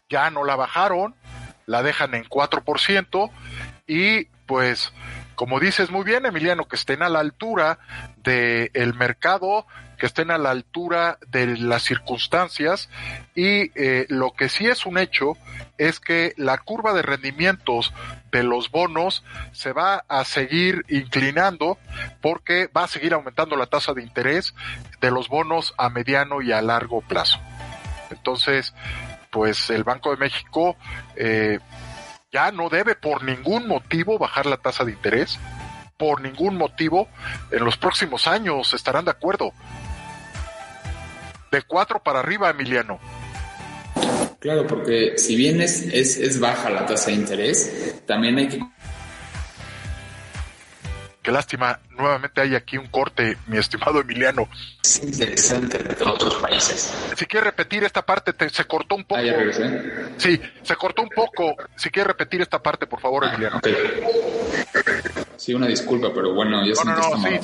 ya 0.10 0.30
no 0.30 0.44
la 0.44 0.58
bajaron, 0.58 1.16
la 1.68 1.84
dejan 1.84 2.16
en 2.16 2.26
4% 2.26 3.32
y 3.88 4.26
pues 4.46 4.92
como 5.36 5.60
dices 5.60 5.92
muy 5.92 6.04
bien, 6.04 6.26
Emiliano, 6.26 6.66
que 6.66 6.78
estén 6.78 7.04
a 7.04 7.10
la 7.10 7.20
altura 7.20 7.80
del 8.18 8.94
mercado, 8.94 9.68
que 9.98 10.06
estén 10.06 10.32
a 10.32 10.38
la 10.38 10.52
altura 10.52 11.18
de 11.28 11.58
las 11.58 11.84
circunstancias 11.84 12.90
y 13.36 13.72
eh, 13.76 14.06
lo 14.10 14.32
que 14.32 14.50
sí 14.50 14.68
es 14.68 14.86
un 14.86 14.98
hecho 14.98 15.34
es 15.78 16.00
que 16.00 16.34
la 16.38 16.58
curva 16.58 16.94
de 16.94 17.02
rendimientos 17.02 17.94
de 18.32 18.44
los 18.44 18.72
bonos 18.72 19.24
se 19.52 19.74
va 19.74 20.04
a 20.08 20.24
seguir 20.26 20.86
inclinando 20.90 21.78
porque 22.22 22.68
va 22.68 22.84
a 22.84 22.88
seguir 22.88 23.14
aumentando 23.14 23.56
la 23.56 23.68
tasa 23.68 23.94
de 23.94 24.02
interés 24.02 24.54
de 25.02 25.12
los 25.12 25.30
bonos 25.30 25.74
a 25.78 25.90
mediano 25.90 26.42
y 26.42 26.52
a 26.52 26.62
largo 26.62 27.02
plazo. 27.02 27.40
Entonces, 28.12 28.74
pues 29.32 29.70
el 29.70 29.84
Banco 29.84 30.12
de 30.12 30.18
México 30.18 30.78
eh, 31.16 31.60
ya 32.32 32.52
no 32.52 32.70
debe 32.70 32.96
por 32.96 33.24
ningún 33.24 33.68
motivo 33.68 34.18
bajar 34.18 34.46
la 34.46 34.58
tasa 34.58 34.84
de 34.84 34.92
interés, 34.92 35.40
por 35.98 36.22
ningún 36.22 36.58
motivo, 36.58 37.08
en 37.52 37.64
los 37.64 37.78
próximos 37.78 38.28
años 38.28 38.74
estarán 38.74 39.06
de 39.06 39.12
acuerdo. 39.12 39.54
De 41.56 41.62
cuatro 41.62 42.04
para 42.04 42.20
arriba, 42.20 42.50
Emiliano. 42.50 43.00
Claro, 44.42 44.68
porque 44.68 45.18
si 45.18 45.38
bien 45.38 45.62
es, 45.62 45.84
es, 45.84 46.18
es 46.18 46.38
baja 46.38 46.70
la 46.70 46.86
tasa 46.86 47.12
de 47.12 47.14
interés, 47.14 47.96
también 48.06 48.38
hay 48.38 48.50
que 48.50 48.60
Qué 51.24 51.32
lástima, 51.32 51.80
nuevamente 51.92 52.42
hay 52.42 52.56
aquí 52.56 52.78
un 52.78 52.88
corte, 52.88 53.38
mi 53.48 53.58
estimado 53.58 54.02
Emiliano. 54.02 54.50
Es 54.84 55.02
interesante 55.02 55.78
de 55.78 56.04
otros 56.04 56.36
países. 56.36 56.94
Si 57.16 57.26
quiere 57.26 57.46
repetir 57.46 57.86
esta 57.86 58.06
parte, 58.06 58.34
se 58.50 58.66
cortó 58.66 58.96
un 58.96 59.06
poco. 59.06 59.22
Ah, 59.22 60.12
sí, 60.18 60.40
se 60.62 60.76
cortó 60.76 61.04
un 61.04 61.10
poco. 61.10 61.56
Si 61.78 61.90
quiere 61.90 62.10
repetir 62.10 62.42
esta 62.42 62.62
parte, 62.62 62.86
por 62.86 63.00
favor, 63.00 63.24
Emiliano. 63.24 63.62
Sí, 65.38 65.54
una 65.54 65.68
disculpa, 65.68 66.12
pero 66.14 66.34
bueno, 66.34 66.66
ya 66.66 66.74
no, 66.84 66.92
no, 66.92 67.18
no, 67.18 67.30
sí, 67.30 67.40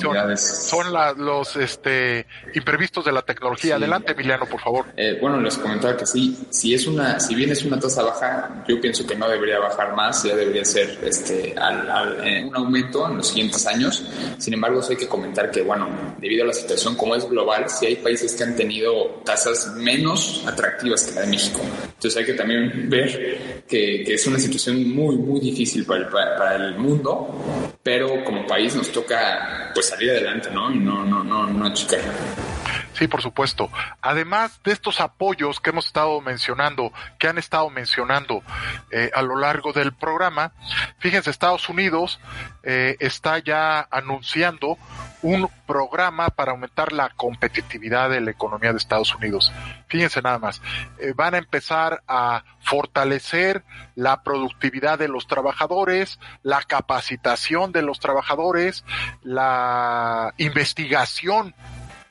son, 0.46 0.86
los 1.18 1.56
este, 1.56 2.26
imprevistos 2.54 3.04
de 3.04 3.12
la 3.12 3.22
tecnología. 3.22 3.76
Adelante, 3.76 4.12
Emiliano, 4.12 4.46
por 4.46 4.60
favor. 4.60 4.86
Eh, 4.96 5.18
bueno, 5.20 5.40
les 5.40 5.56
comentaba 5.58 5.96
que 5.96 6.06
sí, 6.06 6.46
si 6.50 6.74
es 6.74 6.86
una, 6.86 7.20
si 7.20 7.34
bien 7.34 7.50
es 7.50 7.64
una 7.64 7.78
tasa 7.78 8.02
baja, 8.02 8.64
yo 8.68 8.80
pienso 8.80 9.06
que 9.06 9.14
no 9.14 9.28
debería 9.28 9.58
bajar 9.58 9.94
más, 9.94 10.22
ya 10.22 10.34
debería 10.34 10.64
ser 10.64 10.98
este, 11.02 11.54
al, 11.56 12.26
eh, 12.26 12.44
un 12.44 12.56
aumento 12.56 13.08
en 13.08 13.18
los 13.18 13.28
siguientes 13.28 13.66
años. 13.66 14.04
Sin 14.38 14.54
embargo, 14.54 14.82
sí 14.82 14.92
hay 14.92 14.98
que 14.98 15.08
comentar 15.08 15.50
que, 15.50 15.62
bueno, 15.62 15.88
debido 16.18 16.44
a 16.44 16.46
la 16.48 16.54
situación 16.54 16.96
como 16.96 17.14
es 17.14 17.28
global, 17.28 17.68
sí 17.68 17.86
hay 17.86 17.96
países 17.96 18.34
que 18.34 18.44
han 18.44 18.56
tenido 18.56 19.20
tasas 19.24 19.72
menos 19.76 20.44
atractivas 20.46 21.04
que 21.04 21.14
la 21.14 21.22
de 21.22 21.26
México. 21.28 21.60
Entonces 21.84 22.16
hay 22.16 22.24
que 22.24 22.34
también 22.34 22.88
ver 22.88 23.64
que, 23.68 24.02
que 24.04 24.14
es 24.14 24.26
una 24.26 24.38
situación 24.38 24.88
muy, 24.92 25.16
muy 25.16 25.40
difícil 25.40 25.84
para 25.84 26.00
el, 26.00 26.08
para 26.08 26.56
el 26.56 26.78
mundo 26.78 27.28
pero 27.82 28.22
como 28.24 28.46
país 28.46 28.74
nos 28.74 28.90
toca 28.92 29.70
pues 29.74 29.88
salir 29.88 30.10
adelante, 30.10 30.50
¿no? 30.50 30.70
Y 30.70 30.78
no, 30.78 31.04
no, 31.04 31.24
no, 31.24 31.46
no 31.46 31.74
chicar. 31.74 32.00
Sí, 32.92 33.08
por 33.08 33.22
supuesto. 33.22 33.70
Además 34.00 34.60
de 34.62 34.72
estos 34.72 35.00
apoyos 35.00 35.60
que 35.60 35.70
hemos 35.70 35.86
estado 35.86 36.20
mencionando, 36.20 36.92
que 37.18 37.26
han 37.26 37.38
estado 37.38 37.70
mencionando 37.70 38.42
eh, 38.90 39.10
a 39.14 39.22
lo 39.22 39.36
largo 39.36 39.72
del 39.72 39.92
programa, 39.92 40.52
fíjense, 40.98 41.30
Estados 41.30 41.68
Unidos 41.68 42.20
eh, 42.62 42.96
está 43.00 43.38
ya 43.38 43.80
anunciando 43.90 44.78
un 45.22 45.48
programa 45.66 46.28
para 46.28 46.52
aumentar 46.52 46.92
la 46.92 47.08
competitividad 47.10 48.10
de 48.10 48.20
la 48.20 48.32
economía 48.32 48.72
de 48.72 48.78
Estados 48.78 49.14
Unidos. 49.14 49.52
Fíjense 49.86 50.20
nada 50.20 50.38
más, 50.38 50.60
eh, 50.98 51.12
van 51.14 51.34
a 51.34 51.38
empezar 51.38 52.02
a 52.08 52.44
fortalecer 52.60 53.64
la 53.94 54.22
productividad 54.22 54.98
de 54.98 55.08
los 55.08 55.26
trabajadores, 55.26 56.18
la 56.42 56.62
capacitación 56.62 57.72
de 57.72 57.82
los 57.82 58.00
trabajadores, 58.00 58.84
la 59.22 60.34
investigación 60.38 61.54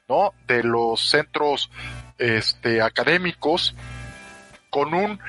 ¿no? 0.08 0.34
de 0.48 0.64
los 0.64 1.10
centros 1.10 1.70
este, 2.18 2.82
académicos 2.82 3.76
con 4.70 4.94
un 4.94 5.20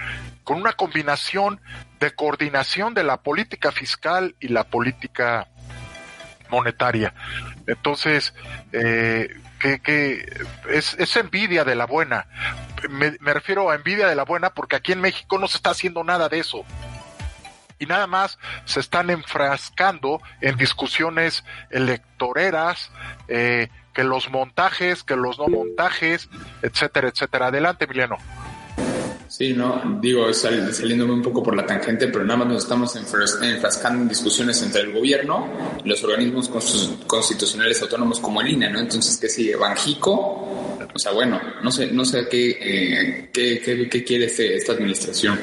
con 0.45 0.59
una 0.59 0.72
combinación 0.72 1.61
de 2.01 2.11
coordinación 2.16 2.95
de 2.95 3.05
la 3.05 3.18
política 3.18 3.70
fiscal 3.70 4.35
y 4.41 4.49
la 4.49 4.64
política 4.64 5.52
monetaria. 6.53 7.15
Entonces, 7.67 8.33
eh, 8.73 9.35
que, 9.59 10.45
es, 10.71 11.17
envidia 11.17 11.65
de 11.65 11.75
la 11.75 11.87
buena. 11.87 12.27
Me, 12.91 13.17
me, 13.21 13.33
refiero 13.33 13.71
a 13.71 13.75
envidia 13.75 14.07
de 14.07 14.15
la 14.15 14.25
buena 14.25 14.51
porque 14.51 14.77
aquí 14.77 14.93
en 14.93 15.01
México 15.01 15.39
no 15.39 15.49
se 15.49 15.57
está 15.57 15.71
haciendo 15.71 16.05
nada 16.05 16.29
de 16.29 16.39
eso. 16.41 16.65
Y 17.79 17.87
nada 17.87 18.07
más 18.07 18.39
se 18.65 18.79
están 18.79 19.11
enfrascando 19.11 20.21
en 20.41 20.57
discusiones 20.57 21.45
electoreras, 21.71 22.93
eh, 23.27 23.71
que 23.93 24.05
los 24.05 24.31
montajes, 24.31 25.03
que 25.03 25.17
los 25.17 25.39
no 25.39 25.49
montajes, 25.49 26.29
etcétera, 26.63 27.09
etcétera. 27.09 27.47
Adelante, 27.49 27.85
Emiliano. 27.87 28.19
Sí, 29.43 29.55
no, 29.55 29.99
digo, 30.01 30.32
saliéndome 30.32 31.14
un 31.14 31.20
poco 31.20 31.43
por 31.43 31.57
la 31.57 31.66
tangente, 31.66 32.07
pero 32.07 32.22
nada 32.22 32.36
más 32.38 32.47
nos 32.47 32.62
estamos 32.62 32.95
enfrascando 32.95 34.03
en 34.03 34.09
discusiones 34.09 34.62
entre 34.62 34.82
el 34.82 34.93
gobierno 34.93 35.80
y 35.84 35.88
los 35.88 36.05
organismos 36.05 36.49
constitucionales 37.09 37.82
autónomos 37.82 38.20
como 38.20 38.40
el 38.40 38.51
INE, 38.51 38.70
¿no? 38.70 38.78
Entonces, 38.78 39.18
¿qué 39.20 39.28
sigue? 39.28 39.57
¿Banjico? 39.57 40.78
O 40.95 40.97
sea, 40.97 41.11
bueno, 41.11 41.40
no 41.61 41.72
sé, 41.72 41.90
no 41.90 42.05
sé 42.05 42.28
qué, 42.28 42.51
eh, 42.51 43.30
qué, 43.32 43.61
qué, 43.61 43.88
qué, 43.88 44.05
quiere 44.05 44.26
este, 44.26 44.55
esta 44.55 44.74
administración. 44.74 45.40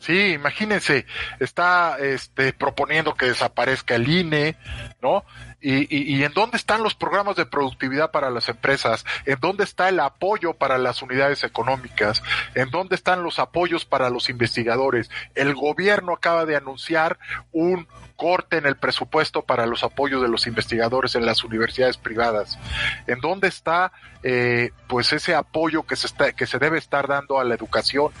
Sí, 0.00 0.32
imagínense, 0.32 1.06
está 1.38 1.96
este, 2.00 2.52
proponiendo 2.52 3.14
que 3.14 3.26
desaparezca 3.26 3.94
el 3.94 4.08
INE, 4.08 4.56
¿no? 5.00 5.24
Y, 5.60 6.14
y, 6.16 6.22
en 6.22 6.32
dónde 6.34 6.56
están 6.56 6.84
los 6.84 6.94
programas 6.94 7.34
de 7.34 7.44
productividad 7.44 8.12
para 8.12 8.30
las 8.30 8.48
empresas, 8.48 9.04
en 9.26 9.40
dónde 9.40 9.64
está 9.64 9.88
el 9.88 9.98
apoyo 9.98 10.54
para 10.54 10.78
las 10.78 11.02
unidades 11.02 11.42
económicas, 11.42 12.22
en 12.54 12.70
dónde 12.70 12.94
están 12.94 13.24
los 13.24 13.40
apoyos 13.40 13.84
para 13.84 14.08
los 14.08 14.30
investigadores. 14.30 15.10
El 15.34 15.54
gobierno 15.54 16.12
acaba 16.12 16.44
de 16.44 16.54
anunciar 16.54 17.18
un 17.50 17.88
corte 18.14 18.58
en 18.58 18.66
el 18.66 18.76
presupuesto 18.76 19.42
para 19.42 19.66
los 19.66 19.82
apoyos 19.82 20.22
de 20.22 20.28
los 20.28 20.46
investigadores 20.46 21.14
en 21.14 21.26
las 21.26 21.42
universidades 21.42 21.96
privadas. 21.96 22.58
¿En 23.06 23.20
dónde 23.20 23.48
está 23.48 23.92
eh, 24.24 24.72
pues 24.88 25.12
ese 25.12 25.36
apoyo 25.36 25.84
que 25.84 25.94
se 25.94 26.08
está, 26.08 26.32
que 26.32 26.46
se 26.46 26.58
debe 26.58 26.78
estar 26.78 27.06
dando 27.06 27.38
a 27.38 27.44
la 27.44 27.54
educación 27.54 28.12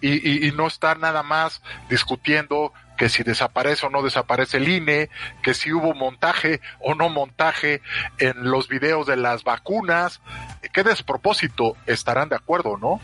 y, 0.00 0.46
y 0.46 0.52
no 0.52 0.66
estar 0.66 0.98
nada 0.98 1.22
más 1.22 1.62
discutiendo 1.90 2.72
que 2.96 3.08
si 3.08 3.22
desaparece 3.22 3.86
o 3.86 3.90
no 3.90 4.02
desaparece 4.02 4.58
el 4.58 4.68
INE, 4.68 5.10
que 5.42 5.54
si 5.54 5.72
hubo 5.72 5.94
montaje 5.94 6.60
o 6.80 6.94
no 6.94 7.08
montaje 7.08 7.82
en 8.18 8.50
los 8.50 8.68
videos 8.68 9.06
de 9.06 9.16
las 9.16 9.44
vacunas, 9.44 10.20
qué 10.72 10.82
despropósito 10.82 11.76
estarán 11.86 12.28
de 12.28 12.36
acuerdo, 12.36 12.76
¿no? 12.76 13.00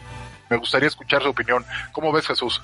Me 0.50 0.56
gustaría 0.56 0.88
escuchar 0.88 1.22
su 1.22 1.28
opinión. 1.28 1.64
¿Cómo 1.92 2.12
ves, 2.12 2.26
Jesús? 2.26 2.62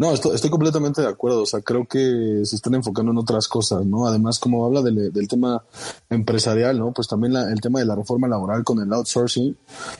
No, 0.00 0.12
estoy, 0.14 0.48
completamente 0.48 1.02
de 1.02 1.08
acuerdo. 1.08 1.42
O 1.42 1.46
sea, 1.46 1.60
creo 1.60 1.86
que 1.86 2.40
se 2.44 2.56
están 2.56 2.74
enfocando 2.74 3.12
en 3.12 3.18
otras 3.18 3.46
cosas, 3.48 3.84
¿no? 3.84 4.06
Además, 4.06 4.38
como 4.38 4.64
habla 4.64 4.80
del, 4.80 5.28
tema 5.28 5.62
empresarial, 6.08 6.78
¿no? 6.78 6.90
Pues 6.92 7.06
también 7.06 7.36
el 7.36 7.60
tema 7.60 7.80
de 7.80 7.84
la 7.84 7.94
reforma 7.94 8.26
laboral 8.26 8.64
con 8.64 8.80
el 8.80 8.90
outsourcing, 8.90 9.58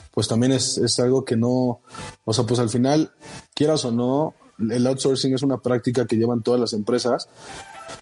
pues 0.09 0.27
también 0.27 0.53
es, 0.53 0.79
es 0.79 0.99
algo 0.99 1.23
que 1.23 1.37
no, 1.37 1.81
o 2.25 2.33
sea, 2.33 2.45
pues 2.47 2.59
al 2.59 2.69
final, 2.69 3.11
quieras 3.53 3.85
o 3.85 3.91
no, 3.91 4.33
el 4.69 4.87
outsourcing 4.87 5.33
es 5.33 5.43
una 5.43 5.57
práctica 5.57 6.05
que 6.05 6.17
llevan 6.17 6.41
todas 6.41 6.59
las 6.59 6.73
empresas 6.73 7.27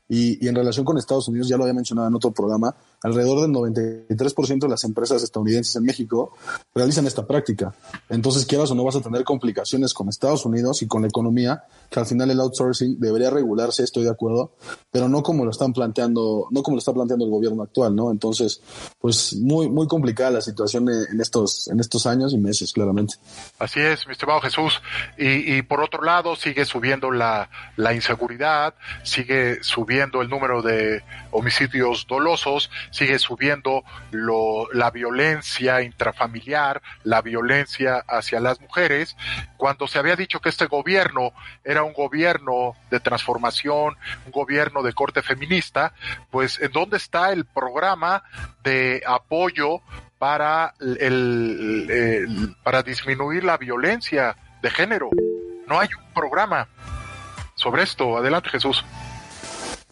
y, 0.07 0.47
en 0.47 0.55
relación 0.55 0.85
con 0.85 0.97
Estados 0.97 1.27
Unidos, 1.27 1.47
ya 1.47 1.57
lo 1.57 1.63
había 1.63 1.73
mencionado 1.73 2.07
en 2.07 2.15
otro 2.15 2.31
programa, 2.31 2.75
alrededor 3.03 3.41
del 3.41 3.51
93% 3.51 4.59
de 4.59 4.67
las 4.67 4.83
empresas 4.83 5.23
estadounidenses 5.23 5.75
en 5.75 5.83
México 5.83 6.33
realizan 6.73 7.07
esta 7.07 7.25
práctica. 7.25 7.73
Entonces, 8.09 8.45
quieras 8.45 8.71
o 8.71 8.75
no, 8.75 8.83
vas 8.83 8.95
a 8.95 9.01
tener 9.01 9.23
complicaciones 9.23 9.93
con 9.93 10.09
Estados 10.09 10.45
Unidos 10.45 10.81
y 10.81 10.87
con 10.87 11.01
la 11.01 11.07
economía, 11.07 11.63
que 11.89 11.99
al 11.99 12.05
final 12.05 12.29
el 12.31 12.39
outsourcing 12.39 12.99
debería 12.99 13.29
regularse, 13.29 13.83
estoy 13.83 14.03
de 14.03 14.11
acuerdo, 14.11 14.51
pero 14.91 15.07
no 15.07 15.23
como 15.23 15.45
lo 15.45 15.51
están 15.51 15.73
planteando, 15.73 16.47
no 16.51 16.63
como 16.63 16.75
lo 16.75 16.79
está 16.79 16.93
planteando 16.93 17.25
el 17.25 17.31
gobierno 17.31 17.63
actual, 17.63 17.95
¿no? 17.95 18.11
Entonces, 18.11 18.61
pues 18.99 19.35
muy, 19.35 19.69
muy 19.69 19.87
complicada 19.87 20.31
la 20.31 20.41
situación 20.41 20.89
en 20.89 21.19
estos, 21.21 21.67
en 21.67 21.79
estos 21.79 22.05
años 22.05 22.33
y 22.33 22.37
meses, 22.37 22.71
claramente. 22.73 23.15
Así 23.59 23.79
es, 23.79 24.05
mi 24.07 24.13
estimado 24.13 24.41
Jesús. 24.41 24.81
Y, 25.17 25.55
y 25.55 25.61
por 25.61 25.81
otro 25.81 26.03
lado, 26.03 26.35
sigue 26.35 26.65
subiendo 26.65 27.11
la, 27.11 27.49
la 27.77 27.93
inseguridad, 27.93 28.73
sigue 29.03 29.63
subiendo 29.63 30.21
el 30.21 30.29
número 30.29 30.61
de 30.61 31.03
homicidios 31.31 32.05
dolosos, 32.07 32.69
sigue 32.91 33.19
subiendo 33.19 33.83
lo, 34.11 34.71
la 34.73 34.91
violencia 34.91 35.81
intrafamiliar, 35.81 36.81
la 37.03 37.21
violencia 37.21 38.03
hacia 38.07 38.39
las 38.39 38.59
mujeres, 38.61 39.15
cuando 39.57 39.87
se 39.87 39.99
había 39.99 40.15
dicho 40.15 40.39
que 40.39 40.49
este 40.49 40.67
gobierno 40.67 41.33
era 41.63 41.83
un 41.83 41.93
gobierno 41.93 42.75
de 42.89 42.99
transformación, 42.99 43.95
un 44.25 44.31
gobierno 44.31 44.83
de 44.83 44.93
corte 44.93 45.21
feminista, 45.21 45.93
pues 46.31 46.59
¿en 46.59 46.71
dónde 46.71 46.97
está 46.97 47.31
el 47.31 47.45
programa 47.45 48.23
de 48.63 49.01
apoyo 49.05 49.81
para 50.17 50.73
el, 50.79 52.55
para 52.63 52.83
disminuir 52.83 53.43
la 53.43 53.57
violencia 53.57 54.35
de 54.61 54.69
género? 54.69 55.09
No 55.67 55.79
hay 55.79 55.89
un 55.97 56.13
programa 56.13 56.67
sobre 57.55 57.83
esto. 57.83 58.17
Adelante, 58.17 58.49
Jesús. 58.49 58.83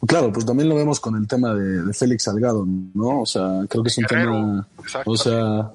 Claro, 0.05 0.31
pues 0.31 0.45
también 0.45 0.69
lo 0.69 0.75
vemos 0.75 0.99
con 0.99 1.15
el 1.15 1.27
tema 1.27 1.55
de, 1.55 1.91
Félix 1.93 2.23
Salgado, 2.23 2.65
¿no? 2.65 3.21
O 3.21 3.25
sea, 3.25 3.65
creo 3.67 3.81
que 3.81 3.89
es 3.89 3.97
un 3.97 4.05
tema. 4.05 4.67
O 5.05 5.17
sea, 5.17 5.71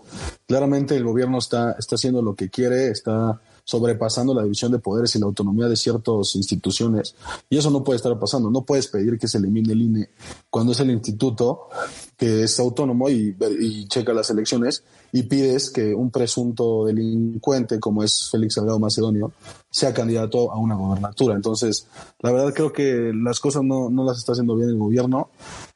claramente 0.47 0.97
el 0.97 1.05
gobierno 1.05 1.39
está, 1.39 1.73
está 1.73 1.97
haciendo 1.97 2.23
lo 2.23 2.35
que 2.35 2.49
quiere, 2.49 2.91
está 2.91 3.41
sobrepasando 3.64 4.35
la 4.35 4.43
división 4.43 4.73
de 4.73 4.79
poderes 4.79 5.14
y 5.14 5.18
la 5.18 5.27
autonomía 5.27 5.66
de 5.66 5.77
ciertas 5.77 6.37
instituciones. 6.37 7.14
Y 7.51 7.59
eso 7.59 7.70
no 7.70 7.83
puede 7.83 7.97
estar 7.97 8.16
pasando. 8.18 8.49
No 8.51 8.62
puedes 8.62 8.87
pedir 8.89 9.18
que 9.18 9.29
se 9.29 9.39
elimine 9.39 9.73
el 9.73 9.83
INE 9.83 10.11
cuando 10.51 10.73
es 10.73 10.81
el 10.81 10.91
instituto 10.91 11.68
que 12.16 12.45
es 12.45 12.61
autónomo 12.61 13.09
y, 13.09 13.37
y 13.61 13.89
checa 13.89 14.12
las 14.12 14.31
elecciones 14.31 14.85
y 15.12 15.25
pides 15.25 15.70
que 15.70 15.95
un 15.95 16.11
presunto 16.11 16.87
delincuente 16.87 17.81
como 17.81 18.03
es 18.03 18.29
Félix 18.31 18.55
Salgado 18.55 18.79
Macedonio 18.79 19.33
sea 19.73 19.95
candidato 19.95 20.53
a 20.53 20.59
una 20.59 20.75
gobernatura. 20.75 21.35
Entonces, 21.35 21.89
la 22.20 22.31
verdad 22.31 22.53
creo 22.55 22.73
que 22.75 23.11
las 23.14 23.41
cosas 23.41 23.62
no, 23.62 23.89
no 23.89 24.05
las 24.05 24.18
está 24.18 24.33
haciendo 24.33 24.55
bien 24.55 24.68
el 24.68 24.77
gobierno. 24.77 25.31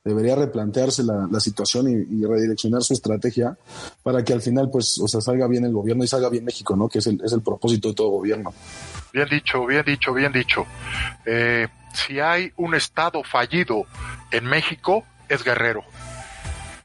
Debería 0.04 0.36
replantearse 0.36 1.02
la, 1.02 1.26
la 1.30 1.40
situación 1.40 1.88
y, 1.88 2.26
redireccionar 2.26 2.82
su 2.82 2.92
estrategia 2.92 3.56
para 4.02 4.22
que 4.22 4.34
al 4.34 4.42
final, 4.42 4.68
pues, 4.70 4.98
o 5.00 5.08
sea, 5.08 5.22
salga 5.22 5.48
bien 5.48 5.64
el 5.64 5.72
gobierno 5.72 6.04
y 6.04 6.08
salga 6.08 6.28
bien 6.28 6.44
México, 6.44 6.76
¿no? 6.76 6.88
Que 6.88 6.98
es 6.98 7.06
el, 7.06 7.20
es 7.24 7.32
el 7.32 7.40
propósito 7.40 7.88
de 7.88 7.94
todo 7.94 8.10
gobierno. 8.10 8.52
Bien 9.14 9.28
dicho, 9.30 9.64
bien 9.64 9.84
dicho, 9.86 10.12
bien 10.12 10.32
dicho. 10.32 10.66
Eh, 11.24 11.66
si 11.94 12.20
hay 12.20 12.52
un 12.56 12.74
Estado 12.74 13.22
fallido 13.24 13.84
en 14.30 14.44
México, 14.44 15.04
es 15.30 15.42
Guerrero. 15.42 15.84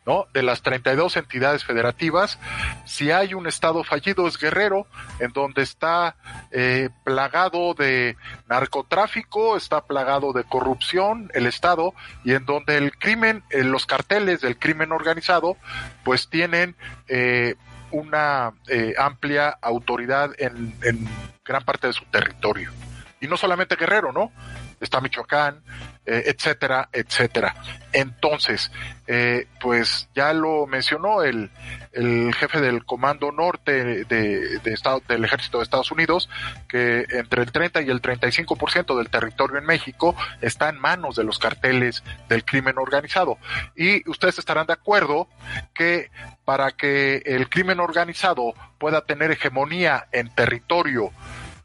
¿No? 0.06 0.26
De 0.34 0.42
las 0.42 0.62
32 0.62 1.16
entidades 1.18 1.64
federativas, 1.64 2.40
si 2.86 3.12
hay 3.12 3.34
un 3.34 3.48
estado 3.48 3.84
fallido 3.84 4.28
es 4.28 4.38
Guerrero, 4.38 4.88
en 5.20 5.32
donde 5.32 5.62
está 5.62 6.16
eh, 6.52 6.90
plagado 7.04 7.74
de 7.74 8.18
narcotráfico, 8.48 9.56
está 9.56 9.86
plagado 9.86 10.34
de 10.34 10.44
corrupción 10.44 11.30
el 11.34 11.46
estado 11.46 11.94
y 12.24 12.34
en 12.34 12.46
donde 12.46 12.78
el 12.78 12.98
crimen, 12.98 13.44
eh, 13.52 13.64
los 13.64 13.86
carteles 13.86 14.42
del 14.42 14.58
crimen 14.58 14.92
organizado, 14.92 15.58
pues 16.04 16.30
tienen 16.30 16.76
eh, 17.08 17.56
una 17.92 18.54
amplia 18.98 19.50
autoridad 19.62 20.32
en, 20.38 20.74
en 20.82 21.08
gran 21.44 21.64
parte 21.64 21.88
de 21.88 21.94
su 21.94 22.06
territorio. 22.06 22.72
Y 23.20 23.28
no 23.28 23.38
solamente 23.38 23.76
Guerrero, 23.76 24.12
¿no? 24.12 24.32
Está 24.80 25.00
Michoacán, 25.00 25.62
eh, 26.06 26.24
etcétera, 26.26 26.90
etcétera. 26.92 27.56
Entonces, 27.94 28.72
eh, 29.06 29.48
pues 29.60 30.10
ya 30.16 30.34
lo 30.34 30.66
mencionó 30.66 31.22
el, 31.22 31.52
el 31.94 32.34
jefe 32.34 32.60
del 32.60 32.86
Comando 32.86 33.32
Norte 33.32 34.06
de, 34.06 34.60
de 34.60 34.74
Estado, 34.74 35.04
del 35.08 35.26
Ejército 35.26 35.58
de 35.58 35.64
Estados 35.64 35.92
Unidos, 35.92 36.30
que 36.68 37.06
entre 37.10 37.44
el 37.44 37.52
30 37.52 37.82
y 37.82 37.90
el 37.90 38.02
35% 38.02 38.98
del 38.98 39.10
territorio 39.10 39.60
en 39.60 39.66
México 39.66 40.16
está 40.42 40.70
en 40.70 40.80
manos 40.80 41.16
de 41.16 41.24
los 41.24 41.38
carteles 41.38 42.04
del 42.30 42.46
crimen 42.46 42.78
organizado. 42.78 43.38
Y 43.76 44.10
ustedes 44.10 44.40
estarán 44.40 44.68
de 44.68 44.74
acuerdo 44.74 45.28
que 45.74 46.10
para 46.46 46.72
que 46.72 47.18
el 47.26 47.48
crimen 47.48 47.80
organizado 47.80 48.54
pueda 48.80 49.02
tener 49.02 49.32
hegemonía 49.32 50.08
en 50.12 50.34
territorio 50.34 51.12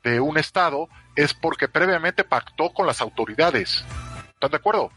de 0.04 0.20
un 0.20 0.38
Estado, 0.38 0.88
es 1.16 1.34
porque 1.34 1.68
previamente 1.68 2.22
pactó 2.22 2.72
con 2.72 2.86
las 2.86 3.00
autoridades. 3.00 3.84
¿Están 4.36 4.50
de 4.50 4.56
acuerdo? 4.58 4.90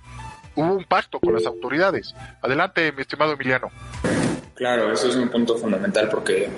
Hubo 0.56 0.74
un 0.74 0.84
pacto 0.84 1.18
con 1.22 1.34
las 1.34 1.46
autoridades. 1.46 2.14
Adelante, 2.42 2.92
mi 2.92 3.04
estimado 3.04 3.32
Emiliano. 3.32 3.70
Claro, 4.54 4.92
eso 4.92 5.08
es 5.08 5.16
un 5.16 5.30
punto 5.30 5.58
fundamental 5.58 6.10
porque 6.10 6.50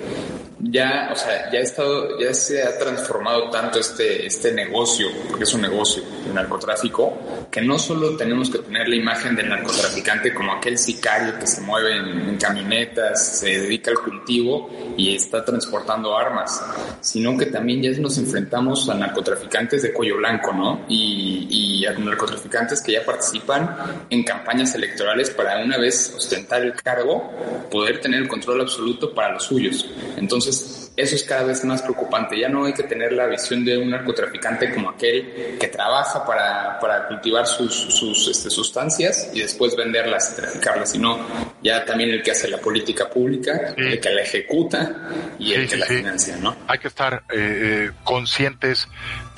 ya, 0.62 1.10
o 1.12 1.16
sea, 1.16 1.50
ya 1.50 1.58
ha 1.58 1.62
estado, 1.62 2.18
ya 2.20 2.32
se 2.32 2.62
ha 2.62 2.78
transformado 2.78 3.50
tanto 3.50 3.80
este, 3.80 4.24
este 4.24 4.52
negocio, 4.52 5.08
porque 5.28 5.42
es 5.42 5.52
un 5.54 5.62
negocio, 5.62 6.04
el 6.24 6.34
narcotráfico, 6.34 7.18
que 7.50 7.60
no 7.60 7.78
solo 7.80 8.16
tenemos 8.16 8.48
que 8.48 8.58
tener 8.58 8.88
la 8.88 8.94
imagen 8.94 9.34
del 9.34 9.48
narcotraficante 9.48 10.32
como 10.32 10.52
aquel 10.52 10.78
sicario 10.78 11.36
que 11.36 11.48
se 11.48 11.62
mueve 11.62 11.96
en, 11.96 12.36
camionetas, 12.38 13.38
se 13.40 13.58
dedica 13.58 13.90
al 13.90 13.98
cultivo 13.98 14.70
y 14.96 15.14
está 15.14 15.44
transportando 15.44 16.16
armas, 16.16 16.62
sino 17.00 17.36
que 17.36 17.46
también 17.46 17.82
ya 17.82 18.00
nos 18.00 18.18
enfrentamos 18.18 18.88
a 18.88 18.94
narcotraficantes 18.94 19.82
de 19.82 19.92
cuello 19.92 20.16
blanco, 20.16 20.52
¿no? 20.52 20.84
Y, 20.88 21.46
y 21.50 21.86
a 21.86 21.92
narcotraficantes 21.92 22.80
que 22.80 22.92
ya 22.92 23.04
participan 23.04 24.06
en 24.10 24.22
campañas 24.24 24.74
electorales 24.74 25.30
para 25.30 25.62
una 25.62 25.76
vez 25.78 26.14
ostentar 26.16 26.62
el 26.62 26.74
cargo, 26.74 27.30
poder 27.70 28.00
tener 28.00 28.22
el 28.22 28.28
control 28.28 28.62
absoluto 28.62 29.12
para 29.12 29.34
los 29.34 29.44
suyos. 29.44 29.88
Entonces, 30.16 30.51
eso 30.96 31.16
es 31.16 31.22
cada 31.24 31.44
vez 31.44 31.64
más 31.64 31.82
preocupante. 31.82 32.38
Ya 32.38 32.48
no 32.48 32.64
hay 32.64 32.72
que 32.72 32.82
tener 32.82 33.12
la 33.12 33.26
visión 33.26 33.64
de 33.64 33.78
un 33.78 33.90
narcotraficante 33.90 34.72
como 34.72 34.90
aquel 34.90 35.56
que 35.58 35.68
trabaja 35.68 36.24
para, 36.24 36.78
para 36.78 37.08
cultivar 37.08 37.46
sus, 37.46 37.74
sus 37.74 38.28
este, 38.28 38.50
sustancias 38.50 39.30
y 39.32 39.40
después 39.40 39.74
venderlas 39.76 40.32
y 40.32 40.40
traficarlas, 40.40 40.90
sino 40.90 41.18
ya 41.62 41.84
también 41.84 42.10
el 42.10 42.22
que 42.22 42.32
hace 42.32 42.48
la 42.48 42.58
política 42.58 43.08
pública, 43.08 43.74
el 43.76 44.00
que 44.00 44.10
la 44.10 44.22
ejecuta 44.22 45.10
y 45.38 45.52
el 45.52 45.68
que 45.68 45.76
la 45.76 45.86
financia, 45.86 46.36
¿no? 46.36 46.56
Hay 46.68 46.78
que 46.78 46.88
estar 46.88 47.24
eh, 47.30 47.36
eh, 47.36 47.90
conscientes 48.04 48.88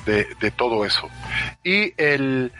de, 0.05 0.27
de 0.39 0.51
todo 0.51 0.85
eso. 0.85 1.09
Y 1.63 1.93
el 1.97 2.51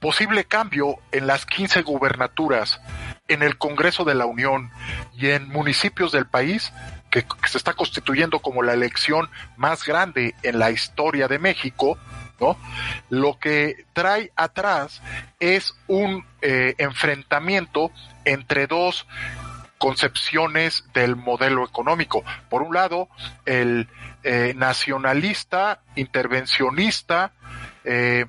posible 0.00 0.44
cambio 0.44 0.98
en 1.12 1.26
las 1.26 1.46
15 1.46 1.82
gubernaturas 1.82 2.80
en 3.28 3.42
el 3.42 3.56
Congreso 3.56 4.04
de 4.04 4.14
la 4.14 4.26
Unión 4.26 4.70
y 5.16 5.30
en 5.30 5.48
municipios 5.48 6.12
del 6.12 6.26
país 6.26 6.72
que, 7.22 7.48
se 7.48 7.58
está 7.58 7.74
constituyendo 7.74 8.40
como 8.40 8.62
la 8.62 8.72
elección 8.72 9.30
más 9.56 9.84
grande 9.84 10.34
en 10.42 10.58
la 10.58 10.72
historia 10.72 11.28
de 11.28 11.38
México, 11.38 11.96
¿no? 12.40 12.56
Lo 13.08 13.38
que 13.38 13.86
trae 13.92 14.32
atrás 14.34 15.00
es 15.38 15.74
un 15.86 16.26
eh, 16.42 16.74
enfrentamiento 16.78 17.92
entre 18.24 18.66
dos 18.66 19.06
concepciones 19.78 20.84
del 20.92 21.14
modelo 21.14 21.64
económico. 21.64 22.24
Por 22.48 22.62
un 22.62 22.74
lado, 22.74 23.08
el 23.44 23.88
eh, 24.24 24.52
nacionalista, 24.56 25.82
intervencionista 25.94 27.32
eh, 27.84 28.26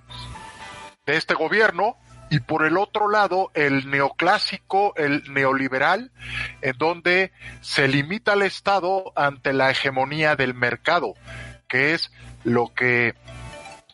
de 1.07 1.17
este 1.17 1.33
gobierno, 1.33 1.97
y 2.36 2.41
por 2.41 2.65
el 2.65 2.77
otro 2.77 3.07
lado 3.07 3.49
el 3.53 3.89
neoclásico, 3.89 4.93
el 4.97 5.23
neoliberal, 5.33 6.11
en 6.61 6.77
donde 6.77 7.31
se 7.61 7.88
limita 7.88 8.33
al 8.33 8.41
Estado 8.41 9.13
ante 9.15 9.53
la 9.53 9.71
hegemonía 9.71 10.36
del 10.36 10.53
mercado, 10.53 11.13
que 11.69 11.93
es 11.93 12.11
lo 12.43 12.73
que 12.73 13.15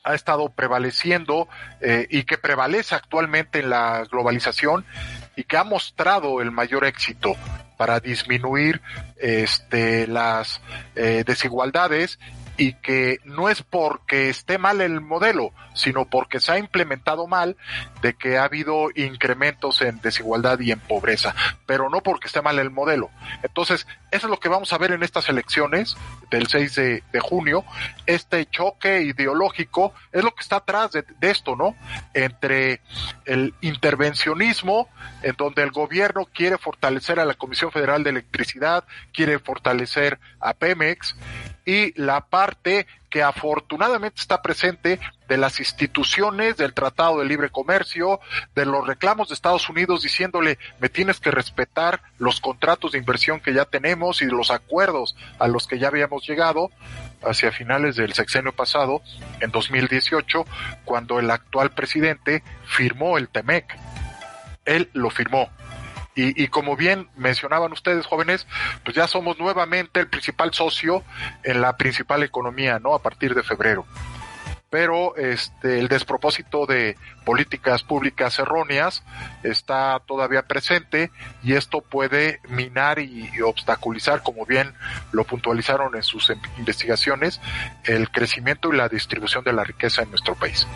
ha 0.03 0.15
estado 0.15 0.49
prevaleciendo 0.49 1.47
eh, 1.81 2.07
y 2.09 2.23
que 2.23 2.39
prevalece 2.39 2.95
actualmente 2.95 3.59
en 3.59 3.69
la 3.69 4.05
globalización 4.11 4.85
y 5.35 5.43
que 5.43 5.57
ha 5.57 5.63
mostrado 5.63 6.41
el 6.41 6.49
mayor 6.49 6.83
éxito 6.85 7.35
para 7.77 7.99
disminuir 7.99 8.81
este, 9.17 10.07
las 10.07 10.61
eh, 10.95 11.23
desigualdades 11.27 12.17
y 12.57 12.73
que 12.73 13.19
no 13.25 13.49
es 13.49 13.63
porque 13.63 14.29
esté 14.29 14.57
mal 14.57 14.81
el 14.81 15.01
modelo, 15.01 15.51
sino 15.73 16.05
porque 16.05 16.39
se 16.39 16.51
ha 16.51 16.57
implementado 16.57 17.27
mal 17.27 17.57
de 18.01 18.13
que 18.13 18.37
ha 18.37 18.43
habido 18.43 18.89
incrementos 18.95 19.81
en 19.81 20.01
desigualdad 20.01 20.59
y 20.59 20.71
en 20.71 20.79
pobreza, 20.79 21.35
pero 21.65 21.89
no 21.89 22.01
porque 22.01 22.27
esté 22.27 22.41
mal 22.41 22.59
el 22.59 22.69
modelo. 22.69 23.09
Entonces, 23.43 23.87
eso 24.11 24.27
es 24.27 24.29
lo 24.31 24.39
que 24.39 24.49
vamos 24.49 24.73
a 24.73 24.77
ver 24.77 24.91
en 24.91 25.03
estas 25.03 25.29
elecciones 25.29 25.95
del 26.29 26.47
6 26.47 26.75
de, 26.75 27.19
junio. 27.21 27.63
Este 28.05 28.45
choque 28.47 29.01
ideológico 29.01 29.93
es 30.11 30.23
lo 30.23 30.31
que 30.31 30.41
está 30.41 30.57
atrás 30.57 30.91
de, 30.91 31.05
esto, 31.21 31.55
¿no? 31.55 31.75
Entre 32.13 32.81
el 33.25 33.53
intervencionismo, 33.61 34.89
en 35.23 35.35
donde 35.37 35.63
el 35.63 35.71
gobierno 35.71 36.27
quiere 36.33 36.57
fortalecer 36.57 37.19
a 37.19 37.25
la 37.25 37.35
Comisión 37.35 37.71
Federal 37.71 38.03
de 38.03 38.09
Electricidad, 38.09 38.83
quiere 39.13 39.39
fortalecer 39.39 40.19
a 40.39 40.53
Pemex, 40.53 41.15
y 41.65 41.99
la 41.99 42.21
parte 42.21 42.87
que 43.09 43.23
afortunadamente 43.23 44.21
está 44.21 44.41
presente 44.41 44.99
de 45.27 45.37
las 45.37 45.59
instituciones 45.59 46.57
del 46.57 46.73
Tratado 46.73 47.19
de 47.19 47.25
Libre 47.25 47.49
Comercio, 47.49 48.19
de 48.55 48.65
los 48.65 48.87
reclamos 48.87 49.27
de 49.27 49.35
Estados 49.35 49.69
Unidos 49.69 50.01
diciéndole 50.01 50.57
me 50.79 50.89
tienes 50.89 51.19
que 51.19 51.29
respetar 51.29 52.01
los 52.17 52.39
contratos 52.39 52.93
de 52.93 52.97
inversión 52.97 53.39
que 53.39 53.53
ya 53.53 53.65
tenemos 53.65 54.21
y 54.21 54.25
los 54.25 54.49
acuerdos 54.49 55.15
a 55.39 55.47
los 55.47 55.67
que 55.67 55.77
ya 55.77 55.89
habíamos 55.89 56.25
llegado 56.27 56.69
hacia 57.23 57.51
finales 57.51 57.95
del 57.97 58.13
sexenio 58.13 58.53
pasado, 58.53 59.01
en 59.41 59.51
2018, 59.51 60.45
cuando 60.85 61.19
el 61.19 61.29
actual 61.29 61.71
presidente 61.71 62.43
firmó 62.65 63.17
el 63.17 63.29
TEMEC. 63.29 63.77
Él 64.65 64.89
lo 64.93 65.09
firmó 65.09 65.49
y, 66.15 66.43
y, 66.43 66.47
como 66.47 66.75
bien 66.75 67.09
mencionaban 67.15 67.71
ustedes, 67.71 68.05
jóvenes, 68.05 68.47
pues 68.83 68.95
ya 68.95 69.07
somos 69.07 69.39
nuevamente 69.39 69.99
el 70.01 70.09
principal 70.09 70.53
socio 70.53 71.03
en 71.43 71.61
la 71.61 71.77
principal 71.77 72.23
economía, 72.23 72.79
¿no? 72.79 72.93
A 72.93 73.01
partir 73.01 73.33
de 73.33 73.43
febrero 73.43 73.85
pero 74.71 75.17
este, 75.17 75.79
el 75.79 75.89
despropósito 75.89 76.65
de 76.65 76.97
políticas 77.25 77.83
públicas 77.83 78.37
erróneas 78.39 79.03
está 79.43 80.01
todavía 80.05 80.43
presente 80.43 81.11
y 81.43 81.53
esto 81.53 81.81
puede 81.81 82.39
minar 82.49 82.99
y, 82.99 83.29
obstaculizar, 83.41 84.23
como 84.23 84.45
bien 84.45 84.73
lo 85.11 85.23
puntualizaron 85.23 85.95
en 85.95 86.03
sus 86.03 86.31
investigaciones, 86.57 87.39
el 87.85 88.09
crecimiento 88.11 88.73
y 88.73 88.77
la 88.77 88.89
distribución 88.89 89.43
de 89.43 89.53
la 89.53 89.63
riqueza 89.63 90.03
en 90.03 90.09
nuestro 90.09 90.35
país. 90.35 90.67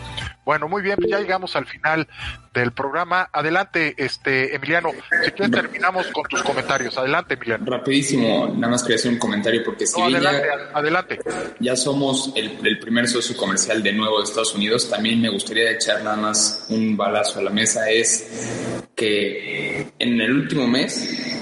Bueno, 0.44 0.68
muy 0.68 0.82
bien, 0.82 0.96
ya 1.08 1.18
llegamos 1.18 1.56
al 1.56 1.66
final 1.66 2.08
del 2.54 2.72
programa. 2.72 3.28
Adelante, 3.32 3.94
este 3.98 4.54
Emiliano, 4.54 4.90
si 5.24 5.32
quieres 5.32 5.50
terminamos 5.50 6.06
con 6.08 6.24
tus 6.24 6.42
comentarios. 6.42 6.96
Adelante, 6.96 7.34
Emiliano. 7.34 7.64
Rapidísimo, 7.66 8.48
nada 8.54 8.72
más 8.72 8.82
quería 8.82 8.96
hacer 8.96 9.12
un 9.12 9.18
comentario 9.18 9.62
porque 9.64 9.86
si 9.86 10.00
adelante, 10.00 10.48
adelante. 10.72 11.18
ya 11.58 11.76
somos 11.76 12.32
el, 12.36 12.58
el 12.64 12.78
primer 12.78 13.08
socio 13.08 13.36
comercial 13.36 13.82
de 13.82 13.92
nuevo 13.92 14.18
de 14.18 14.24
Estados 14.24 14.54
Unidos, 14.54 14.88
también 14.88 15.20
me 15.20 15.28
gustaría 15.28 15.72
echar 15.72 16.02
nada 16.02 16.16
más 16.16 16.35
un 16.68 16.96
balazo 16.96 17.40
a 17.40 17.42
la 17.42 17.50
mesa, 17.50 17.90
es 17.90 18.26
que 18.94 19.88
en 19.98 20.20
el 20.20 20.32
último 20.32 20.66
mes 20.66 21.36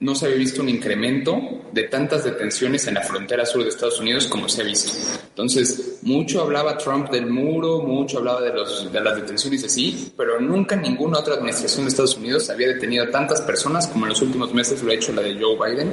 no 0.00 0.14
se 0.14 0.26
había 0.26 0.38
visto 0.38 0.62
un 0.62 0.70
incremento 0.70 1.40
de 1.72 1.84
tantas 1.84 2.24
detenciones 2.24 2.86
en 2.86 2.94
la 2.94 3.02
frontera 3.02 3.44
sur 3.44 3.62
de 3.62 3.68
Estados 3.68 4.00
Unidos 4.00 4.26
como 4.26 4.48
se 4.48 4.62
ha 4.62 4.64
visto. 4.64 4.92
Entonces, 5.28 5.98
mucho 6.02 6.40
hablaba 6.40 6.78
Trump 6.78 7.10
del 7.10 7.26
muro, 7.26 7.80
mucho 7.80 8.16
hablaba 8.18 8.40
de, 8.40 8.52
los, 8.52 8.90
de 8.90 9.00
las 9.00 9.16
detenciones 9.16 9.62
así, 9.64 10.12
pero 10.16 10.40
nunca 10.40 10.74
ninguna 10.74 11.18
otra 11.18 11.34
administración 11.34 11.84
de 11.84 11.90
Estados 11.90 12.16
Unidos 12.16 12.48
había 12.48 12.68
detenido 12.68 13.04
a 13.04 13.10
tantas 13.10 13.42
personas 13.42 13.88
como 13.88 14.06
en 14.06 14.10
los 14.10 14.22
últimos 14.22 14.54
meses 14.54 14.82
lo 14.82 14.90
ha 14.90 14.94
hecho 14.94 15.12
la 15.12 15.20
de 15.22 15.38
Joe 15.38 15.56
Biden, 15.56 15.90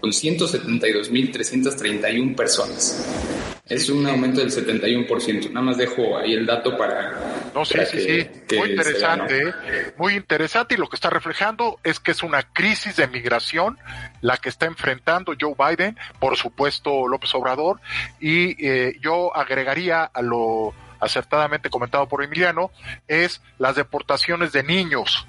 con 0.00 0.10
172.331 0.10 2.34
personas. 2.34 3.04
Es 3.70 3.88
un 3.88 4.04
aumento 4.04 4.40
del 4.40 4.50
71%. 4.50 5.50
Nada 5.50 5.64
más 5.64 5.78
dejo 5.78 6.18
ahí 6.18 6.32
el 6.32 6.44
dato 6.44 6.76
para. 6.76 7.50
No, 7.54 7.64
sí, 7.64 7.78
sí, 7.88 8.00
sí. 8.00 8.56
muy 8.56 8.70
interesante, 8.70 9.48
¿eh? 9.48 9.54
muy 9.96 10.14
interesante. 10.14 10.74
Y 10.74 10.76
lo 10.76 10.88
que 10.88 10.96
está 10.96 11.08
reflejando 11.08 11.78
es 11.84 12.00
que 12.00 12.10
es 12.10 12.24
una 12.24 12.42
crisis 12.42 12.96
de 12.96 13.06
migración 13.06 13.78
la 14.22 14.38
que 14.38 14.48
está 14.48 14.66
enfrentando 14.66 15.34
Joe 15.40 15.54
Biden, 15.56 15.96
por 16.18 16.36
supuesto 16.36 17.06
López 17.06 17.32
Obrador. 17.36 17.80
Y 18.18 18.66
eh, 18.66 18.96
yo 19.00 19.34
agregaría 19.36 20.02
a 20.02 20.20
lo 20.20 20.74
acertadamente 20.98 21.70
comentado 21.70 22.08
por 22.08 22.24
Emiliano, 22.24 22.72
es 23.06 23.40
las 23.58 23.76
deportaciones 23.76 24.50
de 24.50 24.64
niños 24.64 25.26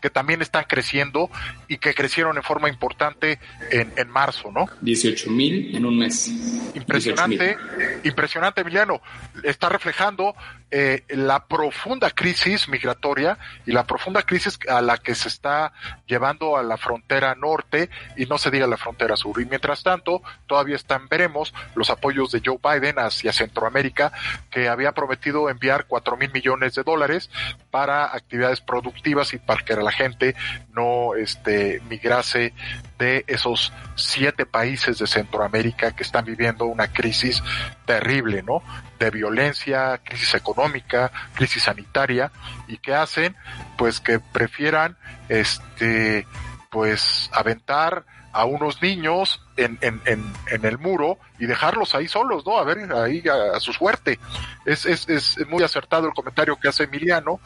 que 0.00 0.10
también 0.10 0.42
están 0.42 0.64
creciendo 0.66 1.30
y 1.68 1.78
que 1.78 1.94
crecieron 1.94 2.36
en 2.36 2.42
forma 2.42 2.68
importante 2.68 3.38
en, 3.70 3.92
en 3.96 4.08
marzo, 4.08 4.50
¿no? 4.52 4.66
18 4.80 5.30
mil 5.30 5.76
en 5.76 5.86
un 5.86 5.98
mes. 5.98 6.28
Impresionante, 6.74 7.56
impresionante, 8.04 8.60
Emiliano. 8.62 9.00
Está 9.42 9.68
reflejando 9.68 10.34
eh, 10.70 11.04
la 11.08 11.46
profunda 11.46 12.10
crisis 12.10 12.68
migratoria 12.68 13.38
y 13.66 13.72
la 13.72 13.84
profunda 13.84 14.22
crisis 14.22 14.58
a 14.68 14.80
la 14.80 14.98
que 14.98 15.14
se 15.14 15.28
está 15.28 15.72
llevando 16.06 16.56
a 16.56 16.62
la 16.62 16.76
frontera 16.76 17.34
norte 17.34 17.90
y 18.16 18.26
no 18.26 18.38
se 18.38 18.50
diga 18.50 18.66
la 18.66 18.76
frontera 18.76 19.16
sur. 19.16 19.40
Y 19.40 19.46
mientras 19.46 19.82
tanto, 19.82 20.22
todavía 20.46 20.76
están, 20.76 21.08
veremos, 21.08 21.52
los 21.74 21.90
apoyos 21.90 22.30
de 22.30 22.42
Joe 22.44 22.58
Biden 22.62 22.98
hacia 22.98 23.32
Centroamérica, 23.32 24.12
que 24.50 24.68
había 24.68 24.92
prometido 24.92 25.50
enviar 25.50 25.86
cuatro 25.86 26.16
mil 26.16 26.30
millones 26.32 26.74
de 26.74 26.82
dólares 26.82 27.30
para 27.70 28.14
actividades 28.14 28.60
productivas 28.60 29.32
y 29.34 29.38
para 29.38 29.64
que 29.64 29.74
la 29.74 29.92
gente 29.92 30.36
no 30.72 31.14
este, 31.14 31.80
migrase 31.88 32.54
de 32.98 33.24
esos 33.26 33.72
siete 33.96 34.46
países 34.46 34.98
de 34.98 35.06
Centroamérica 35.06 35.92
que 35.92 36.02
están 36.02 36.24
viviendo 36.24 36.66
una 36.66 36.92
crisis 36.92 37.42
terrible, 37.86 38.42
¿no? 38.42 38.62
De 38.98 39.10
violencia, 39.10 39.98
crisis 40.04 40.34
económica, 40.60 41.10
crisis 41.34 41.64
sanitaria 41.64 42.30
y 42.68 42.76
que 42.78 42.94
hacen, 42.94 43.34
pues 43.78 44.00
que 44.00 44.20
prefieran, 44.20 44.96
este, 45.28 46.26
pues 46.70 47.30
aventar 47.32 48.04
a 48.32 48.44
unos 48.44 48.80
niños 48.80 49.42
en, 49.56 49.76
en, 49.80 50.00
en, 50.04 50.64
el 50.64 50.78
muro 50.78 51.18
y 51.40 51.46
dejarlos 51.46 51.96
ahí 51.96 52.06
solos, 52.06 52.46
¿no? 52.46 52.58
A 52.58 52.64
ver, 52.64 52.92
ahí 52.92 53.24
a, 53.28 53.56
a 53.56 53.60
su 53.60 53.72
suerte. 53.72 54.20
Es, 54.64 54.86
es, 54.86 55.08
es, 55.08 55.36
muy 55.48 55.64
acertado 55.64 56.06
el 56.06 56.14
comentario 56.14 56.56
que 56.60 56.68
hace 56.68 56.84
Emiliano 56.84 57.40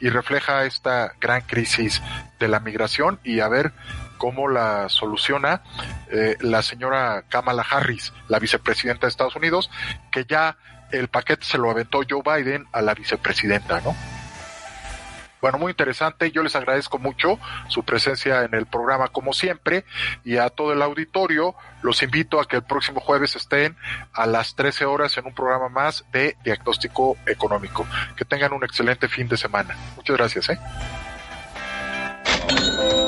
y 0.00 0.08
refleja 0.08 0.64
esta 0.64 1.12
gran 1.20 1.42
crisis 1.42 2.00
de 2.38 2.48
la 2.48 2.58
migración 2.60 3.20
y 3.22 3.40
a 3.40 3.48
ver 3.48 3.72
cómo 4.16 4.48
la 4.48 4.88
soluciona 4.88 5.62
eh, 6.10 6.38
la 6.40 6.62
señora 6.62 7.24
Kamala 7.28 7.66
Harris, 7.68 8.14
la 8.28 8.38
vicepresidenta 8.38 9.06
de 9.06 9.10
Estados 9.10 9.36
Unidos, 9.36 9.70
que 10.10 10.24
ya 10.24 10.56
el 10.92 11.08
paquete 11.08 11.44
se 11.44 11.58
lo 11.58 11.70
aventó 11.70 12.00
Joe 12.08 12.22
Biden 12.24 12.66
a 12.72 12.82
la 12.82 12.94
vicepresidenta, 12.94 13.80
¿no? 13.80 13.94
Bueno, 15.40 15.58
muy 15.58 15.70
interesante. 15.70 16.30
Yo 16.30 16.42
les 16.42 16.54
agradezco 16.54 16.98
mucho 16.98 17.38
su 17.68 17.82
presencia 17.82 18.44
en 18.44 18.54
el 18.54 18.66
programa 18.66 19.08
como 19.08 19.32
siempre 19.32 19.84
y 20.24 20.36
a 20.36 20.50
todo 20.50 20.72
el 20.72 20.82
auditorio 20.82 21.54
los 21.82 22.02
invito 22.02 22.40
a 22.40 22.46
que 22.46 22.56
el 22.56 22.62
próximo 22.62 23.00
jueves 23.00 23.36
estén 23.36 23.76
a 24.12 24.26
las 24.26 24.54
13 24.54 24.84
horas 24.84 25.16
en 25.16 25.26
un 25.26 25.34
programa 25.34 25.68
más 25.68 26.04
de 26.12 26.36
diagnóstico 26.44 27.16
económico. 27.26 27.86
Que 28.16 28.24
tengan 28.24 28.52
un 28.52 28.64
excelente 28.64 29.08
fin 29.08 29.28
de 29.28 29.36
semana. 29.36 29.76
Muchas 29.96 30.16
gracias. 30.16 30.50
¿eh? 30.50 30.58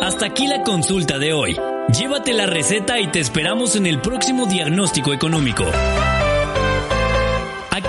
Hasta 0.03 0.27
aquí 0.27 0.47
la 0.47 0.63
consulta 0.63 1.19
de 1.19 1.33
hoy. 1.33 1.59
Llévate 1.99 2.33
la 2.33 2.47
receta 2.47 2.99
y 2.99 3.09
te 3.09 3.21
esperamos 3.21 3.77
en 3.77 3.87
el 3.87 4.01
próximo 4.01 4.47
diagnóstico 4.47 5.13
económico. 5.13 5.65